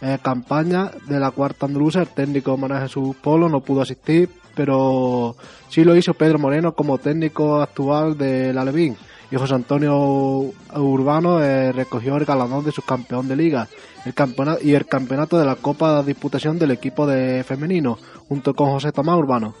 eh, 0.00 0.18
campaña 0.20 0.90
de 1.08 1.18
la 1.18 1.30
cuarta 1.30 1.66
andaluza. 1.66 2.00
El 2.00 2.08
técnico 2.08 2.56
Manuel 2.56 2.82
Jesús 2.82 3.16
Polo 3.16 3.48
no 3.48 3.60
pudo 3.60 3.82
asistir, 3.82 4.28
pero 4.54 5.36
sí 5.68 5.84
lo 5.84 5.96
hizo 5.96 6.14
Pedro 6.14 6.38
Moreno 6.38 6.74
como 6.74 6.98
técnico 6.98 7.60
actual 7.60 8.18
del 8.18 8.58
Alevín. 8.58 8.96
Y 9.30 9.36
José 9.36 9.54
Antonio 9.54 9.96
Urbano 10.74 11.42
eh, 11.42 11.72
recogió 11.72 12.16
el 12.16 12.24
galardón 12.24 12.64
de 12.64 12.72
subcampeón 12.72 13.26
de 13.28 13.36
liga 13.36 13.68
el 14.06 14.14
campeonato, 14.14 14.60
y 14.62 14.74
el 14.74 14.86
campeonato 14.86 15.36
de 15.36 15.44
la 15.44 15.56
Copa 15.56 16.00
de 16.00 16.14
Diputación 16.14 16.58
del 16.58 16.70
equipo 16.70 17.06
de 17.06 17.42
femenino, 17.42 17.98
junto 18.28 18.54
con 18.54 18.70
José 18.70 18.92
Tomás 18.92 19.18
Urbano. 19.18 19.54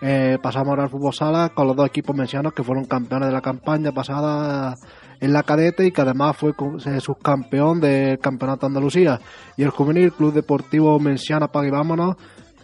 Eh, 0.00 0.38
pasamos 0.40 0.78
al 0.78 0.88
fútbol 0.88 1.12
sala 1.12 1.48
con 1.48 1.66
los 1.66 1.74
dos 1.74 1.88
equipos 1.88 2.14
mencionados 2.14 2.54
que 2.54 2.62
fueron 2.62 2.84
campeones 2.84 3.28
de 3.28 3.34
la 3.34 3.40
campaña 3.40 3.90
pasada 3.90 4.76
en 5.20 5.32
la 5.32 5.42
cadete 5.42 5.84
y 5.84 5.90
que 5.90 6.02
además 6.02 6.36
fue 6.36 6.50
eh, 6.50 7.00
subcampeón 7.00 7.80
del 7.80 8.20
campeonato 8.20 8.66
Andalucía. 8.66 9.20
Y 9.56 9.64
el 9.64 9.70
juvenil 9.70 10.12
Club 10.12 10.32
Deportivo 10.32 11.00
Menciana 11.00 11.48
Pague 11.48 11.72
Vámonos 11.72 12.14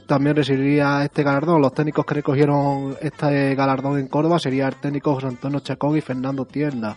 también 0.06 0.36
recibiría 0.36 1.04
este 1.04 1.22
galardón. 1.22 1.60
Los 1.60 1.74
técnicos 1.74 2.04
que 2.04 2.14
recogieron 2.14 2.96
este 3.00 3.54
galardón 3.54 3.98
en 3.98 4.08
Córdoba 4.08 4.38
sería 4.38 4.68
el 4.68 4.76
técnico 4.76 5.14
José 5.14 5.28
Antonio 5.28 5.60
Chacón 5.60 5.96
y 5.96 6.00
Fernando 6.00 6.44
Tienda. 6.44 6.96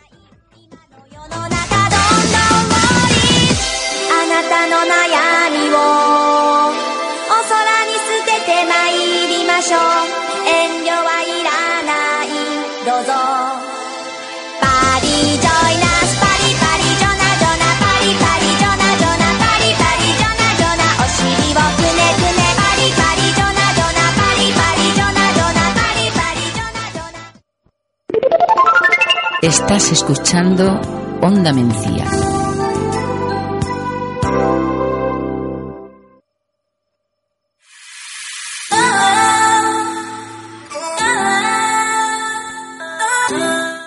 Estás 29.39 29.91
escuchando 29.91 30.81
Onda 31.21 31.53
Mencía. 31.53 32.05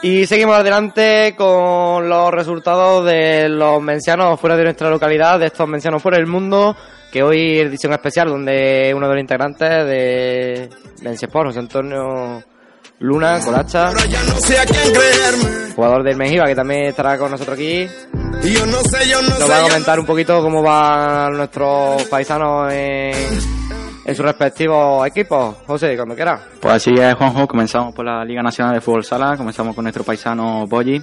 Y 0.03 0.25
seguimos 0.27 0.55
adelante 0.55 1.35
con 1.37 2.09
los 2.09 2.31
resultados 2.31 3.05
de 3.07 3.49
los 3.49 3.83
mencianos 3.83 4.39
fuera 4.39 4.57
de 4.57 4.63
nuestra 4.63 4.89
localidad, 4.89 5.41
de 5.41 5.47
estos 5.47 5.67
mencianos 5.67 6.01
por 6.01 6.15
el 6.15 6.29
mundo, 6.29 6.77
que 7.11 7.25
hoy 7.25 7.59
edición 7.59 7.93
especial 7.93 8.29
donde 8.29 8.93
uno 8.95 9.09
de 9.09 9.15
los 9.15 9.21
integrantes 9.21 9.69
de 9.69 10.71
Menciesport, 11.03 11.49
José 11.49 11.59
Antonio 11.59 12.41
Luna, 13.01 13.41
Colacha, 13.43 13.93
jugador 15.75 16.03
del 16.03 16.17
Mejiva, 16.17 16.45
que 16.45 16.55
también 16.55 16.85
estará 16.85 17.17
con 17.17 17.31
nosotros 17.31 17.55
aquí. 17.55 17.87
Yo 18.45 18.67
no 18.67 18.83
sé, 18.83 19.09
yo 19.09 19.23
no 19.23 19.39
Nos 19.39 19.51
va 19.51 19.61
a 19.61 19.63
comentar 19.63 19.99
un 19.99 20.05
poquito 20.05 20.43
cómo 20.43 20.63
van 20.63 21.35
nuestros 21.35 22.03
paisanos 22.05 22.71
en, 22.71 23.15
en 24.05 24.15
sus 24.15 24.23
respectivos 24.23 25.07
equipos. 25.07 25.57
José, 25.67 25.97
cuando 25.97 26.15
quieras. 26.15 26.43
Pues 26.61 26.75
así 26.75 26.93
es, 26.95 27.15
Juanjo. 27.15 27.49
Comenzamos 27.49 27.95
por 27.95 28.05
la 28.05 28.23
Liga 28.23 28.43
Nacional 28.43 28.75
de 28.75 28.83
Fútbol 28.83 29.03
Sala. 29.03 29.35
Comenzamos 29.35 29.75
con 29.75 29.85
nuestro 29.85 30.05
paisano 30.05 30.67
Boyi. 30.67 31.03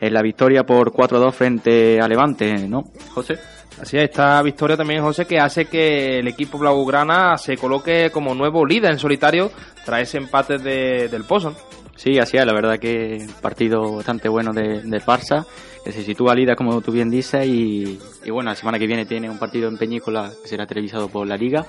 En 0.00 0.14
la 0.14 0.22
victoria 0.22 0.64
por 0.64 0.92
4-2 0.92 1.32
frente 1.32 2.00
a 2.00 2.08
Levante, 2.08 2.66
¿no, 2.66 2.84
José? 3.14 3.38
Así 3.80 3.96
es, 3.96 4.04
esta 4.04 4.40
victoria 4.42 4.76
también, 4.76 5.02
José, 5.02 5.26
que 5.26 5.38
hace 5.38 5.66
que 5.66 6.20
el 6.20 6.28
equipo 6.28 6.58
blaugrana 6.58 7.36
se 7.36 7.56
coloque 7.56 8.10
como 8.10 8.34
nuevo 8.34 8.64
líder 8.64 8.92
en 8.92 8.98
solitario 8.98 9.50
tras 9.84 10.02
ese 10.02 10.18
empate 10.18 10.58
de- 10.58 11.08
del 11.08 11.24
Pozo. 11.24 11.54
Sí, 11.96 12.18
así 12.18 12.36
es. 12.36 12.46
La 12.46 12.52
verdad 12.52 12.78
que 12.78 13.26
partido 13.40 13.96
bastante 13.96 14.28
bueno 14.28 14.52
de, 14.52 14.80
del 14.82 15.02
Barça, 15.02 15.44
que 15.84 15.92
se 15.92 16.02
sitúa 16.02 16.34
líder, 16.34 16.56
como 16.56 16.80
tú 16.80 16.92
bien 16.92 17.10
dices, 17.10 17.46
y, 17.46 17.98
y 18.24 18.30
bueno, 18.30 18.50
la 18.50 18.56
semana 18.56 18.78
que 18.78 18.86
viene 18.86 19.06
tiene 19.06 19.28
un 19.28 19.38
partido 19.38 19.68
en 19.68 19.76
Peñícola 19.76 20.30
que 20.42 20.48
será 20.48 20.66
televisado 20.66 21.08
por 21.08 21.26
la 21.26 21.36
Liga 21.36 21.64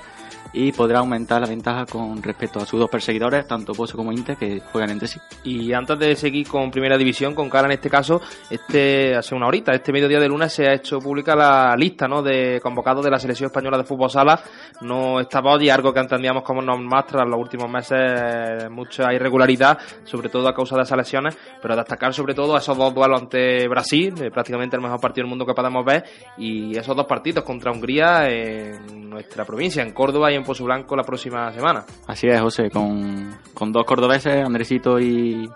y 0.53 0.71
podrá 0.71 0.99
aumentar 0.99 1.41
la 1.41 1.47
ventaja 1.47 1.85
con 1.85 2.21
respecto 2.21 2.59
a 2.59 2.65
sus 2.65 2.79
dos 2.79 2.89
perseguidores, 2.89 3.47
tanto 3.47 3.73
Pozo 3.73 3.97
como 3.97 4.11
Inter, 4.11 4.37
que 4.37 4.59
juegan 4.59 4.91
entre 4.91 5.07
sí. 5.07 5.19
Y 5.43 5.73
antes 5.73 5.97
de 5.99 6.15
seguir 6.15 6.47
con 6.47 6.71
Primera 6.71 6.97
División, 6.97 7.35
con 7.35 7.49
cara 7.49 7.67
en 7.67 7.73
este 7.73 7.89
caso, 7.89 8.21
este 8.49 9.15
hace 9.15 9.35
una 9.35 9.47
horita, 9.47 9.73
este 9.73 9.91
mediodía 9.91 10.19
de 10.19 10.27
lunes 10.27 10.53
se 10.53 10.67
ha 10.67 10.73
hecho 10.73 10.99
pública 10.99 11.35
la 11.35 11.75
lista 11.77 12.07
¿no? 12.07 12.21
de 12.21 12.59
convocados 12.61 13.03
de 13.03 13.11
la 13.11 13.19
selección 13.19 13.47
española 13.47 13.77
de 13.77 13.83
fútbol 13.83 14.09
sala. 14.09 14.39
No 14.81 15.19
estaba 15.19 15.53
hoy 15.53 15.69
algo 15.69 15.93
que 15.93 15.99
entendíamos 15.99 16.43
como 16.43 16.61
normal 16.61 17.05
tras 17.07 17.27
los 17.27 17.39
últimos 17.39 17.69
meses, 17.69 18.69
mucha 18.69 19.13
irregularidad, 19.13 19.77
sobre 20.03 20.29
todo 20.29 20.47
a 20.47 20.53
causa 20.53 20.75
de 20.75 20.83
esas 20.83 20.97
lesiones, 20.97 21.37
pero 21.61 21.75
destacar 21.75 22.13
sobre 22.13 22.33
todo 22.33 22.57
esos 22.57 22.77
dos 22.77 22.93
duelos 22.93 23.21
ante 23.21 23.67
Brasil, 23.67 24.13
eh, 24.21 24.31
prácticamente 24.31 24.75
el 24.75 24.81
mejor 24.81 24.99
partido 24.99 25.23
del 25.23 25.29
mundo 25.29 25.45
que 25.45 25.53
podemos 25.53 25.83
ver, 25.85 26.03
y 26.37 26.77
esos 26.77 26.95
dos 26.95 27.05
partidos 27.05 27.43
contra 27.43 27.71
Hungría 27.71 28.27
en 28.29 29.09
nuestra 29.09 29.45
provincia, 29.45 29.81
en 29.81 29.91
Córdoba 29.91 30.31
y 30.31 30.34
en 30.35 30.43
Pozo 30.43 30.65
Blanco 30.65 30.95
la 30.95 31.03
próxima 31.03 31.51
semana. 31.51 31.85
Así 32.07 32.27
es, 32.27 32.39
José, 32.39 32.69
con, 32.69 33.35
con 33.53 33.71
dos 33.71 33.85
cordobeses, 33.85 34.45
Andresito 34.45 34.99
y, 34.99 35.49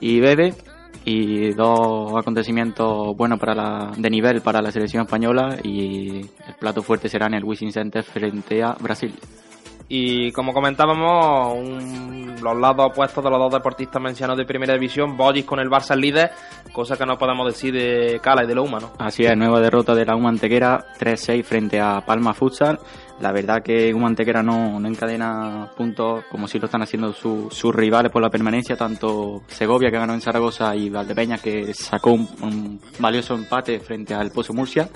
y 0.00 0.20
Bebe, 0.20 0.54
y 1.04 1.52
dos 1.52 2.12
acontecimientos 2.16 3.16
buenos 3.16 3.38
para 3.38 3.54
la, 3.54 3.92
de 3.96 4.10
nivel 4.10 4.40
para 4.42 4.60
la 4.60 4.70
selección 4.70 5.04
española 5.04 5.56
y 5.62 6.18
el 6.20 6.54
plato 6.58 6.82
fuerte 6.82 7.08
será 7.08 7.26
en 7.26 7.34
el 7.34 7.44
Wishing 7.44 7.72
Center 7.72 8.02
frente 8.02 8.62
a 8.62 8.72
Brasil. 8.74 9.14
Y 9.90 10.32
como 10.32 10.52
comentábamos, 10.52 11.54
un- 11.56 12.36
los 12.42 12.56
lados 12.56 12.86
opuestos 12.90 13.24
de 13.24 13.30
los 13.30 13.38
dos 13.40 13.52
deportistas 13.52 14.00
mencionados 14.00 14.38
de 14.38 14.44
primera 14.44 14.74
división, 14.74 15.16
Bollis 15.16 15.44
con 15.44 15.58
el 15.58 15.68
Barça 15.68 15.96
líder, 15.96 16.30
cosa 16.72 16.96
que 16.96 17.04
no 17.06 17.18
podemos 17.18 17.46
decir 17.46 17.72
de 17.74 18.20
Cala 18.22 18.44
y 18.44 18.46
de 18.46 18.54
Louma, 18.54 18.78
¿no? 18.78 18.92
Así 18.98 19.24
es, 19.24 19.36
nueva 19.36 19.60
derrota 19.60 19.94
de 19.94 20.04
la 20.04 20.14
UMA 20.14 20.28
Antequera 20.28 20.84
3-6 21.00 21.42
frente 21.44 21.80
a 21.80 22.00
Palma 22.06 22.34
Futsal. 22.34 22.78
La 23.20 23.32
verdad 23.32 23.62
que 23.64 23.92
UMA 23.92 24.06
Antequera 24.08 24.42
no, 24.42 24.78
no 24.78 24.86
encadena 24.86 25.68
puntos 25.76 26.24
como 26.30 26.46
si 26.46 26.58
lo 26.60 26.66
están 26.66 26.82
haciendo 26.82 27.12
su- 27.12 27.48
sus 27.50 27.74
rivales 27.74 28.12
por 28.12 28.22
la 28.22 28.30
permanencia, 28.30 28.76
tanto 28.76 29.42
Segovia 29.48 29.90
que 29.90 29.98
ganó 29.98 30.14
en 30.14 30.20
Zaragoza 30.20 30.76
y 30.76 30.90
Valdepeña 30.90 31.38
que 31.38 31.74
sacó 31.74 32.12
un, 32.12 32.28
un 32.42 32.80
valioso 33.00 33.34
empate 33.34 33.80
frente 33.80 34.14
al 34.14 34.30
Pozo 34.30 34.52
Murcia. 34.52 34.88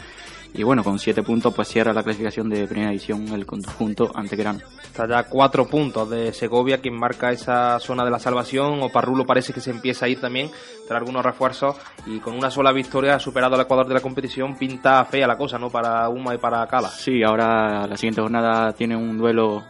Y 0.54 0.64
bueno, 0.64 0.84
con 0.84 0.98
siete 0.98 1.22
puntos 1.22 1.54
pues 1.54 1.68
cierra 1.68 1.94
la 1.94 2.02
clasificación 2.02 2.50
de 2.50 2.66
primera 2.66 2.90
división 2.90 3.26
el 3.28 3.46
conjunto 3.46 4.10
antequerano. 4.14 4.60
Está 4.84 5.08
ya 5.08 5.20
a 5.20 5.24
cuatro 5.24 5.66
puntos 5.66 6.10
de 6.10 6.32
Segovia, 6.34 6.78
quien 6.78 6.94
marca 6.94 7.32
esa 7.32 7.78
zona 7.80 8.04
de 8.04 8.10
la 8.10 8.18
salvación. 8.18 8.82
O 8.82 8.90
Parrulo 8.90 9.24
parece 9.24 9.54
que 9.54 9.62
se 9.62 9.70
empieza 9.70 10.04
a 10.04 10.08
ir 10.10 10.20
también, 10.20 10.50
tras 10.86 11.00
algunos 11.00 11.24
refuerzos. 11.24 11.76
Y 12.04 12.18
con 12.18 12.36
una 12.36 12.50
sola 12.50 12.72
victoria 12.72 13.14
ha 13.14 13.18
superado 13.18 13.54
al 13.54 13.62
Ecuador 13.62 13.88
de 13.88 13.94
la 13.94 14.00
competición. 14.00 14.56
Pinta 14.58 15.02
fea 15.06 15.26
la 15.26 15.38
cosa, 15.38 15.58
¿no? 15.58 15.70
Para 15.70 16.08
Uma 16.10 16.34
y 16.34 16.38
para 16.38 16.66
Cala. 16.66 16.88
Sí, 16.88 17.22
ahora 17.22 17.86
la 17.86 17.96
siguiente 17.96 18.20
jornada 18.20 18.72
tiene 18.72 18.94
un 18.94 19.16
duelo 19.16 19.64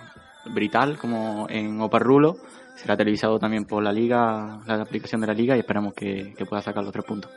brutal 0.46 0.98
como 0.98 1.46
en 1.48 1.80
Oparrulo. 1.80 2.38
Será 2.74 2.96
televisado 2.96 3.38
también 3.38 3.66
por 3.66 3.84
la 3.84 3.92
liga, 3.92 4.60
la 4.66 4.82
aplicación 4.82 5.20
de 5.20 5.28
la 5.28 5.34
liga 5.34 5.54
y 5.54 5.60
esperamos 5.60 5.94
que, 5.94 6.34
que 6.36 6.44
pueda 6.44 6.62
sacar 6.62 6.82
los 6.82 6.92
tres 6.92 7.04
puntos. 7.04 7.30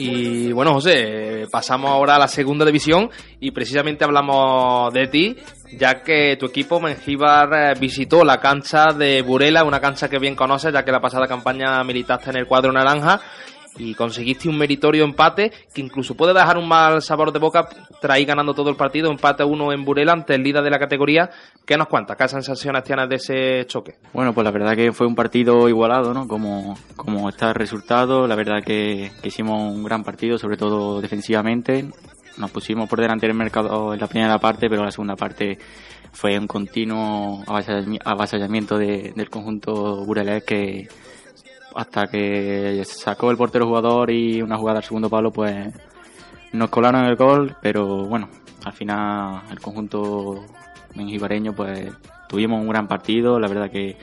Y 0.00 0.52
bueno, 0.52 0.74
José, 0.74 1.42
eh, 1.42 1.46
pasamos 1.50 1.90
ahora 1.90 2.14
a 2.14 2.18
la 2.20 2.28
segunda 2.28 2.64
división 2.64 3.10
y 3.40 3.50
precisamente 3.50 4.04
hablamos 4.04 4.92
de 4.92 5.08
ti, 5.08 5.36
ya 5.76 6.04
que 6.04 6.36
tu 6.38 6.46
equipo 6.46 6.80
Mengíbar 6.80 7.50
eh, 7.52 7.74
visitó 7.80 8.24
la 8.24 8.38
cancha 8.38 8.92
de 8.96 9.22
Burela, 9.22 9.64
una 9.64 9.80
cancha 9.80 10.08
que 10.08 10.20
bien 10.20 10.36
conoces, 10.36 10.72
ya 10.72 10.84
que 10.84 10.92
la 10.92 11.00
pasada 11.00 11.26
campaña 11.26 11.82
militaste 11.82 12.30
en 12.30 12.36
el 12.36 12.46
cuadro 12.46 12.70
naranja 12.70 13.20
y 13.76 13.94
conseguiste 13.94 14.48
un 14.48 14.58
meritorio 14.58 15.04
empate 15.04 15.52
que 15.74 15.80
incluso 15.80 16.16
puede 16.16 16.34
dejar 16.34 16.56
un 16.58 16.66
mal 16.66 17.00
sabor 17.02 17.32
de 17.32 17.38
boca 17.38 17.68
tras 18.00 18.18
ir 18.18 18.26
ganando 18.26 18.54
todo 18.54 18.70
el 18.70 18.76
partido, 18.76 19.10
empate 19.10 19.42
a 19.42 19.46
uno 19.46 19.72
en 19.72 19.84
Burela 19.84 20.12
ante 20.12 20.34
el 20.34 20.42
líder 20.42 20.62
de 20.64 20.70
la 20.70 20.78
categoría. 20.78 21.30
¿Qué 21.66 21.76
nos 21.76 21.86
cuentas? 21.88 22.16
¿Qué 22.16 22.26
sensaciones 22.28 22.82
tienes 22.84 23.08
de 23.08 23.16
ese 23.16 23.66
choque? 23.66 23.96
Bueno, 24.12 24.32
pues 24.32 24.44
la 24.44 24.50
verdad 24.50 24.74
que 24.74 24.92
fue 24.92 25.06
un 25.06 25.14
partido 25.14 25.68
igualado, 25.68 26.12
¿no? 26.14 26.26
Como, 26.26 26.76
como 26.96 27.28
está 27.28 27.50
el 27.50 27.54
resultado, 27.54 28.26
la 28.26 28.34
verdad 28.34 28.62
que, 28.64 29.10
que 29.22 29.28
hicimos 29.28 29.60
un 29.74 29.84
gran 29.84 30.02
partido, 30.02 30.38
sobre 30.38 30.56
todo 30.56 31.00
defensivamente. 31.00 31.88
Nos 32.38 32.50
pusimos 32.50 32.88
por 32.88 33.00
delante 33.00 33.26
del 33.26 33.36
mercado 33.36 33.92
en 33.94 34.00
la 34.00 34.06
primera 34.06 34.38
parte, 34.38 34.68
pero 34.70 34.84
la 34.84 34.90
segunda 34.92 35.16
parte 35.16 35.58
fue 36.12 36.38
un 36.38 36.46
continuo 36.46 37.44
avasallami- 37.44 38.00
avasallamiento 38.04 38.78
de- 38.78 39.12
del 39.14 39.28
conjunto 39.28 40.04
burelés 40.04 40.44
que 40.44 40.88
hasta 41.74 42.06
que 42.06 42.82
sacó 42.84 43.30
el 43.30 43.36
portero 43.36 43.66
jugador 43.66 44.10
y 44.10 44.42
una 44.42 44.56
jugada 44.56 44.78
al 44.78 44.84
segundo 44.84 45.08
palo, 45.08 45.30
pues 45.30 45.72
nos 46.52 46.70
colaron 46.70 47.04
el 47.04 47.16
gol, 47.16 47.56
pero 47.60 48.04
bueno, 48.06 48.28
al 48.64 48.72
final 48.72 49.42
el 49.50 49.60
conjunto 49.60 50.44
mengibareño, 50.94 51.52
pues 51.52 51.92
tuvimos 52.28 52.60
un 52.60 52.68
gran 52.68 52.86
partido, 52.86 53.38
la 53.38 53.48
verdad 53.48 53.70
que, 53.70 53.96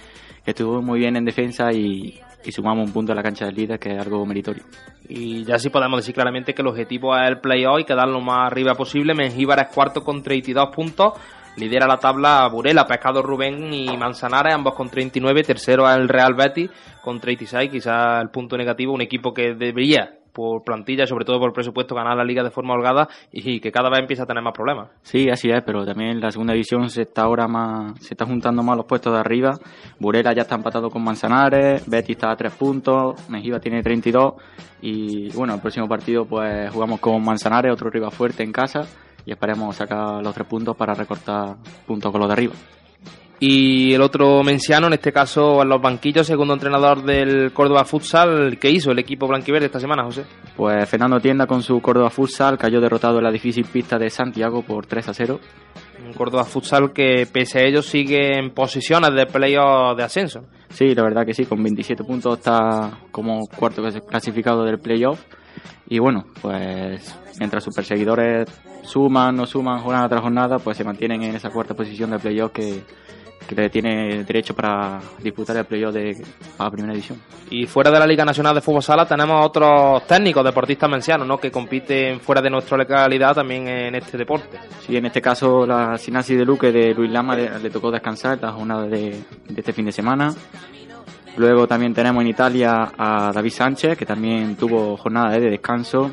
que 0.43 0.51
estuvo 0.51 0.82
muy 0.82 0.99
bien 0.99 1.16
en 1.16 1.26
defensa 1.26 1.72
y, 1.72 2.20
y 2.45 2.51
sumamos 2.51 2.86
un 2.86 2.93
punto 2.93 3.11
a 3.11 3.16
la 3.16 3.24
cancha 3.24 3.45
del 3.45 3.55
líder, 3.55 3.80
que 3.80 3.93
es 3.93 3.99
algo 3.99 4.26
meritorio. 4.26 4.63
Y 5.07 5.43
ya 5.43 5.59
sí 5.59 5.70
podemos 5.70 5.99
decir 5.99 6.13
claramente 6.13 6.53
que 6.53 6.61
el 6.61 6.68
objetivo 6.68 7.16
es 7.16 7.28
el 7.28 7.39
playoff 7.39 7.80
y 7.80 7.86
quedar 7.86 8.07
lo 8.07 8.22
más 8.22 8.47
arriba 8.47 8.74
posible. 8.74 9.13
Mengíbar 9.13 9.59
es 9.59 9.74
cuarto 9.74 10.03
con 10.03 10.24
32 10.24 10.70
puntos. 10.76 11.13
Lidera 11.57 11.87
la 11.87 11.97
tabla 11.97 12.47
Burela, 12.49 12.85
Pescado 12.85 13.21
Rubén 13.21 13.73
y 13.73 13.95
Manzanares, 13.97 14.53
ambos 14.53 14.75
con 14.75 14.89
39. 14.89 15.43
Tercero 15.43 15.89
el 15.89 16.09
Real 16.09 16.33
Betis 16.33 16.69
con 17.01 17.19
36. 17.19 17.71
Quizás 17.71 18.21
el 18.21 18.29
punto 18.29 18.57
negativo, 18.57 18.93
un 18.93 19.01
equipo 19.01 19.33
que 19.33 19.53
debería, 19.53 20.19
por 20.33 20.63
plantilla 20.65 21.07
sobre 21.07 21.23
todo 21.23 21.39
por 21.39 21.53
presupuesto, 21.53 21.95
ganar 21.95 22.17
la 22.17 22.25
liga 22.25 22.43
de 22.43 22.51
forma 22.51 22.73
holgada 22.73 23.07
y 23.31 23.61
que 23.61 23.71
cada 23.71 23.89
vez 23.89 23.99
empieza 23.99 24.23
a 24.23 24.25
tener 24.25 24.43
más 24.43 24.53
problemas. 24.53 24.89
Sí, 25.01 25.29
así 25.29 25.49
es, 25.49 25.63
pero 25.65 25.85
también 25.85 26.19
la 26.19 26.29
segunda 26.29 26.51
división 26.51 26.89
se 26.89 27.03
está 27.03 27.21
ahora 27.21 27.47
más, 27.47 27.97
se 28.01 28.15
está 28.15 28.25
juntando 28.25 28.61
más 28.61 28.75
los 28.75 28.85
puestos 28.85 29.13
de 29.13 29.19
arriba. 29.19 29.57
Burela 29.97 30.33
ya 30.33 30.41
está 30.41 30.55
empatado 30.55 30.89
con 30.89 31.05
Manzanares, 31.05 31.89
Betis 31.89 32.17
está 32.17 32.31
a 32.31 32.35
tres 32.35 32.53
puntos, 32.53 33.29
Mejiba 33.29 33.61
tiene 33.61 33.81
32 33.81 34.33
y 34.81 35.31
bueno, 35.31 35.53
el 35.55 35.61
próximo 35.61 35.87
partido 35.87 36.25
pues 36.25 36.69
jugamos 36.69 36.99
con 36.99 37.23
Manzanares, 37.23 37.71
otro 37.71 37.89
rival 37.89 38.11
fuerte 38.11 38.43
en 38.43 38.51
casa 38.51 38.81
y 39.26 39.32
esperemos 39.32 39.76
sacar 39.76 40.21
los 40.21 40.34
tres 40.34 40.47
puntos 40.47 40.76
para 40.76 40.93
recortar 40.93 41.55
puntos 41.86 42.11
con 42.11 42.21
los 42.21 42.30
de 42.30 42.34
arriba. 42.34 42.53
Y 43.39 43.93
el 43.93 44.01
otro 44.01 44.43
menciano, 44.43 44.88
en 44.88 44.93
este 44.93 45.11
caso 45.11 45.61
en 45.61 45.67
los 45.67 45.82
banquillos, 45.82 46.26
segundo 46.26 46.53
entrenador 46.53 47.03
del 47.03 47.51
Córdoba 47.51 47.84
Futsal, 47.84 48.57
¿qué 48.59 48.69
hizo 48.69 48.91
el 48.91 48.99
equipo 48.99 49.28
blanquiverde 49.28 49.65
esta 49.65 49.80
semana, 49.80 50.03
José? 50.03 50.23
Pues 50.55 50.88
Fernando 50.88 51.19
Tienda 51.19 51.45
con 51.45 51.61
su 51.61 51.82
Córdoba 51.82 52.09
Futsal 52.09 52.57
cayó 52.57 52.80
derrotado 52.80 53.17
en 53.17 53.26
la 53.26 53.32
difícil 53.32 53.65
pista 53.65 53.99
de 53.99 54.09
Santiago 54.09 54.61
por 54.61 54.86
3 54.86 55.09
a 55.09 55.13
0. 55.13 55.39
Córdoba 56.16 56.45
Futsal 56.45 56.93
que 56.93 57.28
pese 57.32 57.59
a 57.59 57.63
ello 57.63 57.82
sigue 57.82 58.39
en 58.39 58.51
posiciones 58.51 59.13
de 59.13 59.26
playoff 59.26 59.95
de 59.97 60.03
ascenso. 60.03 60.45
Sí, 60.70 60.95
la 60.95 61.03
verdad 61.03 61.26
que 61.26 61.34
sí, 61.34 61.45
con 61.45 61.61
27 61.61 62.03
puntos 62.03 62.39
está 62.39 62.99
como 63.11 63.47
cuarto 63.47 63.84
clasificado 64.07 64.63
del 64.63 64.80
playoff. 64.80 65.22
Y 65.88 65.99
bueno, 65.99 66.26
pues 66.41 67.16
mientras 67.39 67.63
sus 67.63 67.76
perseguidores 67.76 68.47
suman, 68.84 69.36
no 69.36 69.45
suman 69.45 69.82
jornada 69.82 70.09
tras 70.09 70.22
jornada, 70.22 70.57
pues 70.57 70.78
se 70.78 70.84
mantienen 70.84 71.24
en 71.24 71.36
esa 71.36 71.49
cuarta 71.49 71.76
posición 71.76 72.09
del 72.09 72.20
playoff 72.20 72.51
que, 72.51 72.82
que 73.47 73.69
tiene 73.69 74.23
derecho 74.23 74.53
para 74.55 74.99
disputar 75.21 75.57
el 75.57 75.65
playoff 75.65 75.93
de 75.93 76.23
a 76.57 76.69
primera 76.69 76.93
división. 76.93 77.19
Y 77.49 77.65
fuera 77.65 77.91
de 77.91 77.99
la 77.99 78.07
Liga 78.07 78.25
Nacional 78.25 78.55
de 78.55 78.61
Fútbol 78.61 78.83
Sala 78.83 79.05
tenemos 79.05 79.45
otros 79.45 80.05
técnicos, 80.07 80.43
deportistas 80.43 80.89
mencianos, 80.89 81.27
¿no? 81.27 81.37
que 81.37 81.51
compiten 81.51 82.19
fuera 82.19 82.41
de 82.41 82.49
nuestra 82.49 82.77
localidad 82.77 83.35
también 83.35 83.67
en 83.67 83.95
este 83.95 84.17
deporte. 84.17 84.57
Sí, 84.85 84.97
en 84.97 85.05
este 85.05 85.21
caso 85.21 85.65
la 85.65 85.97
Sinasi 85.97 86.35
de 86.35 86.45
Luque 86.45 86.71
de 86.71 86.93
Luis 86.93 87.11
Lama 87.11 87.35
le, 87.35 87.59
le 87.59 87.69
tocó 87.69 87.91
descansar 87.91 88.39
la 88.41 88.51
jornada 88.51 88.87
de, 88.87 89.11
de 89.47 89.59
este 89.59 89.73
fin 89.73 89.85
de 89.85 89.91
semana. 89.91 90.33
Luego 91.37 91.67
también 91.67 91.93
tenemos 91.93 92.21
en 92.21 92.29
Italia 92.29 92.91
a 92.97 93.31
David 93.33 93.51
Sánchez, 93.51 93.97
que 93.97 94.05
también 94.05 94.55
tuvo 94.55 94.95
jornada 94.95 95.37
de 95.37 95.49
descanso. 95.49 96.11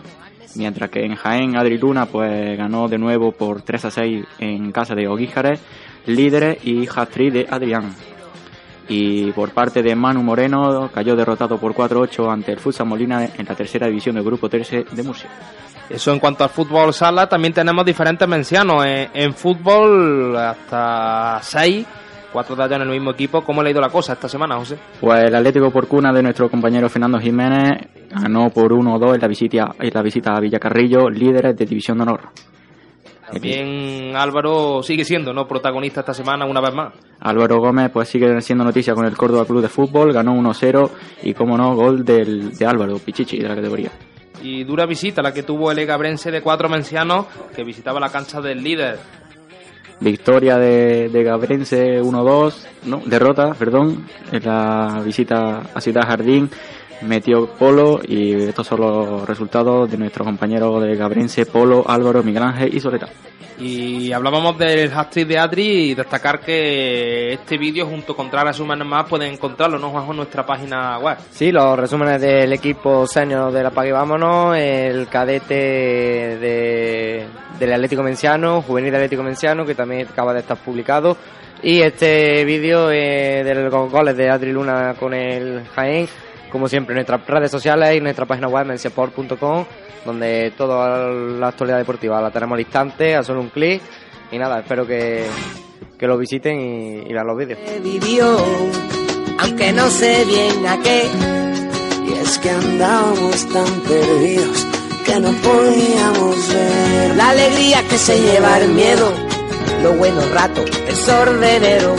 Mientras 0.57 0.91
que 0.91 1.05
en 1.05 1.15
Jaén, 1.15 1.57
Adri 1.57 1.79
Luna 1.79 2.07
pues 2.07 2.59
ganó 2.59 2.89
de 2.89 2.99
nuevo 2.99 3.33
por 3.33 3.63
3 3.63 3.85
a 3.87 3.91
6 3.91 4.25
en 4.39 4.73
casa 4.73 4.95
de 4.95 5.09
Oguíjares, 5.09 5.61
líderes 6.07 6.65
y 6.65 6.87
hat 6.87 7.15
de 7.15 7.47
Adrián. 7.51 7.95
Y 8.89 9.31
por 9.33 9.51
parte 9.51 9.83
de 9.83 9.95
Manu 9.95 10.23
Moreno 10.23 10.91
cayó 10.93 11.15
derrotado 11.17 11.59
por 11.59 11.73
4-8 11.73 12.31
ante 12.31 12.53
el 12.53 12.59
Futsal 12.59 12.87
Molina 12.87 13.25
en 13.25 13.47
la 13.47 13.55
tercera 13.55 13.87
división 13.87 14.17
del 14.17 14.25
grupo 14.25 14.49
13 14.49 14.87
de 14.91 15.03
Murcia. 15.03 15.31
Eso 15.89 16.13
en 16.13 16.19
cuanto 16.19 16.45
al 16.45 16.51
fútbol 16.51 16.93
sala, 16.93 17.29
también 17.29 17.53
tenemos 17.53 17.85
diferentes 17.85 18.27
menciones. 18.27 19.11
En, 19.15 19.23
en 19.23 19.35
fútbol 19.35 20.37
hasta 20.37 21.39
6, 21.43 21.87
cuatro 22.33 22.57
de 22.57 22.65
ellos 22.65 22.77
en 22.77 22.83
el 22.83 22.89
mismo 22.89 23.11
equipo. 23.11 23.43
¿Cómo 23.43 23.63
le 23.63 23.69
ha 23.69 23.73
ido 23.73 23.81
la 23.81 23.91
cosa 23.91 24.15
esta 24.15 24.29
semana, 24.29 24.57
José? 24.57 24.79
Pues 25.01 25.25
el 25.25 25.35
Atlético 25.35 25.71
por 25.71 25.87
cuna 25.87 26.13
de 26.13 26.23
nuestro 26.23 26.49
compañero 26.51 26.89
Fernando 26.89 27.19
Jiménez 27.19 27.89
ganó 28.11 28.51
por 28.51 28.73
1-2 28.73 29.15
en 29.15 29.21
la 29.21 29.29
visita, 29.29 29.75
en 29.79 29.91
la 29.93 30.03
visita 30.03 30.35
a 30.35 30.41
Villacarrillo, 30.41 31.09
líderes 31.09 31.57
de 31.57 31.67
División 31.67 31.99
de 31.99 32.03
Honor. 32.03 32.21
También 33.33 34.15
Álvaro 34.15 34.83
sigue 34.83 35.05
siendo 35.05 35.33
no 35.33 35.49
protagonista 35.49 36.01
esta 36.01 36.13
semana 36.13 36.45
una 36.45 36.61
vez 36.61 36.75
más. 36.75 36.93
Álvaro 37.21 37.61
Gómez 37.61 37.91
pues 37.91 38.09
sigue 38.09 38.41
siendo 38.43 38.65
noticia 38.65 38.95
con 38.95 39.07
el 39.07 39.17
Córdoba 39.17 39.47
Club 39.47 39.63
de 39.63 39.69
Fútbol, 39.69 40.13
ganó 40.13 40.35
1-0 40.35 40.91
y 41.23 41.33
como 41.33 41.57
no, 41.57 41.75
gol 41.75 42.05
del, 42.05 42.57
de 42.57 42.67
Álvaro 42.67 42.99
Pichichi 42.99 43.39
de 43.39 43.49
la 43.49 43.55
categoría. 43.55 43.91
Y 44.43 44.65
dura 44.65 44.87
visita 44.87 45.23
la 45.23 45.33
que 45.33 45.45
tuvo 45.45 45.71
el 45.71 45.79
Egabrense 45.79 46.31
de 46.31 46.43
cuatro 46.43 46.69
mencianos 46.69 47.27
que 47.55 47.65
visitaba 47.65 48.01
la 48.01 48.11
cancha 48.11 48.41
del 48.41 48.63
líder. 48.63 48.99
Victoria 50.01 50.59
de, 50.59 51.09
de 51.09 51.23
Gabrense 51.23 52.03
1-2, 52.03 52.55
no, 52.87 53.03
derrota, 53.07 53.55
perdón, 53.55 54.05
en 54.33 54.45
la 54.45 55.01
visita 55.05 55.63
a 55.73 55.81
Ciudad 55.81 56.03
Jardín 56.07 56.51
metió 57.07 57.47
Polo 57.47 58.01
y 58.07 58.35
estos 58.35 58.67
son 58.67 58.81
los 58.81 59.29
resultados 59.29 59.91
de 59.91 59.99
nuestros 59.99 60.27
compañeros 60.27 60.83
de 60.83 60.97
Gabrense, 60.97 61.47
Polo, 61.47 61.85
Álvaro, 61.87 62.23
Miguel 62.23 62.43
Ángel 62.43 62.75
y 62.75 62.81
Soleta. 62.81 63.09
Y 63.59 64.13
hablábamos 64.13 64.59
del 64.59 64.93
hat-trick 64.93 65.29
de 65.29 65.39
Adri 65.39 65.91
y 65.91 65.95
destacar 65.95 66.41
que 66.41 67.35
este 67.35 67.59
vídeo 67.59 67.87
junto 67.87 68.17
con 68.17 68.29
tres 68.29 68.43
resúmenes 68.43 68.87
más 68.87 69.09
pueden 69.09 69.33
encontrarlo, 69.33 69.79
¿no, 69.79 69.91
Juanjo, 69.91 70.11
en 70.11 70.17
nuestra 70.17 70.45
página 70.45 70.99
web? 70.99 71.17
Sí, 71.31 71.53
los 71.53 71.79
resúmenes 71.79 72.21
del 72.21 72.53
equipo 72.53 73.07
senior 73.07 73.53
de 73.53 73.63
la 73.63 73.71
Pague 73.71 73.93
Vámonos, 73.93 74.57
el 74.57 75.07
cadete 75.07 75.55
de, 75.55 77.27
del 77.59 77.73
Atlético 77.73 78.03
Menciano, 78.03 78.63
juvenil 78.63 78.91
del 78.91 79.03
Atlético 79.03 79.23
Menciano, 79.23 79.65
que 79.65 79.77
también 79.77 80.09
acaba 80.09 80.33
de 80.33 80.41
estar 80.41 80.57
publicado, 80.57 81.17
y 81.63 81.83
este 81.83 82.45
vídeo 82.45 82.91
eh, 82.91 83.45
de 83.45 83.55
los 83.55 83.93
goles 83.93 84.17
de 84.17 84.29
Adri 84.29 84.51
Luna 84.51 84.95
con 84.99 85.15
el 85.15 85.63
Jaén, 85.69 86.09
como 86.53 86.69
siempre, 86.69 86.95
nuestras 86.95 87.27
redes 87.27 87.51
sociales 87.51 87.97
y 87.97 88.01
nuestra 88.01 88.27
página 88.27 88.47
web, 88.47 88.67
menciaport.com, 88.67 89.65
donde 90.05 90.53
toda 90.57 91.09
la 91.11 91.49
actualidad 91.49 91.79
deportiva 91.79 92.21
la 92.21 92.31
tenemos 92.31 92.57
al 92.57 92.61
instante, 92.61 93.17
a 93.17 93.23
solo 93.23 93.41
un 93.41 93.49
clic. 93.49 93.81
Y 94.31 94.39
nada, 94.39 94.61
espero 94.61 94.87
que, 94.87 95.25
que 95.99 96.07
lo 96.07 96.19
visiten 96.19 96.61
y, 96.61 97.09
y 97.09 97.13
vean 97.13 97.27
los 97.27 97.39
vídeos. 97.39 97.59
vivió, 97.83 98.37
aunque 99.39 99.73
no 99.73 99.89
sé 99.89 100.27
bien 100.27 100.67
a 100.67 100.79
qué. 100.83 101.09
Y 102.07 102.13
es 102.19 102.39
que 102.39 102.51
andábamos 102.51 103.49
tan 103.49 103.81
perdidos 103.81 104.67
que 105.07 105.21
no 105.21 105.33
podíamos 105.33 106.53
ver 106.53 107.17
la 107.17 107.31
alegría 107.31 107.83
que 107.89 107.97
se 107.97 108.21
lleva 108.21 108.59
el 108.59 108.69
miedo, 108.73 109.11
los 109.83 109.97
buenos 109.97 110.31
ratos, 110.31 110.71
el 110.87 110.97
sordenero, 110.97 111.95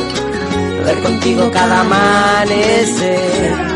ver 0.86 0.99
contigo 1.01 1.49
cada 1.51 1.82
amanecer. 1.82 3.72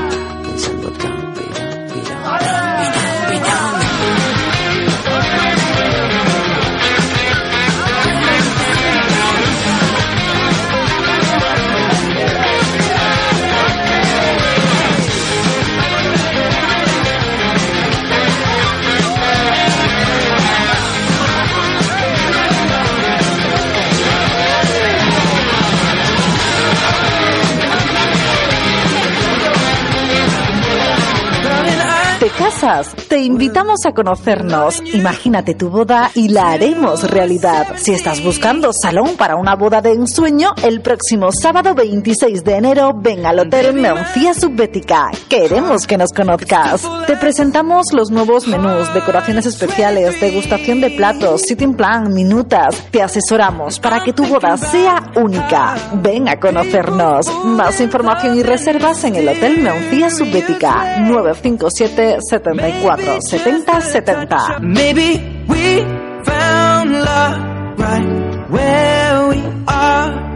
Te 33.17 33.23
invitamos 33.23 33.79
a 33.87 33.93
conocernos. 33.93 34.79
Imagínate 34.93 35.55
tu 35.55 35.71
boda 35.71 36.11
y 36.13 36.27
la 36.27 36.51
haremos 36.51 37.09
realidad. 37.09 37.65
Si 37.75 37.91
estás 37.91 38.23
buscando 38.23 38.69
salón 38.71 39.15
para 39.17 39.37
una 39.37 39.55
boda 39.55 39.81
de 39.81 39.93
ensueño, 39.93 40.53
el 40.61 40.81
próximo 40.81 41.29
sábado 41.31 41.73
26 41.73 42.43
de 42.43 42.55
enero 42.57 42.91
ven 42.95 43.25
al 43.25 43.39
Hotel 43.39 43.73
Mencía 43.73 44.35
Subbética. 44.35 45.09
Queremos 45.27 45.87
que 45.87 45.97
nos 45.97 46.11
conozcas. 46.11 46.87
Te 47.07 47.17
presentamos 47.17 47.87
los 47.91 48.11
nuevos 48.11 48.47
menús, 48.47 48.93
decoraciones 48.93 49.47
especiales, 49.47 50.21
degustación 50.21 50.79
de 50.79 50.91
platos, 50.91 51.41
sitting 51.41 51.73
plan, 51.73 52.13
minutas. 52.13 52.75
Te 52.91 53.01
asesoramos 53.01 53.79
para 53.79 54.03
que 54.03 54.13
tu 54.13 54.27
boda 54.27 54.57
sea 54.57 55.11
única. 55.15 55.75
Ven 56.03 56.29
a 56.29 56.39
conocernos. 56.39 57.25
Más 57.45 57.81
información 57.81 58.37
y 58.37 58.43
reservas 58.43 59.03
en 59.05 59.15
el 59.15 59.27
Hotel 59.27 59.57
Mencía 59.63 60.11
Subbética 60.11 60.99
957 60.99 62.17
74 62.21 63.06
70 63.19 63.81
70. 63.81 64.59
Maybe 64.61 65.21
we 65.47 65.81
found 66.23 66.91
love 66.91 67.79
right 67.79 68.49
where 68.49 69.27
we 69.29 69.41
are. 69.67 70.27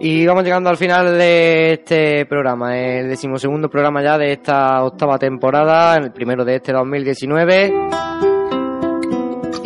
Y 0.00 0.24
vamos 0.24 0.44
llegando 0.44 0.70
al 0.70 0.76
final 0.76 1.18
de 1.18 1.72
este 1.72 2.26
programa, 2.26 2.78
el 2.78 3.08
decimosegundo 3.08 3.68
programa 3.68 4.02
ya 4.02 4.16
de 4.16 4.32
esta 4.32 4.84
octava 4.84 5.18
temporada, 5.18 5.96
el 5.96 6.12
primero 6.12 6.44
de 6.44 6.56
este 6.56 6.72
2019. 6.72 8.05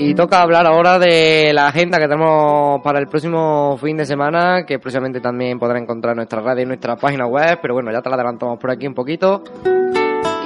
Y 0.02 0.14
toca 0.14 0.40
hablar 0.40 0.66
ahora 0.66 0.98
de 0.98 1.52
la 1.52 1.66
agenda 1.66 1.98
que 1.98 2.08
tenemos 2.08 2.80
para 2.82 2.98
el 2.98 3.06
próximo 3.06 3.76
fin 3.76 3.98
de 3.98 4.06
semana, 4.06 4.64
que 4.64 4.78
próximamente 4.78 5.20
también 5.20 5.58
podrá 5.58 5.78
encontrar 5.78 6.12
en 6.12 6.16
nuestra 6.16 6.40
radio 6.40 6.62
y 6.62 6.66
nuestra 6.66 6.96
página 6.96 7.26
web, 7.26 7.58
pero 7.60 7.74
bueno, 7.74 7.92
ya 7.92 8.00
te 8.00 8.08
la 8.08 8.14
adelantamos 8.14 8.58
por 8.58 8.70
aquí 8.70 8.86
un 8.86 8.94
poquito. 8.94 9.44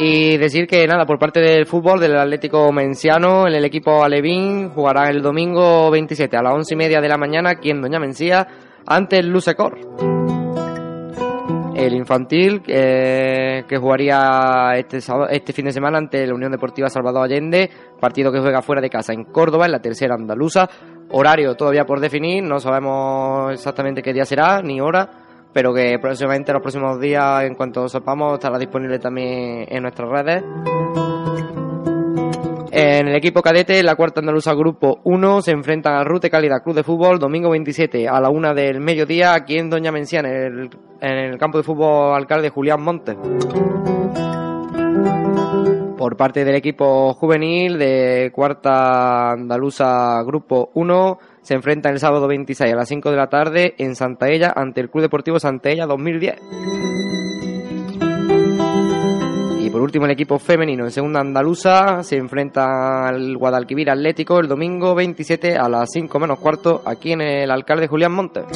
Y 0.01 0.37
decir 0.39 0.67
que 0.67 0.85
nada, 0.89 1.07
por 1.07 1.21
parte 1.21 1.39
del 1.39 1.67
fútbol, 1.67 2.01
del 2.01 2.19
Atlético 2.19 2.73
Menciano, 2.73 3.47
en 3.47 3.55
el 3.55 3.65
equipo 3.65 4.03
Alevín 4.03 4.71
jugará 4.71 5.09
el 5.09 5.23
domingo 5.23 5.89
27 5.89 6.37
a 6.37 6.43
las 6.43 6.53
once 6.53 6.75
y 6.75 6.77
media 6.77 7.01
de 7.01 7.09
la 7.09 7.17
mañana 7.17 7.51
aquí 7.51 7.71
en 7.71 7.81
Doña 7.81 8.01
Mencía 8.01 8.49
ante 8.89 9.21
el 9.21 9.29
Lusecor. 9.29 10.14
El 11.85 11.95
infantil 11.95 12.63
eh, 12.67 13.65
que 13.69 13.77
jugaría 13.77 14.73
este, 14.75 15.01
este 15.31 15.53
fin 15.53 15.67
de 15.67 15.73
semana 15.73 15.99
ante 15.99 16.27
la 16.27 16.35
Unión 16.35 16.51
Deportiva 16.51 16.89
Salvador 16.89 17.25
Allende, 17.25 17.69
partido 18.01 18.33
que 18.33 18.41
juega 18.41 18.63
fuera 18.63 18.81
de 18.81 18.89
casa 18.89 19.13
en 19.13 19.25
Córdoba, 19.25 19.67
en 19.67 19.73
la 19.73 19.81
tercera 19.81 20.15
andaluza. 20.15 20.67
Horario 21.11 21.55
todavía 21.55 21.85
por 21.85 22.01
definir, 22.01 22.43
no 22.43 22.59
sabemos 22.59 23.53
exactamente 23.53 24.01
qué 24.01 24.15
día 24.15 24.25
será 24.25 24.63
ni 24.63 24.81
hora, 24.81 25.11
pero 25.53 25.75
que 25.75 25.99
próximamente 26.01 26.55
los 26.55 26.63
próximos 26.63 26.99
días, 26.99 27.45
en 27.45 27.55
cuanto 27.55 27.87
sepamos, 27.87 28.35
estará 28.35 28.59
disponible 28.59 28.99
también 28.99 29.67
en 29.69 29.83
nuestras 29.83 30.09
redes. 30.09 30.43
En 32.77 33.07
el 33.07 33.15
equipo 33.15 33.41
cadete, 33.41 33.81
la 33.85 33.95
cuarta 33.95 34.19
andaluza 34.19 34.53
grupo 34.53 34.99
1 35.05 35.43
se 35.43 35.53
enfrentan 35.53 35.95
al 35.95 36.07
Rute 36.07 36.29
Calidad 36.29 36.61
Club 36.61 36.75
de 36.75 36.83
Fútbol 36.83 37.21
domingo 37.21 37.51
27 37.51 38.09
a 38.09 38.21
la 38.21 38.31
una 38.31 38.53
del 38.53 38.81
mediodía 38.81 39.33
aquí 39.33 39.59
en 39.59 39.71
Doña 39.71 39.93
Mencía, 39.93 40.19
en 40.19 40.71
el, 41.01 41.39
campo 41.39 41.59
de 41.59 41.63
fútbol 41.63 42.17
alcalde 42.17 42.51
Julián 42.51 42.83
Montes. 42.83 43.17
Por 45.97 46.17
parte 46.17 46.45
del 46.45 46.57
equipo 46.57 47.15
juvenil 47.15 47.79
de 47.79 48.33
cuarta 48.35 49.31
andaluza 49.31 50.21
grupo 50.25 50.71
1 50.75 51.19
se 51.43 51.55
enfrentan 51.55 51.93
el 51.93 52.01
sábado 52.01 52.27
26 52.27 52.73
a 52.73 52.77
las 52.77 52.89
5 52.89 53.09
de 53.09 53.17
la 53.17 53.29
tarde 53.29 53.75
en 53.79 53.95
Santaella 53.95 54.53
ante 54.53 54.81
el 54.81 54.91
Club 54.91 55.03
Deportivo 55.03 55.39
Santaella 55.39 55.87
2010. 55.87 56.41
Último, 59.85 60.07
el 60.07 60.13
equipo 60.13 60.39
femenino 60.39 60.85
en 60.85 60.91
segunda 60.91 61.21
andaluza 61.21 62.03
se 62.03 62.17
enfrenta 62.17 63.07
al 63.07 63.37
Guadalquivir 63.37 63.91
Atlético 63.91 64.41
el 64.41 64.49
domingo 64.49 64.95
27 64.95 65.59
a 65.59 65.69
las 65.69 65.91
5 65.93 66.19
menos 66.19 66.39
cuarto 66.39 66.81
aquí 66.87 67.13
en 67.13 67.21
el 67.21 67.51
alcalde 67.51 67.87
Julián 67.87 68.13
Montes. 68.13 68.47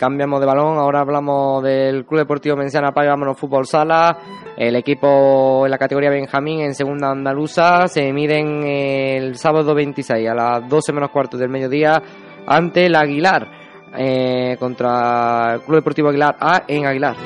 Cambiamos 0.00 0.40
de 0.40 0.46
balón, 0.46 0.78
ahora 0.78 1.00
hablamos 1.00 1.62
del 1.62 2.06
Club 2.06 2.20
Deportivo 2.20 2.56
Menciana 2.56 2.90
Payo 2.90 3.10
Vámonos 3.10 3.38
Fútbol 3.38 3.66
Sala. 3.66 4.16
El 4.56 4.74
equipo 4.74 5.66
en 5.66 5.70
la 5.70 5.76
categoría 5.76 6.08
Benjamín 6.08 6.60
en 6.60 6.74
segunda 6.74 7.10
andaluza 7.10 7.86
se 7.86 8.10
miden 8.10 8.62
el 8.64 9.36
sábado 9.36 9.74
26 9.74 10.26
a 10.26 10.34
las 10.34 10.68
12 10.70 10.94
menos 10.94 11.10
cuarto 11.10 11.36
del 11.36 11.50
mediodía 11.50 12.00
ante 12.46 12.86
el 12.86 12.96
Aguilar 12.96 13.46
eh, 13.94 14.56
contra 14.58 15.56
el 15.56 15.60
Club 15.60 15.76
Deportivo 15.76 16.08
Aguilar 16.08 16.34
A 16.40 16.62
en 16.66 16.86
Aguilar. 16.86 17.16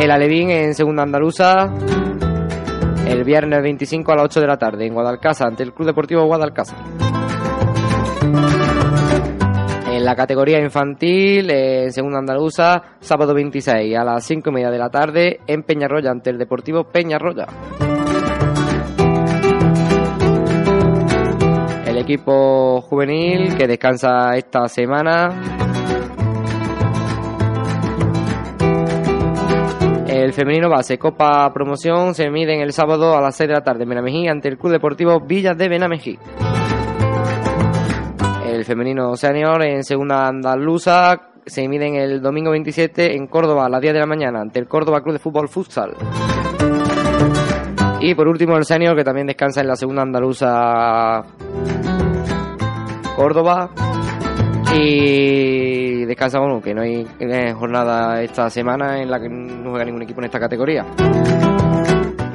El 0.00 0.10
Alevín 0.10 0.50
en 0.50 0.74
segunda 0.74 1.04
andaluza 1.04 1.72
el 3.06 3.22
viernes 3.22 3.62
25 3.62 4.10
a 4.10 4.16
las 4.16 4.24
8 4.24 4.40
de 4.40 4.46
la 4.48 4.56
tarde 4.56 4.84
en 4.84 4.94
Guadalcázar 4.94 5.46
ante 5.46 5.62
el 5.62 5.72
Club 5.72 5.86
Deportivo 5.86 6.24
Guadalcázar. 6.24 7.07
La 10.08 10.16
categoría 10.16 10.58
infantil, 10.58 11.50
eh, 11.50 11.84
en 11.84 11.92
segunda 11.92 12.20
andaluza, 12.20 12.82
sábado 12.98 13.34
26 13.34 13.94
a 13.94 14.04
las 14.04 14.24
5 14.24 14.48
y 14.48 14.52
media 14.54 14.70
de 14.70 14.78
la 14.78 14.88
tarde 14.88 15.40
en 15.46 15.62
Peñarroya 15.64 16.10
ante 16.10 16.30
el 16.30 16.38
Deportivo 16.38 16.84
Peñarroya. 16.84 17.44
El 21.84 21.98
equipo 21.98 22.80
juvenil 22.80 23.54
que 23.54 23.66
descansa 23.66 24.34
esta 24.34 24.66
semana 24.68 25.28
El 30.08 30.32
femenino 30.32 30.70
base 30.70 30.96
Copa 30.96 31.52
Promoción 31.52 32.14
se 32.14 32.30
miden 32.30 32.60
el 32.60 32.72
sábado 32.72 33.14
a 33.14 33.20
las 33.20 33.36
6 33.36 33.48
de 33.48 33.54
la 33.54 33.60
tarde 33.60 33.82
en 33.82 33.90
Benamejí 33.90 34.26
ante 34.26 34.48
el 34.48 34.56
Club 34.56 34.72
Deportivo 34.72 35.20
Villas 35.20 35.58
de 35.58 35.68
Benamejí. 35.68 36.18
El 38.58 38.64
femenino 38.64 39.14
senior 39.14 39.62
en 39.62 39.84
segunda 39.84 40.26
andaluza 40.26 41.30
se 41.46 41.68
miden 41.68 41.94
el 41.94 42.20
domingo 42.20 42.50
27 42.50 43.14
en 43.14 43.28
Córdoba 43.28 43.66
a 43.66 43.68
las 43.68 43.80
10 43.80 43.94
de 43.94 44.00
la 44.00 44.06
mañana 44.06 44.40
ante 44.40 44.58
el 44.58 44.66
Córdoba 44.66 45.00
Club 45.00 45.12
de 45.12 45.20
Fútbol 45.20 45.48
Futsal. 45.48 45.94
Y 48.00 48.16
por 48.16 48.26
último 48.26 48.56
el 48.56 48.64
senior 48.64 48.96
que 48.96 49.04
también 49.04 49.28
descansa 49.28 49.60
en 49.60 49.68
la 49.68 49.76
segunda 49.76 50.02
andaluza 50.02 51.22
Córdoba 53.14 53.70
y 54.74 56.04
descansa, 56.04 56.40
bueno, 56.40 56.60
que 56.60 56.74
no 56.74 56.82
hay 56.82 57.06
jornada 57.54 58.20
esta 58.22 58.50
semana 58.50 59.00
en 59.00 59.08
la 59.08 59.20
que 59.20 59.28
no 59.28 59.70
juega 59.70 59.84
ningún 59.84 60.02
equipo 60.02 60.20
en 60.20 60.24
esta 60.24 60.40
categoría. 60.40 60.84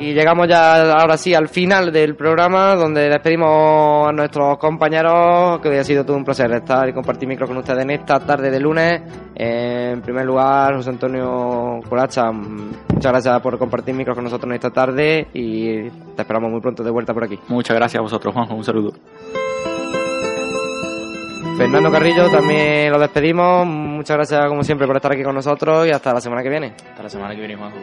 Y 0.04 0.14
llegamos 0.14 0.50
ya 0.50 1.00
ahora 1.00 1.16
sí 1.16 1.34
al 1.34 1.48
final 1.48 1.90
del 1.90 2.18
programa 2.18 2.76
donde 2.76 3.08
despedimos 3.08 4.10
a 4.10 4.12
nuestros 4.12 4.58
compañeros, 4.58 5.62
que 5.62 5.70
hoy 5.70 5.78
ha 5.78 5.84
sido 5.86 6.04
todo 6.04 6.18
un 6.18 6.26
placer 6.26 6.52
estar 6.52 6.90
y 6.90 6.94
compartir 6.94 7.26
micro 7.26 7.48
con 7.48 7.56
ustedes 7.56 7.84
en 7.84 7.92
esta 7.92 8.20
tarde 8.20 8.52
de 8.52 8.60
lunes. 8.60 9.02
En 9.34 10.02
primer 10.02 10.26
lugar, 10.26 10.76
José 10.76 10.90
Antonio 10.90 11.80
Colacha, 11.88 12.34
muchas 12.34 13.12
gracias 13.14 13.40
por 13.40 13.58
compartir 13.58 13.96
micro 13.96 14.14
con 14.14 14.26
nosotros 14.26 14.50
en 14.50 14.56
esta 14.56 14.72
tarde 14.72 15.28
y 15.34 15.90
te 15.90 16.22
esperamos 16.22 16.52
muy 16.52 16.60
pronto 16.60 16.84
de 16.84 16.92
vuelta 16.92 17.14
por 17.14 17.24
aquí. 17.24 17.40
Muchas 17.48 17.78
gracias 17.78 18.00
a 18.00 18.04
vosotros, 18.04 18.34
Juanjo. 18.34 18.56
Un 18.56 18.64
saludo. 18.66 18.92
Fernando 21.58 21.90
Carrillo, 21.90 22.30
también 22.30 22.92
lo 22.92 23.00
despedimos. 23.00 23.66
Muchas 23.66 24.18
gracias, 24.18 24.50
como 24.50 24.64
siempre, 24.64 24.86
por 24.86 24.98
estar 24.98 25.14
aquí 25.14 25.24
con 25.24 25.36
nosotros 25.36 25.88
y 25.88 25.92
hasta 25.92 26.14
la 26.14 26.20
semana 26.20 26.44
que 26.44 26.50
viene. 26.50 26.74
Hasta 26.90 27.04
la 27.04 27.10
semana 27.10 27.34
que 27.34 27.40
viene, 27.40 27.56
Juanjo. 27.56 27.78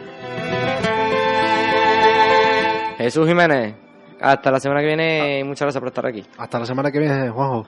Jesús 3.01 3.27
Jiménez, 3.27 3.75
hasta 4.19 4.51
la 4.51 4.59
semana 4.59 4.81
que 4.81 4.87
viene 4.87 5.39
y 5.39 5.43
muchas 5.43 5.61
gracias 5.61 5.79
por 5.79 5.87
estar 5.87 6.05
aquí. 6.05 6.23
Hasta 6.37 6.59
la 6.59 6.65
semana 6.65 6.91
que 6.91 6.99
viene, 6.99 7.29
Juanjo. 7.29 7.67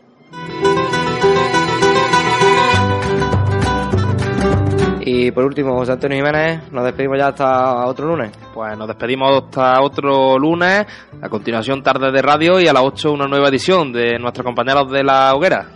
Y 5.06 5.32
por 5.32 5.44
último, 5.44 5.76
José 5.76 5.94
Antonio 5.94 6.18
Jiménez, 6.18 6.72
nos 6.72 6.86
despedimos 6.86 7.18
ya 7.18 7.28
hasta 7.28 7.86
otro 7.86 8.08
lunes. 8.08 8.32
Pues 8.54 8.78
nos 8.78 8.88
despedimos 8.88 9.44
hasta 9.44 9.82
otro 9.82 10.40
lunes, 10.40 10.86
a 11.22 11.30
continuación 11.30 11.84
tarde 11.84 12.12
de 12.12 12.22
radio 12.22 12.60
y 12.60 12.68
a 12.68 12.74
las 12.74 12.84
8 12.84 13.12
una 13.12 13.28
nueva 13.28 13.50
edición 13.50 13.92
de 13.92 14.18
nuestros 14.18 14.46
compañeros 14.46 14.90
de 14.92 15.04
la 15.04 15.34
hoguera. 15.36 15.68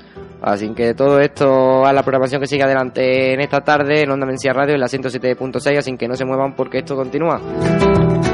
Así 0.41 0.69
que 0.69 0.93
todo 0.93 1.19
esto 1.19 1.85
es 1.85 1.93
la 1.93 2.03
programación 2.03 2.39
que 2.39 2.47
sigue 2.47 2.63
adelante 2.63 3.33
en 3.33 3.41
esta 3.41 3.61
tarde 3.61 4.03
en 4.03 4.11
Onda 4.11 4.25
Mencía 4.25 4.53
Radio 4.53 4.75
en 4.75 4.81
la 4.81 4.87
107.6, 4.87 5.77
así 5.77 5.97
que 5.97 6.07
no 6.07 6.15
se 6.15 6.25
muevan 6.25 6.53
porque 6.53 6.77
esto 6.77 6.95
continúa. 6.95 7.41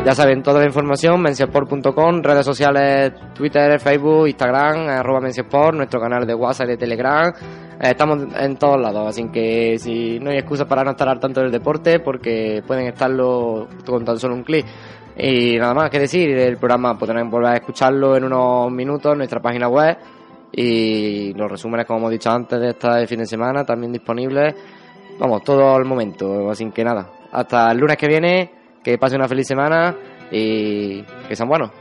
Ya 0.06 0.14
saben, 0.14 0.43
toda 0.43 0.60
la 0.60 0.66
información, 0.66 1.22
menciasport.com, 1.22 2.22
redes 2.22 2.45
sociales, 2.45 3.14
Twitter, 3.34 3.80
Facebook, 3.80 4.28
Instagram, 4.28 4.89
arroba 4.89 5.22
menciasport, 5.22 5.78
nuestro 5.78 6.01
canal 6.01 6.28
de 6.28 6.36
WhatsApp 6.36 6.68
y 6.68 6.72
de 6.72 6.78
Telegram. 6.78 7.34
Eh, 7.80 7.91
Estamos 7.91 8.28
en 8.38 8.58
todos 8.58 8.82
lados, 8.82 9.08
así 9.08 9.30
que 9.32 9.80
si 9.80 10.20
no 10.20 10.32
hay 10.32 10.39
excusa 10.39 10.66
para 10.66 10.84
no 10.84 10.91
estar 10.91 11.08
al 11.08 11.22
tanto 11.22 11.39
del 11.39 11.51
deporte, 11.51 12.01
porque 12.01 12.62
pueden 12.68 12.88
estarlo 12.88 13.70
con 13.86 14.04
tan 14.04 14.20
solo 14.20 14.36
un 14.36 14.43
clic. 14.43 14.66
Y 15.16 15.56
nada 15.58 15.74
más 15.74 15.89
que 15.89 15.99
decir, 15.99 16.32
el 16.32 16.58
programa 16.58 16.97
podrán 16.97 17.30
volver 17.30 17.54
a 17.54 17.56
escucharlo 17.56 18.18
en 18.18 18.26
unos 18.26 18.70
minutos 18.74 19.14
en 19.14 19.20
nuestra 19.20 19.39
página 19.41 19.70
web 19.70 19.97
y 20.51 21.34
los 21.34 21.49
resúmenes, 21.49 21.86
como 21.86 21.99
hemos 21.99 22.12
dicho 22.12 22.30
antes, 22.30 22.60
de 22.60 22.72
este 22.72 23.08
fin 23.08 23.20
de 23.20 23.26
semana 23.26 23.64
también 23.64 23.93
disponibles. 23.93 24.54
Vamos, 25.18 25.43
todo 25.45 25.76
al 25.76 25.86
momento, 25.86 26.49
así 26.49 26.70
que 26.72 26.84
nada. 26.84 27.10
Hasta 27.32 27.72
el 27.72 27.78
lunes 27.78 27.95
que 27.95 28.08
viene, 28.08 28.62
que 28.84 28.97
pase 28.97 29.15
una 29.15 29.27
feliz 29.27 29.47
semana 29.47 29.95
y 30.31 31.01
que 31.27 31.36
sean 31.36 31.47
buenos. 31.47 31.71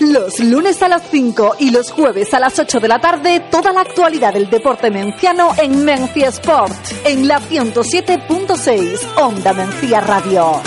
Los 0.00 0.40
lunes 0.40 0.82
a 0.82 0.88
las 0.88 1.02
5 1.10 1.56
y 1.58 1.70
los 1.70 1.90
jueves 1.90 2.32
a 2.32 2.40
las 2.40 2.58
8 2.58 2.80
de 2.80 2.88
la 2.88 2.98
tarde, 2.98 3.40
toda 3.50 3.72
la 3.72 3.82
actualidad 3.82 4.32
del 4.32 4.48
deporte 4.48 4.90
menciano 4.90 5.52
en 5.58 5.84
Mencia 5.84 6.28
Sport, 6.28 6.72
en 7.04 7.28
la 7.28 7.40
107.6, 7.40 9.00
Onda 9.16 9.52
Mencía 9.52 10.00
Radio. 10.00 10.62